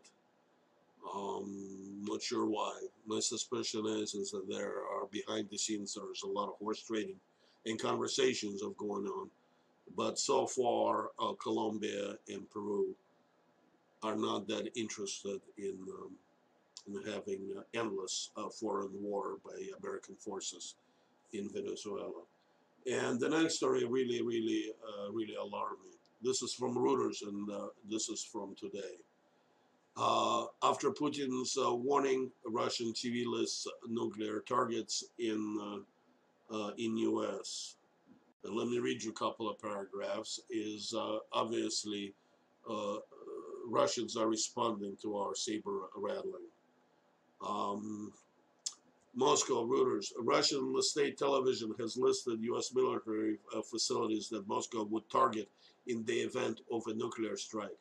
Um, 1.14 2.02
not 2.02 2.22
sure 2.22 2.46
why. 2.46 2.80
My 3.08 3.20
suspicion 3.20 3.86
is, 3.88 4.14
is 4.14 4.32
that 4.32 4.48
there 4.48 4.84
are 4.84 5.08
behind 5.12 5.50
the 5.50 5.58
scenes 5.58 5.96
there's 5.96 6.24
a 6.24 6.28
lot 6.28 6.50
of 6.50 6.56
horse 6.60 6.82
trading 6.82 7.20
and 7.66 7.82
conversations 7.82 8.62
of 8.62 8.76
going 8.78 9.06
on. 9.06 9.30
But 9.96 10.18
so 10.20 10.48
far, 10.48 11.12
uh, 11.20 11.34
Colombia 11.34 12.16
and 12.28 12.50
Peru 12.50 12.96
are 14.02 14.16
not 14.16 14.48
that 14.48 14.70
interested 14.76 15.40
in 15.58 15.78
um, 15.90 16.12
in 16.88 17.14
having 17.14 17.54
uh, 17.58 17.62
endless 17.74 18.32
uh, 18.36 18.50
foreign 18.50 18.92
war 19.02 19.38
by 19.46 19.58
American 19.82 20.16
forces 20.16 20.76
in 21.32 21.50
Venezuela. 21.50 22.24
And 22.86 23.20
the 23.20 23.30
next 23.30 23.56
story 23.56 23.86
really, 23.86 24.22
really, 24.22 24.74
uh, 24.86 25.12
really 25.12 25.36
alarmed 25.36 25.80
me. 25.84 25.92
This 26.22 26.42
is 26.42 26.54
from 26.54 26.76
Reuters, 26.76 27.26
and 27.26 27.50
uh, 27.50 27.68
this 27.90 28.10
is 28.10 28.24
from 28.24 28.56
today. 28.56 28.98
Uh, 29.96 30.46
after 30.64 30.92
Putin's 30.92 31.58
uh, 31.58 31.74
warning, 31.74 32.32
Russian 32.46 32.92
TV 32.94 33.26
lists 33.26 33.68
nuclear 33.88 34.44
targets 34.48 35.04
in 35.20 35.84
in 36.78 36.98
U.S. 36.98 37.76
And 38.44 38.56
let 38.56 38.68
me 38.68 38.80
read 38.80 39.04
you 39.04 39.12
a 39.12 39.14
couple 39.14 39.50
of 39.50 39.60
paragraphs. 39.60 40.40
Is 40.50 40.94
obviously 41.32 42.14
Russians 43.68 44.18
are 44.18 44.28
responding 44.28 44.98
to 45.02 45.18
our 45.18 45.36
saber 45.36 45.90
rattling. 45.96 46.48
Um, 47.46 48.14
Moscow 49.16 49.66
Reuters. 49.66 50.12
Russian 50.18 50.74
state 50.82 51.18
television 51.18 51.74
has 51.80 51.98
listed 51.98 52.42
U.S. 52.42 52.74
military 52.74 53.38
uh, 53.56 53.62
facilities 53.62 54.28
that 54.30 54.48
Moscow 54.48 54.84
would 54.86 55.08
target 55.10 55.50
in 55.86 56.04
the 56.06 56.14
event 56.14 56.62
of 56.72 56.84
a 56.88 56.94
nuclear 56.94 57.38
strike 57.38 57.78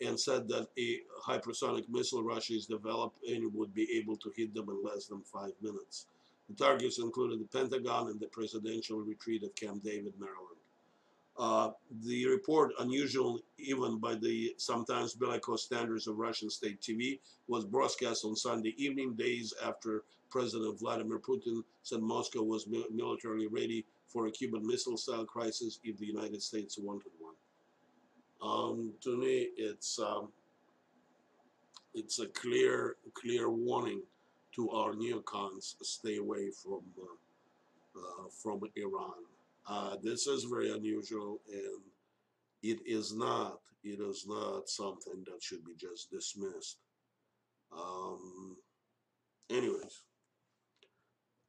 and 0.00 0.18
said 0.18 0.48
that 0.48 0.66
a 0.78 0.98
hypersonic 1.24 1.88
missile 1.88 2.24
Russia 2.24 2.54
is 2.54 2.66
developing 2.66 3.50
would 3.54 3.72
be 3.72 3.88
able 3.96 4.16
to 4.16 4.32
hit 4.36 4.52
them 4.54 4.68
in 4.68 4.82
less 4.82 5.06
than 5.06 5.20
five 5.20 5.52
minutes. 5.60 6.06
Targets 6.56 6.98
included 6.98 7.40
the 7.40 7.58
Pentagon 7.58 8.08
and 8.08 8.20
the 8.20 8.26
presidential 8.26 8.98
retreat 9.00 9.42
at 9.42 9.56
Camp 9.56 9.82
David, 9.82 10.14
Maryland. 10.18 10.58
Uh, 11.38 11.70
the 12.04 12.26
report, 12.26 12.72
unusual 12.80 13.40
even 13.58 13.98
by 13.98 14.14
the 14.14 14.54
sometimes 14.58 15.14
bellicose 15.14 15.64
standards 15.64 16.06
of 16.06 16.18
Russian 16.18 16.50
state 16.50 16.80
TV, 16.80 17.20
was 17.48 17.64
broadcast 17.64 18.24
on 18.24 18.36
Sunday 18.36 18.74
evening, 18.76 19.14
days 19.14 19.54
after 19.64 20.04
President 20.30 20.78
Vladimir 20.78 21.18
Putin 21.18 21.62
said 21.82 22.00
Moscow 22.00 22.42
was 22.42 22.66
mi 22.66 22.84
militarily 22.90 23.46
ready 23.46 23.86
for 24.06 24.26
a 24.26 24.30
Cuban 24.30 24.66
Missile-style 24.66 25.24
crisis 25.24 25.78
if 25.84 25.96
the 25.98 26.06
United 26.06 26.42
States 26.42 26.78
wanted 26.78 27.12
one. 27.18 27.34
Um, 28.42 28.92
to 29.02 29.16
me, 29.16 29.48
it's 29.56 29.98
um, 29.98 30.28
it's 31.94 32.18
a 32.18 32.26
clear, 32.26 32.96
clear 33.14 33.50
warning 33.50 34.02
to 34.54 34.70
our 34.70 34.92
neocons: 34.92 35.74
stay 35.82 36.16
away 36.16 36.50
from 36.50 36.82
uh, 36.98 37.98
uh, 37.98 38.28
from 38.42 38.60
Iran. 38.76 39.24
Uh, 39.66 39.96
this 40.02 40.26
is 40.26 40.44
very 40.44 40.72
unusual 40.72 41.40
and 41.52 41.82
it 42.62 42.80
is 42.86 43.14
not, 43.14 43.58
it 43.82 44.00
is 44.00 44.24
not 44.26 44.68
something 44.68 45.24
that 45.26 45.42
should 45.42 45.64
be 45.64 45.74
just 45.76 46.10
dismissed. 46.10 46.78
Um, 47.76 48.56
anyways, 49.50 50.02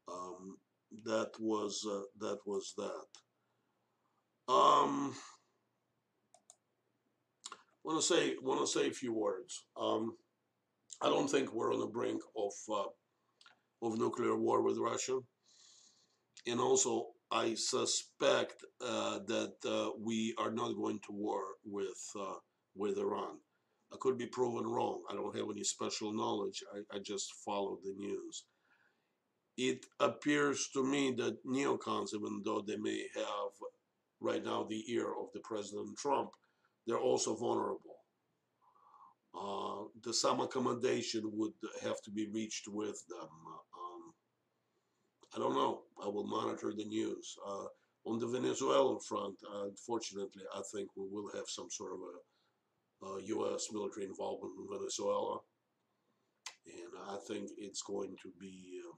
um, 0.08 0.58
that 1.06 1.32
was, 1.39 1.86
uh, 1.89 2.01
that 2.20 2.39
was 2.45 2.74
that. 2.78 4.54
Um, 4.54 5.16
want 7.84 8.01
to 8.01 8.06
say 8.06 8.36
want 8.41 8.60
to 8.60 8.68
say 8.68 8.88
a 8.88 8.91
few 8.91 9.14
words. 9.14 9.66
Um, 9.80 10.16
I 11.02 11.10
don't 11.10 11.30
think 11.30 11.54
we're 11.54 11.74
on 11.74 11.80
the 11.80 11.88
brink 11.88 12.22
of 12.38 12.54
uh, 12.72 12.89
of 13.86 13.98
nuclear 13.98 14.38
war 14.38 14.62
with 14.62 14.78
Russia, 14.78 15.20
and 16.48 16.60
also 16.60 17.08
I 17.32 17.56
suspect 17.56 18.64
uh, 18.82 19.20
that 19.28 19.56
uh, 19.66 19.91
we 20.00 20.34
are 20.38 20.52
not 20.52 20.76
going 20.76 21.00
to 21.08 21.12
war 21.12 21.44
with 21.66 22.04
uh, 22.20 22.36
with 22.76 22.98
Iran. 22.98 23.39
I 23.91 23.98
could 24.00 24.18
be 24.18 24.28
proven 24.28 24.66
wrong. 24.66 25.04
I 25.10 25.14
don't 25.14 25.36
have 25.36 25.50
any 25.52 25.64
special 25.64 26.12
knowledge. 26.14 26.64
I, 26.74 26.96
I 26.96 27.00
just 27.00 27.32
follow 27.46 27.78
the 27.84 27.94
news. 27.98 28.46
It 29.58 29.86
appears 30.00 30.70
to 30.74 30.84
me 30.84 31.12
that 31.18 31.46
neocons, 31.46 32.14
even 32.16 32.41
though 32.44 32.62
they 32.62 32.78
may 32.78 33.06
have 33.16 33.52
right 34.20 34.44
now 34.44 34.64
the 34.64 34.84
ear 34.91 35.10
of 35.10 35.28
the 35.34 35.41
President 35.41 35.98
Trump, 35.98 36.32
they're 36.88 37.00
also 37.00 37.36
vulnerable. 37.36 37.93
Uh, 39.36 39.86
the 40.04 40.14
some 40.14 40.42
accommodation 40.42 41.24
would 41.34 41.54
have 41.82 42.02
to 42.04 42.12
be 42.12 42.28
reached 42.28 42.68
with 42.68 43.04
them. 43.08 43.30
I 45.36 45.40
don't 45.40 45.56
know. 45.56 45.82
I 46.02 46.08
will 46.08 46.28
monitor 46.28 46.74
the 46.76 46.86
news. 46.86 47.36
Uh, 47.48 47.66
on 48.06 48.20
the 48.20 48.28
Venezuelan 48.28 49.00
front, 49.00 49.36
unfortunately, 49.64 50.44
I 50.56 50.62
think 50.74 50.90
we 50.96 51.08
will 51.10 51.32
have 51.34 51.46
some 51.48 51.70
sort 51.72 51.94
of 51.94 52.00
a, 52.02 53.06
a, 53.06 53.22
U.S. 53.24 53.70
military 53.72 54.06
involvement 54.06 54.54
in 54.60 54.78
Venezuela, 54.78 55.40
and 56.68 56.94
I 57.10 57.18
think 57.28 57.50
it's 57.58 57.82
going 57.82 58.16
to 58.22 58.32
be 58.40 58.82
uh, 58.86 58.96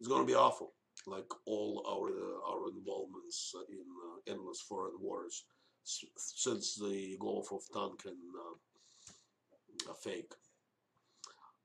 it's 0.00 0.08
going 0.08 0.22
to 0.22 0.32
be 0.32 0.34
awful, 0.36 0.72
like 1.06 1.28
all 1.46 1.84
our 1.86 2.08
uh, 2.08 2.50
our 2.50 2.70
involvements 2.70 3.54
in 3.68 3.84
uh, 4.08 4.32
endless 4.32 4.60
foreign 4.62 4.98
wars 5.00 5.44
since 6.16 6.74
the 6.76 7.16
Gulf 7.20 7.52
of 7.52 7.62
Tonkin 7.72 8.16
uh, 9.88 9.92
fake. 9.94 10.32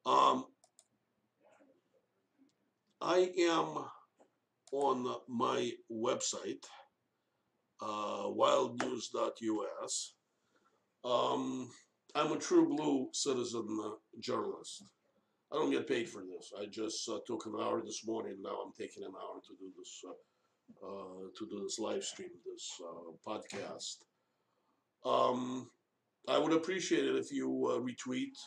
Um, 0.05 0.45
I 3.01 3.32
am 3.38 3.86
on 4.71 5.15
my 5.28 5.71
website, 5.91 6.63
uh, 7.82 8.28
wildnews.us. 8.28 10.13
Um, 11.03 11.69
I'm 12.15 12.32
a 12.32 12.38
true 12.38 12.69
blue 12.69 13.09
citizen 13.11 13.67
uh, 13.84 13.89
journalist. 14.19 14.84
I 15.51 15.55
don't 15.55 15.71
get 15.71 15.88
paid 15.88 16.09
for 16.09 16.21
this. 16.21 16.51
I 16.59 16.65
just 16.65 17.07
uh, 17.09 17.19
took 17.28 17.45
an 17.45 17.53
hour 17.59 17.82
this 17.84 18.05
morning. 18.05 18.38
Now 18.41 18.57
I'm 18.65 18.74
taking 18.80 19.03
an 19.03 19.11
hour 19.11 19.41
to 19.45 19.53
do 19.59 19.71
this, 19.78 20.01
uh, 20.07 20.86
uh 20.86 21.28
to 21.38 21.47
do 21.47 21.61
this 21.61 21.78
live 21.78 22.03
stream, 22.03 22.30
this 22.45 22.82
uh, 22.82 23.11
podcast. 23.28 23.97
Um, 25.06 25.70
I 26.28 26.38
would 26.38 26.54
appreciate 26.54 27.06
it 27.06 27.16
if 27.16 27.32
you 27.32 27.49
uh, 27.68 27.80
retweet 27.80 28.38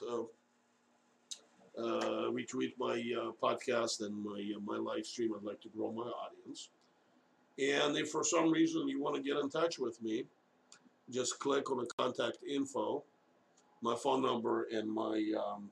uh, 1.78 2.30
retweet 2.30 2.72
my 2.78 2.94
uh, 2.94 3.32
podcast 3.42 4.00
and 4.00 4.24
my 4.24 4.52
uh, 4.56 4.60
my 4.64 4.76
live 4.76 5.04
stream. 5.04 5.32
I'd 5.36 5.44
like 5.44 5.60
to 5.62 5.68
grow 5.68 5.92
my 5.92 6.04
audience. 6.04 6.70
And 7.58 7.96
if 7.96 8.10
for 8.10 8.24
some 8.24 8.50
reason 8.50 8.88
you 8.88 9.00
want 9.00 9.16
to 9.16 9.22
get 9.22 9.36
in 9.38 9.48
touch 9.48 9.78
with 9.78 10.00
me, 10.02 10.24
just 11.10 11.38
click 11.38 11.70
on 11.70 11.78
the 11.78 11.86
contact 11.98 12.38
info. 12.48 13.04
My 13.82 13.94
phone 13.94 14.22
number 14.22 14.68
and 14.72 14.90
my 14.90 15.32
um, 15.38 15.70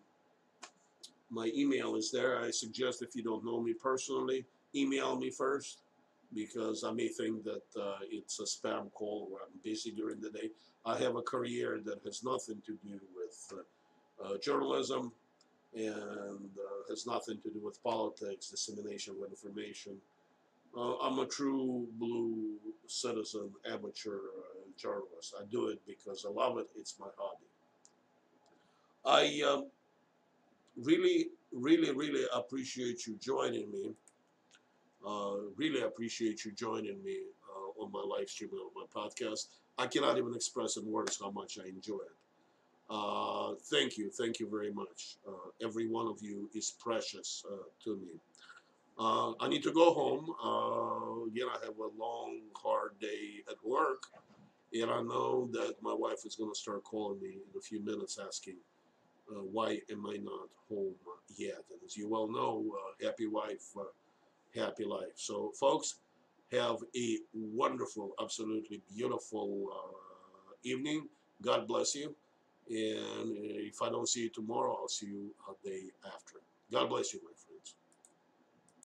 my 1.30 1.50
email 1.56 1.96
is 1.96 2.10
there. 2.10 2.40
I 2.40 2.50
suggest 2.50 3.02
if 3.02 3.16
you 3.16 3.22
don't 3.22 3.44
know 3.44 3.60
me 3.60 3.72
personally, 3.72 4.44
email 4.74 5.16
me 5.16 5.30
first 5.30 5.83
because 6.34 6.84
I 6.84 6.92
may 6.92 7.08
think 7.08 7.44
that 7.44 7.80
uh, 7.80 7.98
it's 8.10 8.40
a 8.40 8.44
spam 8.44 8.92
call 8.92 9.28
or 9.32 9.38
I'm 9.42 9.58
busy 9.62 9.90
during 9.92 10.20
the 10.20 10.30
day. 10.30 10.50
I 10.84 10.98
have 10.98 11.16
a 11.16 11.22
career 11.22 11.80
that 11.84 12.02
has 12.04 12.24
nothing 12.24 12.60
to 12.66 12.72
do 12.84 13.00
with 13.16 13.52
uh, 13.52 14.24
uh, 14.24 14.38
journalism 14.38 15.12
and 15.74 16.50
uh, 16.58 16.88
has 16.88 17.06
nothing 17.06 17.38
to 17.42 17.50
do 17.50 17.60
with 17.62 17.82
politics, 17.82 18.50
dissemination 18.50 19.14
of 19.20 19.28
information. 19.28 19.96
Uh, 20.76 20.96
I'm 20.98 21.18
a 21.20 21.26
true 21.26 21.86
blue 21.98 22.56
citizen, 22.86 23.50
amateur 23.70 24.18
journalist. 24.76 25.34
I 25.40 25.44
do 25.50 25.68
it 25.68 25.80
because 25.86 26.26
I 26.28 26.32
love 26.32 26.58
it. 26.58 26.66
It's 26.76 26.98
my 26.98 27.06
hobby. 27.16 27.46
I 29.06 29.42
um, 29.46 29.66
really, 30.82 31.28
really, 31.52 31.92
really 31.92 32.24
appreciate 32.34 33.06
you 33.06 33.16
joining 33.20 33.70
me. 33.70 33.94
Uh, 35.06 35.36
really 35.56 35.82
appreciate 35.82 36.44
you 36.44 36.52
joining 36.52 37.02
me 37.04 37.18
uh, 37.54 37.82
on 37.82 37.92
my 37.92 38.00
live 38.00 38.28
stream 38.28 38.50
and 38.52 38.60
on 38.60 38.70
my 38.74 38.86
podcast. 39.02 39.48
I 39.76 39.86
cannot 39.86 40.16
even 40.16 40.34
express 40.34 40.76
in 40.76 40.86
words 40.86 41.18
how 41.20 41.30
much 41.30 41.58
I 41.62 41.68
enjoy 41.68 41.96
it. 41.96 42.16
Uh, 42.88 43.54
thank 43.70 43.98
you, 43.98 44.10
thank 44.10 44.38
you 44.40 44.48
very 44.48 44.72
much. 44.72 45.16
Uh, 45.26 45.50
every 45.62 45.88
one 45.88 46.06
of 46.06 46.22
you 46.22 46.48
is 46.54 46.74
precious 46.78 47.44
uh, 47.50 47.56
to 47.82 47.96
me. 47.96 48.20
Uh, 48.98 49.32
I 49.40 49.48
need 49.48 49.62
to 49.64 49.72
go 49.72 49.92
home. 49.92 51.26
again, 51.28 51.48
I 51.50 51.64
have 51.64 51.78
a 51.78 52.00
long, 52.00 52.38
hard 52.54 52.98
day 53.00 53.42
at 53.50 53.56
work, 53.64 54.04
and 54.72 54.90
I 54.90 55.02
know 55.02 55.48
that 55.52 55.74
my 55.82 55.92
wife 55.92 56.24
is 56.24 56.36
going 56.36 56.52
to 56.52 56.58
start 56.58 56.84
calling 56.84 57.20
me 57.20 57.28
in 57.28 57.58
a 57.58 57.60
few 57.60 57.84
minutes 57.84 58.18
asking, 58.24 58.56
why 59.26 59.80
am 59.90 60.06
I 60.06 60.16
not 60.18 60.48
home 60.68 60.94
yet? 61.36 61.64
And 61.72 61.80
as 61.84 61.96
you 61.96 62.08
well 62.08 62.28
know, 62.28 62.64
happy 63.02 63.26
wife, 63.26 63.74
happy 64.54 64.84
life. 64.84 65.12
So, 65.16 65.52
folks, 65.58 65.96
have 66.52 66.76
a 66.96 67.18
wonderful, 67.32 68.12
absolutely 68.20 68.82
beautiful 68.94 69.68
uh, 69.72 70.52
evening. 70.62 71.08
God 71.42 71.66
bless 71.66 71.94
you. 71.94 72.14
And 72.70 73.30
uh, 73.32 73.60
if 73.70 73.82
I 73.82 73.90
don't 73.90 74.08
see 74.08 74.22
you 74.24 74.30
tomorrow, 74.30 74.78
I'll 74.80 74.88
see 74.88 75.06
you 75.06 75.34
a 75.48 75.68
day 75.68 75.82
after. 76.06 76.36
God 76.72 76.88
bless 76.88 77.12
you. 77.12 77.20